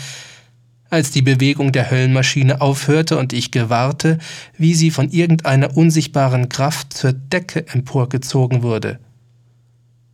als 0.90 1.12
die 1.12 1.22
Bewegung 1.22 1.74
der 1.74 1.92
Höllenmaschine 1.92 2.62
aufhörte 2.62 3.18
und 3.18 3.34
ich 3.34 3.52
gewahrte, 3.52 4.18
wie 4.58 4.74
sie 4.74 4.90
von 4.90 5.10
irgendeiner 5.10 5.76
unsichtbaren 5.76 6.50
Kraft 6.50 6.94
zur 6.94 7.14
Decke 7.14 7.68
emporgezogen 7.68 8.64
wurde. 8.64 9.00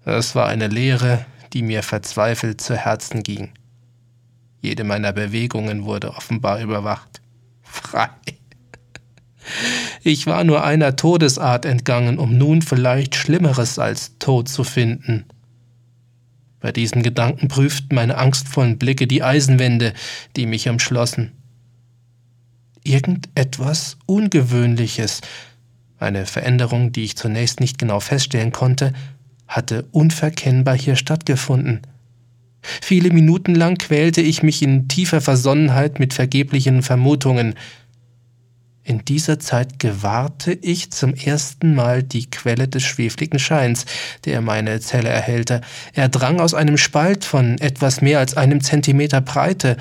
Das 0.03 0.36
war 0.36 0.47
eine 0.47 0.67
Leere, 0.67 1.25
die 1.53 1.61
mir 1.61 1.84
verzweifelt 1.84 2.59
zu 2.59 2.75
Herzen 2.75 3.23
ging. 3.23 3.51
Jede 4.64 4.86
meiner 4.86 5.11
Bewegungen 5.11 5.84
wurde 5.84 6.16
offenbar 6.16 6.61
überwacht. 6.61 7.22
Frei. 7.61 8.07
Ich 10.03 10.26
war 10.26 10.45
nur 10.45 10.64
einer 10.64 10.95
Todesart 10.95 11.66
entgangen, 11.66 12.18
um 12.18 12.38
nun 12.38 12.61
vielleicht 12.61 13.16
Schlimmeres 13.16 13.78
als 13.78 14.18
Tod 14.20 14.47
zu 14.47 14.64
finden. 14.64 15.26
Bei 16.61 16.72
diesem 16.72 17.03
Gedanken 17.03 17.49
prüften 17.49 17.93
meine 17.93 18.18
angstvollen 18.18 18.78
Blicke 18.78 19.05
die 19.05 19.22
Eisenwände, 19.22 19.93
die 20.38 20.45
mich 20.45 20.70
umschlossen. 20.70 21.34
Irgendetwas 22.86 23.97
Ungewöhnliches, 24.05 25.20
eine 25.99 26.26
Veränderung, 26.26 26.93
die 26.93 27.03
ich 27.03 27.18
zunächst 27.18 27.59
nicht 27.59 27.78
genau 27.78 27.99
feststellen 27.99 28.53
konnte, 28.53 28.93
hatte 29.45 29.84
unverkennbar 29.91 30.78
hier 30.78 30.95
stattgefunden. 30.95 31.82
Viele 32.82 33.11
Minuten 33.11 33.55
lang 33.55 33.78
quälte 33.78 34.22
ich 34.22 34.41
mich 34.41 34.61
in 34.61 34.88
tiefer 34.88 35.22
Versonnenheit 35.22 35.99
mit 35.99 36.14
vergeblichen 36.14 36.82
Vermutungen. 36.82 37.55
In 38.86 39.05
dieser 39.05 39.39
Zeit 39.39 39.80
gewahrte 39.80 40.51
ich 40.51 40.91
zum 40.91 41.14
ersten 41.14 41.74
Mal 41.74 42.03
die 42.03 42.30
Quelle 42.30 42.68
des 42.68 42.84
schwefligen 42.84 43.39
Scheins, 43.39 43.86
der 44.26 44.41
meine 44.41 44.80
Zelle 44.82 45.07
erhellte. 45.09 45.61
Er 45.93 46.09
drang 46.09 46.41
aus 46.41 46.53
einem 46.53 46.78
Spalt 46.78 47.24
von 47.24 47.57
etwas 47.59 48.01
mehr 48.01 48.20
als 48.20 48.36
einem 48.36 48.59
Zentimeter 48.59 49.22
Breite, 49.22 49.78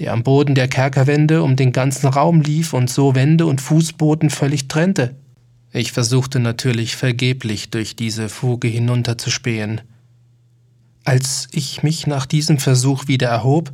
der 0.00 0.12
am 0.12 0.24
Boden 0.24 0.56
der 0.56 0.66
Kerkerwände 0.66 1.42
um 1.42 1.54
den 1.54 1.70
ganzen 1.70 2.08
Raum 2.08 2.40
lief 2.40 2.72
und 2.72 2.90
so 2.90 3.14
Wände 3.14 3.46
und 3.46 3.60
Fußboden 3.60 4.30
völlig 4.30 4.66
trennte. 4.66 5.14
Ich 5.72 5.92
versuchte 5.92 6.40
natürlich 6.40 6.96
vergeblich 6.96 7.70
durch 7.70 7.94
diese 7.94 8.28
Fuge 8.28 8.66
hinunterzuspähen. 8.66 9.82
Als 11.10 11.48
ich 11.50 11.82
mich 11.82 12.06
nach 12.06 12.24
diesem 12.24 12.58
Versuch 12.58 13.08
wieder 13.08 13.26
erhob, 13.26 13.72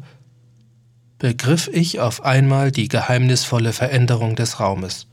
begriff 1.18 1.68
ich 1.70 2.01
auf 2.01 2.24
einmal 2.24 2.72
die 2.72 2.89
geheimnisvolle 2.89 3.74
Veränderung 3.74 4.37
des 4.37 4.59
Raumes. 4.59 5.07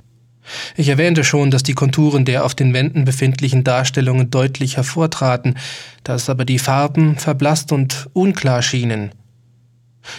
Ich 0.77 0.87
erwähnte 0.87 1.25
schon, 1.25 1.51
dass 1.51 1.63
die 1.63 1.73
Konturen 1.73 2.23
der 2.23 2.45
auf 2.45 2.55
den 2.55 2.73
Wänden 2.73 3.03
befindlichen 3.03 3.65
Darstellungen 3.65 4.31
deutlich 4.31 4.77
hervortraten, 4.77 5.57
dass 6.05 6.29
aber 6.29 6.45
die 6.45 6.59
Farben 6.59 7.17
verblasst 7.17 7.73
und 7.73 8.09
unklar 8.13 8.61
schienen. 8.61 9.11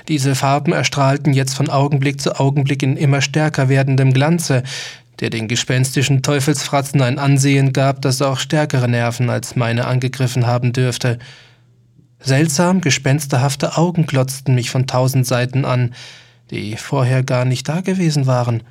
Diese 0.07 0.35
Farben 0.35 0.75
erstrahlten 0.75 1.33
jetzt 1.33 1.55
von 1.55 1.71
Augenblick 1.71 2.21
zu 2.21 2.39
Augenblick 2.39 2.83
in 2.83 2.99
immer 2.99 3.23
stärker 3.23 3.71
werdendem 3.71 4.13
Glanze, 4.13 4.63
der 5.21 5.31
den 5.31 5.49
gespenstischen 5.49 6.21
Teufelsfratzen 6.21 7.01
ein 7.01 7.19
Ansehen 7.19 7.73
gab, 7.73 8.03
das 8.03 8.21
auch 8.21 8.39
stärkere 8.39 8.89
Nerven 8.89 9.31
als 9.31 9.57
meine 9.57 9.87
angegriffen 9.87 10.47
haben 10.47 10.75
dürfte. 10.75 11.19
Seltsam 12.25 12.81
gespensterhafte 12.81 13.77
Augen 13.77 14.07
glotzten 14.07 14.55
mich 14.55 14.71
von 14.71 14.87
tausend 14.87 15.27
Seiten 15.27 15.67
an, 15.67 15.95
die 16.51 16.77
vorher 16.77 17.23
gar 17.23 17.45
nicht 17.45 17.69
dagewesen 17.69 18.27
waren, 18.27 18.63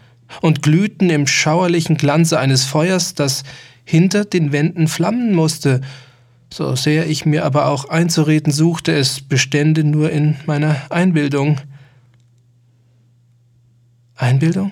und 0.42 0.64
glühten 0.64 1.12
im 1.12 1.28
schauerlichen 1.28 1.96
Glanze 1.96 2.40
eines 2.40 2.64
Feuers, 2.64 3.14
das 3.14 3.44
hinter 3.86 4.26
den 4.26 4.52
Wänden 4.52 4.88
flammen 4.88 5.34
musste, 5.34 5.82
so 6.52 6.76
sehr 6.76 7.08
ich 7.08 7.26
mir 7.26 7.46
aber 7.46 7.68
auch 7.68 7.90
einzureden 7.90 8.52
suchte, 8.52 8.94
es 8.94 9.22
bestände 9.22 9.84
nur 9.84 10.10
in 10.10 10.36
meiner 10.46 10.76
Einbildung. 10.90 11.60
Einbildung? 14.16 14.72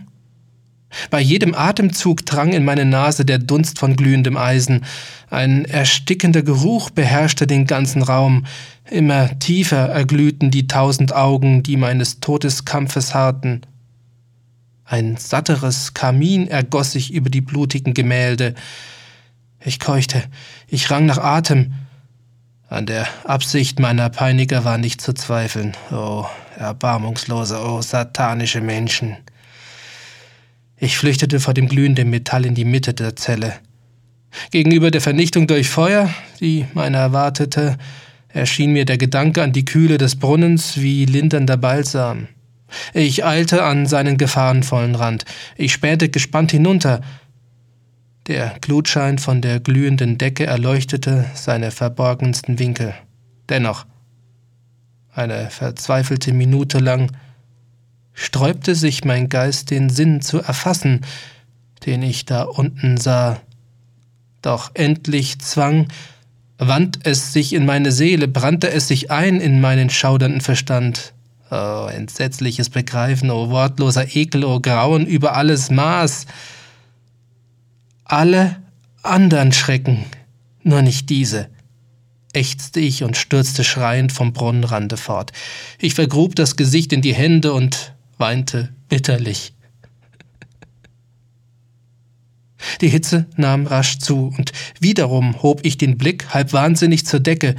Bei 1.10 1.20
jedem 1.20 1.56
Atemzug 1.56 2.26
drang 2.26 2.54
in 2.54 2.66
meine 2.66 2.86
Nase 2.86 3.26
der 3.26 3.40
Dunst 3.40 3.80
von 3.80 3.96
glühendem 3.96 4.38
Eisen. 4.38 4.86
Ein 5.30 5.66
erstickender 5.66 6.44
Geruch 6.44 6.90
beherrschte 6.90 7.48
den 7.48 7.66
ganzen 7.66 8.02
Raum. 8.02 8.46
Immer 8.90 9.40
tiefer 9.40 9.90
erglühten 9.90 10.52
die 10.52 10.68
tausend 10.68 11.14
Augen, 11.14 11.64
die 11.64 11.78
meines 11.78 12.20
Todeskampfes 12.20 13.14
harrten. 13.14 13.62
Ein 14.84 15.16
satteres 15.16 15.94
Kamin 15.94 16.48
ergoss 16.48 16.92
sich 16.92 17.14
über 17.14 17.30
die 17.30 17.40
blutigen 17.40 17.94
Gemälde. 17.94 18.56
Ich 19.64 19.80
keuchte, 19.80 20.24
ich 20.68 20.92
rang 20.92 21.06
nach 21.06 21.20
Atem. 21.20 21.74
An 22.68 22.86
der 22.86 23.08
Absicht 23.24 23.80
meiner 23.80 24.10
Peiniger 24.10 24.66
war 24.66 24.78
nicht 24.78 25.02
zu 25.02 25.14
zweifeln. 25.14 25.74
Oh, 25.92 26.26
erbarmungslose, 26.58 27.62
oh, 27.64 27.82
satanische 27.82 28.60
Menschen. 28.60 29.18
Ich 30.84 30.98
flüchtete 30.98 31.40
vor 31.40 31.54
dem 31.54 31.68
glühenden 31.68 32.10
Metall 32.10 32.44
in 32.44 32.56
die 32.56 32.66
Mitte 32.66 32.96
der 32.96 33.16
Zelle. 33.16 33.54
Gegenüber 34.50 34.90
der 34.90 35.00
Vernichtung 35.00 35.46
durch 35.46 35.70
Feuer, 35.70 36.10
die 36.40 36.66
meiner 36.74 36.98
erwartete, 36.98 37.78
erschien 38.30 38.74
mir 38.74 38.86
der 38.86 38.98
Gedanke 38.98 39.44
an 39.44 39.54
die 39.54 39.64
Kühle 39.64 40.00
des 40.00 40.16
Brunnens 40.16 40.82
wie 40.82 41.06
lindernder 41.06 41.56
Balsam. 41.56 42.30
Ich 42.96 43.24
eilte 43.24 43.62
an 43.62 43.86
seinen 43.86 44.18
gefahrenvollen 44.18 44.96
Rand. 44.96 45.26
Ich 45.56 45.72
spähte 45.72 46.10
gespannt 46.10 46.50
hinunter. 46.50 47.02
Der 48.26 48.56
Glutschein 48.60 49.20
von 49.20 49.40
der 49.42 49.60
glühenden 49.60 50.18
Decke 50.18 50.48
erleuchtete 50.48 51.28
seine 51.36 51.70
verborgensten 51.70 52.58
Winkel. 52.58 52.96
Dennoch, 53.50 53.86
eine 55.14 55.52
verzweifelte 55.52 56.34
Minute 56.34 56.80
lang 56.80 57.12
sträubte 58.22 58.76
sich 58.76 59.04
mein 59.04 59.30
Geist 59.30 59.72
den 59.72 59.90
Sinn 59.90 60.22
zu 60.22 60.40
erfassen, 60.40 61.02
den 61.86 62.04
ich 62.04 62.26
da 62.26 62.44
unten 62.44 62.98
sah. 62.98 63.42
Doch 64.42 64.72
endlich 64.74 65.40
zwang, 65.40 65.88
wand 66.58 67.00
es 67.04 67.34
sich 67.34 67.54
in 67.54 67.66
meine 67.66 67.92
Seele, 67.92 68.28
brannte 68.28 68.70
es 68.70 68.88
sich 68.88 69.12
ein 69.12 69.42
in 69.42 69.60
meinen 69.60 69.90
schaudernden 69.90 70.42
Verstand. 70.42 71.14
Oh, 71.50 71.88
entsetzliches 71.92 72.70
Begreifen, 72.70 73.30
oh 73.32 73.50
wortloser 73.50 74.16
Ekel, 74.16 74.46
oh 74.46 74.60
Grauen 74.60 75.06
über 75.06 75.36
alles 75.36 75.70
Maß. 75.70 76.28
Alle 78.06 78.58
anderen 79.04 79.52
Schrecken, 79.52 80.06
nur 80.64 80.82
nicht 80.82 81.10
diese 81.10 81.50
ächzte 82.34 82.80
ich 82.80 83.04
und 83.04 83.18
stürzte 83.18 83.64
schreiend 83.64 84.12
vom 84.12 84.32
Brunnenrande 84.32 84.98
fort. 84.98 85.32
Ich 85.80 85.96
vergrub 85.96 86.36
das 86.36 86.56
Gesicht 86.56 86.94
in 86.94 87.02
die 87.02 87.14
Hände 87.14 87.52
und 87.54 87.94
weinte 88.22 88.70
bitterlich. 88.88 89.54
Die 92.80 92.88
Hitze 92.88 93.26
nahm 93.36 93.68
rasch 93.68 94.00
zu, 94.00 94.34
und 94.38 94.54
wiederum 94.80 95.42
hob 95.42 95.62
ich 95.64 95.78
den 95.78 95.98
Blick 95.98 96.34
halb 96.34 96.54
wahnsinnig 96.54 97.06
zur 97.06 97.20
Decke. 97.20 97.56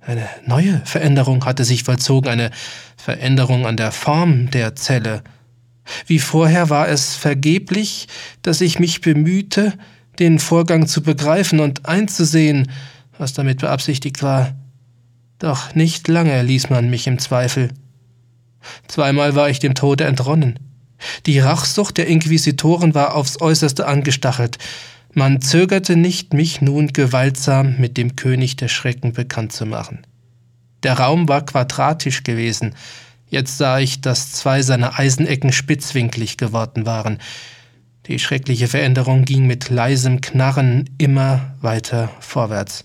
Eine 0.00 0.26
neue 0.46 0.80
Veränderung 0.84 1.44
hatte 1.44 1.64
sich 1.64 1.84
vollzogen, 1.84 2.30
eine 2.30 2.50
Veränderung 2.96 3.66
an 3.66 3.76
der 3.76 3.92
Form 3.92 4.50
der 4.50 4.74
Zelle. 4.74 5.22
Wie 6.06 6.18
vorher 6.18 6.70
war 6.70 6.88
es 6.88 7.14
vergeblich, 7.14 8.08
dass 8.42 8.60
ich 8.60 8.78
mich 8.78 9.00
bemühte, 9.00 9.74
den 10.18 10.38
Vorgang 10.38 10.86
zu 10.86 11.02
begreifen 11.02 11.60
und 11.60 11.86
einzusehen, 11.86 12.70
was 13.18 13.34
damit 13.34 13.60
beabsichtigt 13.60 14.22
war. 14.22 14.54
Doch 15.38 15.74
nicht 15.74 16.08
lange 16.08 16.42
ließ 16.42 16.70
man 16.70 16.88
mich 16.88 17.06
im 17.06 17.18
Zweifel. 17.18 17.68
Zweimal 18.88 19.34
war 19.34 19.50
ich 19.50 19.58
dem 19.58 19.74
Tode 19.74 20.04
entronnen. 20.04 20.58
Die 21.26 21.38
Rachsucht 21.38 21.98
der 21.98 22.06
Inquisitoren 22.06 22.94
war 22.94 23.14
aufs 23.14 23.40
äußerste 23.40 23.86
angestachelt. 23.86 24.58
Man 25.12 25.40
zögerte 25.40 25.96
nicht, 25.96 26.34
mich 26.34 26.60
nun 26.60 26.88
gewaltsam 26.88 27.76
mit 27.78 27.96
dem 27.96 28.16
König 28.16 28.56
der 28.56 28.68
Schrecken 28.68 29.12
bekannt 29.12 29.52
zu 29.52 29.66
machen. 29.66 30.06
Der 30.82 30.98
Raum 30.98 31.28
war 31.28 31.44
quadratisch 31.44 32.22
gewesen. 32.22 32.74
Jetzt 33.28 33.58
sah 33.58 33.78
ich, 33.78 34.00
dass 34.00 34.32
zwei 34.32 34.62
seiner 34.62 34.98
Eisenecken 34.98 35.52
spitzwinklig 35.52 36.36
geworden 36.36 36.86
waren. 36.86 37.18
Die 38.06 38.18
schreckliche 38.18 38.68
Veränderung 38.68 39.24
ging 39.24 39.46
mit 39.46 39.68
leisem 39.68 40.20
Knarren 40.20 40.88
immer 40.98 41.54
weiter 41.60 42.10
vorwärts. 42.20 42.84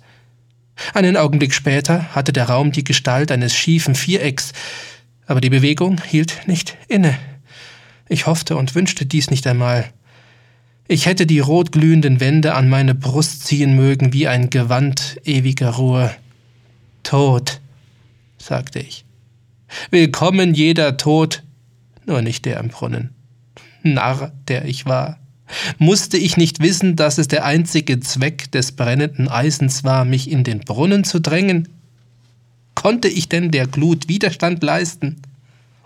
Einen 0.93 1.15
Augenblick 1.15 1.53
später 1.53 2.15
hatte 2.15 2.34
der 2.34 2.45
Raum 2.45 2.71
die 2.71 2.84
Gestalt 2.84 3.32
eines 3.32 3.53
schiefen 3.53 3.93
Vierecks, 3.93 4.51
aber 5.32 5.39
die 5.41 5.49
Bewegung 5.49 6.01
hielt 6.03 6.45
nicht 6.45 6.77
inne. 6.89 7.17
Ich 8.09 8.27
hoffte 8.27 8.57
und 8.57 8.75
wünschte 8.75 9.05
dies 9.05 9.32
nicht 9.32 9.47
einmal. 9.47 9.86
Ich 10.89 11.05
hätte 11.05 11.25
die 11.25 11.39
rotglühenden 11.39 12.19
Wände 12.19 12.53
an 12.53 12.67
meine 12.67 12.93
Brust 12.93 13.45
ziehen 13.45 13.73
mögen 13.73 14.11
wie 14.11 14.27
ein 14.27 14.49
Gewand 14.49 15.21
ewiger 15.23 15.69
Ruhe. 15.69 16.11
Tod, 17.03 17.61
sagte 18.38 18.79
ich. 18.79 19.05
Willkommen 19.89 20.53
jeder 20.53 20.97
Tod, 20.97 21.43
nur 22.05 22.21
nicht 22.21 22.43
der 22.43 22.59
im 22.59 22.67
Brunnen. 22.67 23.11
Narr, 23.84 24.34
der 24.49 24.65
ich 24.65 24.86
war. 24.86 25.17
Musste 25.77 26.17
ich 26.17 26.36
nicht 26.36 26.59
wissen, 26.59 26.97
dass 26.97 27.17
es 27.17 27.29
der 27.29 27.45
einzige 27.45 28.01
Zweck 28.01 28.51
des 28.51 28.73
brennenden 28.73 29.29
Eisens 29.29 29.86
war, 29.86 30.03
mich 30.03 30.29
in 30.29 30.43
den 30.43 30.59
Brunnen 30.59 31.05
zu 31.05 31.21
drängen? 31.21 31.69
Konnte 32.82 33.09
ich 33.09 33.29
denn 33.29 33.51
der 33.51 33.67
Glut 33.67 34.07
Widerstand 34.07 34.63
leisten? 34.63 35.21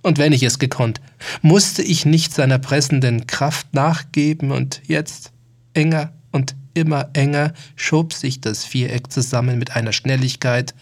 Und 0.02 0.18
wenn 0.18 0.32
ich 0.32 0.44
es 0.44 0.60
gekonnt, 0.60 1.02
musste 1.42 1.82
ich 1.82 2.06
nicht 2.06 2.34
seiner 2.34 2.58
pressenden 2.58 3.28
Kraft 3.28 3.74
nachgeben 3.74 4.52
und 4.52 4.82
jetzt 4.88 5.34
enger 5.74 6.14
und 6.32 6.56
immer 6.74 7.10
enger 7.12 7.54
schob 7.76 8.14
sich 8.14 8.40
das 8.40 8.64
Viereck 8.64 9.12
zusammen 9.12 9.60
mit 9.60 9.76
einer 9.76 9.92
Schnelligkeit, 9.92 10.74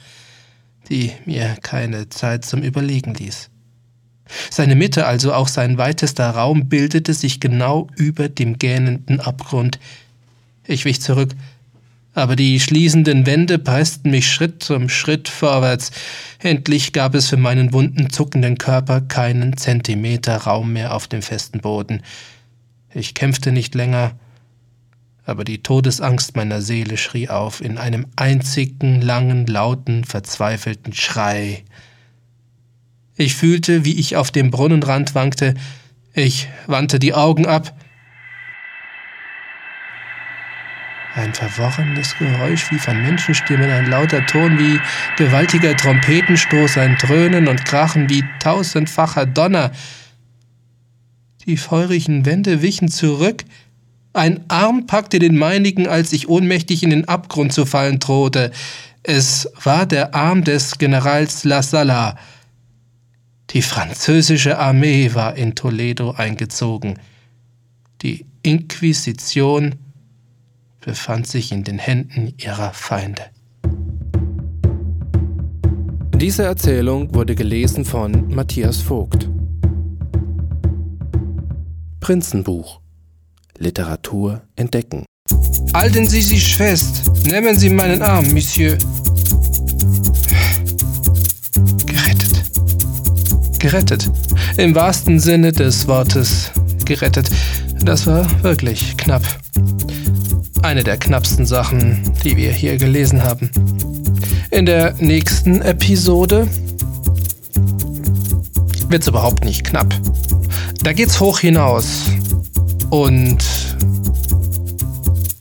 die 0.88 1.14
mir 1.26 1.58
keine 1.64 2.10
Zeit 2.10 2.46
zum 2.46 2.62
Überlegen 2.62 3.16
ließ. 3.16 3.50
Seine 4.52 4.76
Mitte, 4.76 5.08
also 5.08 5.34
auch 5.34 5.48
sein 5.48 5.80
weitester 5.80 6.30
Raum, 6.30 6.70
bildete 6.70 7.16
sich 7.16 7.40
genau 7.40 7.88
über 7.96 8.30
dem 8.30 8.60
gähnenden 8.60 9.20
Abgrund. 9.20 9.80
Ich 10.68 10.86
wich 10.86 11.02
zurück, 11.02 11.34
aber 12.14 12.36
die 12.36 12.60
schließenden 12.60 13.26
Wände 13.26 13.58
pressten 13.58 14.12
mich 14.12 14.32
Schritt 14.32 14.70
um 14.70 14.90
Schritt 14.90 15.28
vorwärts. 15.28 15.92
Endlich 16.40 16.94
gab 16.94 17.16
es 17.16 17.30
für 17.30 17.38
meinen 17.38 17.74
wunden, 17.74 18.10
zuckenden 18.10 18.58
Körper 18.58 19.02
keinen 19.02 19.58
Zentimeter 19.58 20.38
Raum 20.38 20.74
mehr 20.74 20.94
auf 20.94 21.08
dem 21.08 21.22
festen 21.22 21.60
Boden. 21.60 22.02
Ich 22.94 23.16
kämpfte 23.16 23.52
nicht 23.52 23.74
länger, 23.74 24.12
aber 25.26 25.44
die 25.44 25.64
Todesangst 25.64 26.36
meiner 26.36 26.62
Seele 26.62 26.98
schrie 26.98 27.30
auf 27.30 27.62
in 27.62 27.78
einem 27.78 28.06
einzigen, 28.16 29.02
langen, 29.02 29.48
lauten, 29.48 30.04
verzweifelten 30.04 30.94
Schrei. 30.94 31.64
Ich 33.16 33.36
fühlte, 33.36 33.86
wie 33.86 34.00
ich 34.00 34.16
auf 34.18 34.32
dem 34.32 34.52
Brunnenrand 34.52 35.16
wankte, 35.16 35.56
ich 36.14 36.48
wandte 36.68 37.00
die 37.00 37.16
Augen 37.16 37.48
ab, 37.48 37.76
Ein 41.16 41.34
verworrenes 41.34 42.18
Geräusch 42.18 42.72
wie 42.72 42.80
von 42.80 43.00
Menschenstimmen, 43.04 43.70
ein 43.70 43.86
lauter 43.86 44.26
Ton 44.26 44.58
wie 44.58 44.80
gewaltiger 45.16 45.78
Trompetenstoß, 45.78 46.80
ein 46.80 46.98
Dröhnen 46.98 47.48
und 47.48 47.66
Krachen 47.66 48.10
wie 48.10 48.24
tausendfacher 48.40 49.28
Donner. 49.28 49.72
Die 51.46 51.58
feurigen 51.58 52.26
Wände 52.26 52.64
wichen 52.64 52.88
zurück, 52.88 53.44
ein 54.14 54.44
Arm 54.48 54.88
packte 54.88 55.20
den 55.20 55.38
meinigen, 55.38 55.88
als 55.88 56.14
ich 56.14 56.30
ohnmächtig 56.30 56.82
in 56.82 56.90
den 56.90 57.08
Abgrund 57.08 57.54
zu 57.54 57.66
fallen 57.66 58.00
drohte. 58.00 58.52
Es 59.04 59.50
war 59.64 59.86
der 59.86 60.16
Arm 60.16 60.44
des 60.44 60.78
Generals 60.80 61.44
La 61.44 61.62
Sala. 61.62 62.18
Die 63.52 63.62
französische 63.62 64.58
Armee 64.58 65.14
war 65.14 65.36
in 65.36 65.54
Toledo 65.54 66.12
eingezogen. 66.12 67.00
Die 68.02 68.26
Inquisition 68.42 69.76
befand 70.86 71.28
sich 71.28 71.52
in 71.52 71.64
den 71.64 71.80
Händen 71.80 72.34
ihrer 72.38 72.74
Feinde. 72.74 73.24
Diese 76.16 76.44
Erzählung 76.44 77.14
wurde 77.14 77.36
gelesen 77.36 77.86
von 77.86 78.34
Matthias 78.34 78.78
Vogt. 78.78 79.30
Prinzenbuch 82.00 82.82
Literatur 83.58 84.42
entdecken. 84.56 85.06
Halten 85.74 86.08
Sie 86.08 86.22
sich 86.22 86.58
fest. 86.58 87.10
Nehmen 87.26 87.58
Sie 87.58 87.70
meinen 87.70 88.02
Arm, 88.02 88.32
Monsieur. 88.34 88.78
Gerettet. 91.86 92.44
Gerettet. 93.60 94.12
Im 94.58 94.76
wahrsten 94.76 95.20
Sinne 95.20 95.52
des 95.52 95.88
Wortes 95.88 96.52
gerettet. 96.86 97.30
Das 97.84 98.06
war 98.06 98.44
wirklich 98.44 98.98
knapp. 98.98 99.24
Eine 100.64 100.82
der 100.86 100.96
knappsten 100.96 101.46
Sachen, 101.46 102.14
die 102.24 102.38
wir 102.38 102.54
hier 102.54 102.78
gelesen 102.78 103.22
haben. 103.22 103.52
In 104.50 104.66
der 104.66 104.96
nächsten 104.98 105.62
Episode 105.62 106.48
wird 108.88 109.02
es 109.02 109.08
überhaupt 109.10 109.44
nicht 109.44 109.66
knapp. 109.66 109.94
Da 110.82 110.94
geht's 110.94 111.20
hoch 111.20 111.40
hinaus. 111.40 112.04
Und 112.90 113.44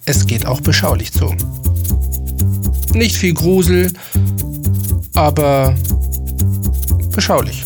es 0.06 0.26
geht 0.26 0.44
auch 0.44 0.60
beschaulich 0.60 1.12
zu. 1.12 1.32
Nicht 2.92 3.16
viel 3.16 3.32
Grusel, 3.32 3.92
aber 5.14 5.74
beschaulich. 7.14 7.62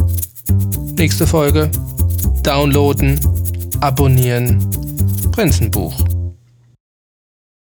Nächste 0.99 1.27
Folge. 1.27 1.71
Downloaden, 2.43 3.19
abonnieren. 3.81 4.59
Prinzenbuch. 5.33 5.95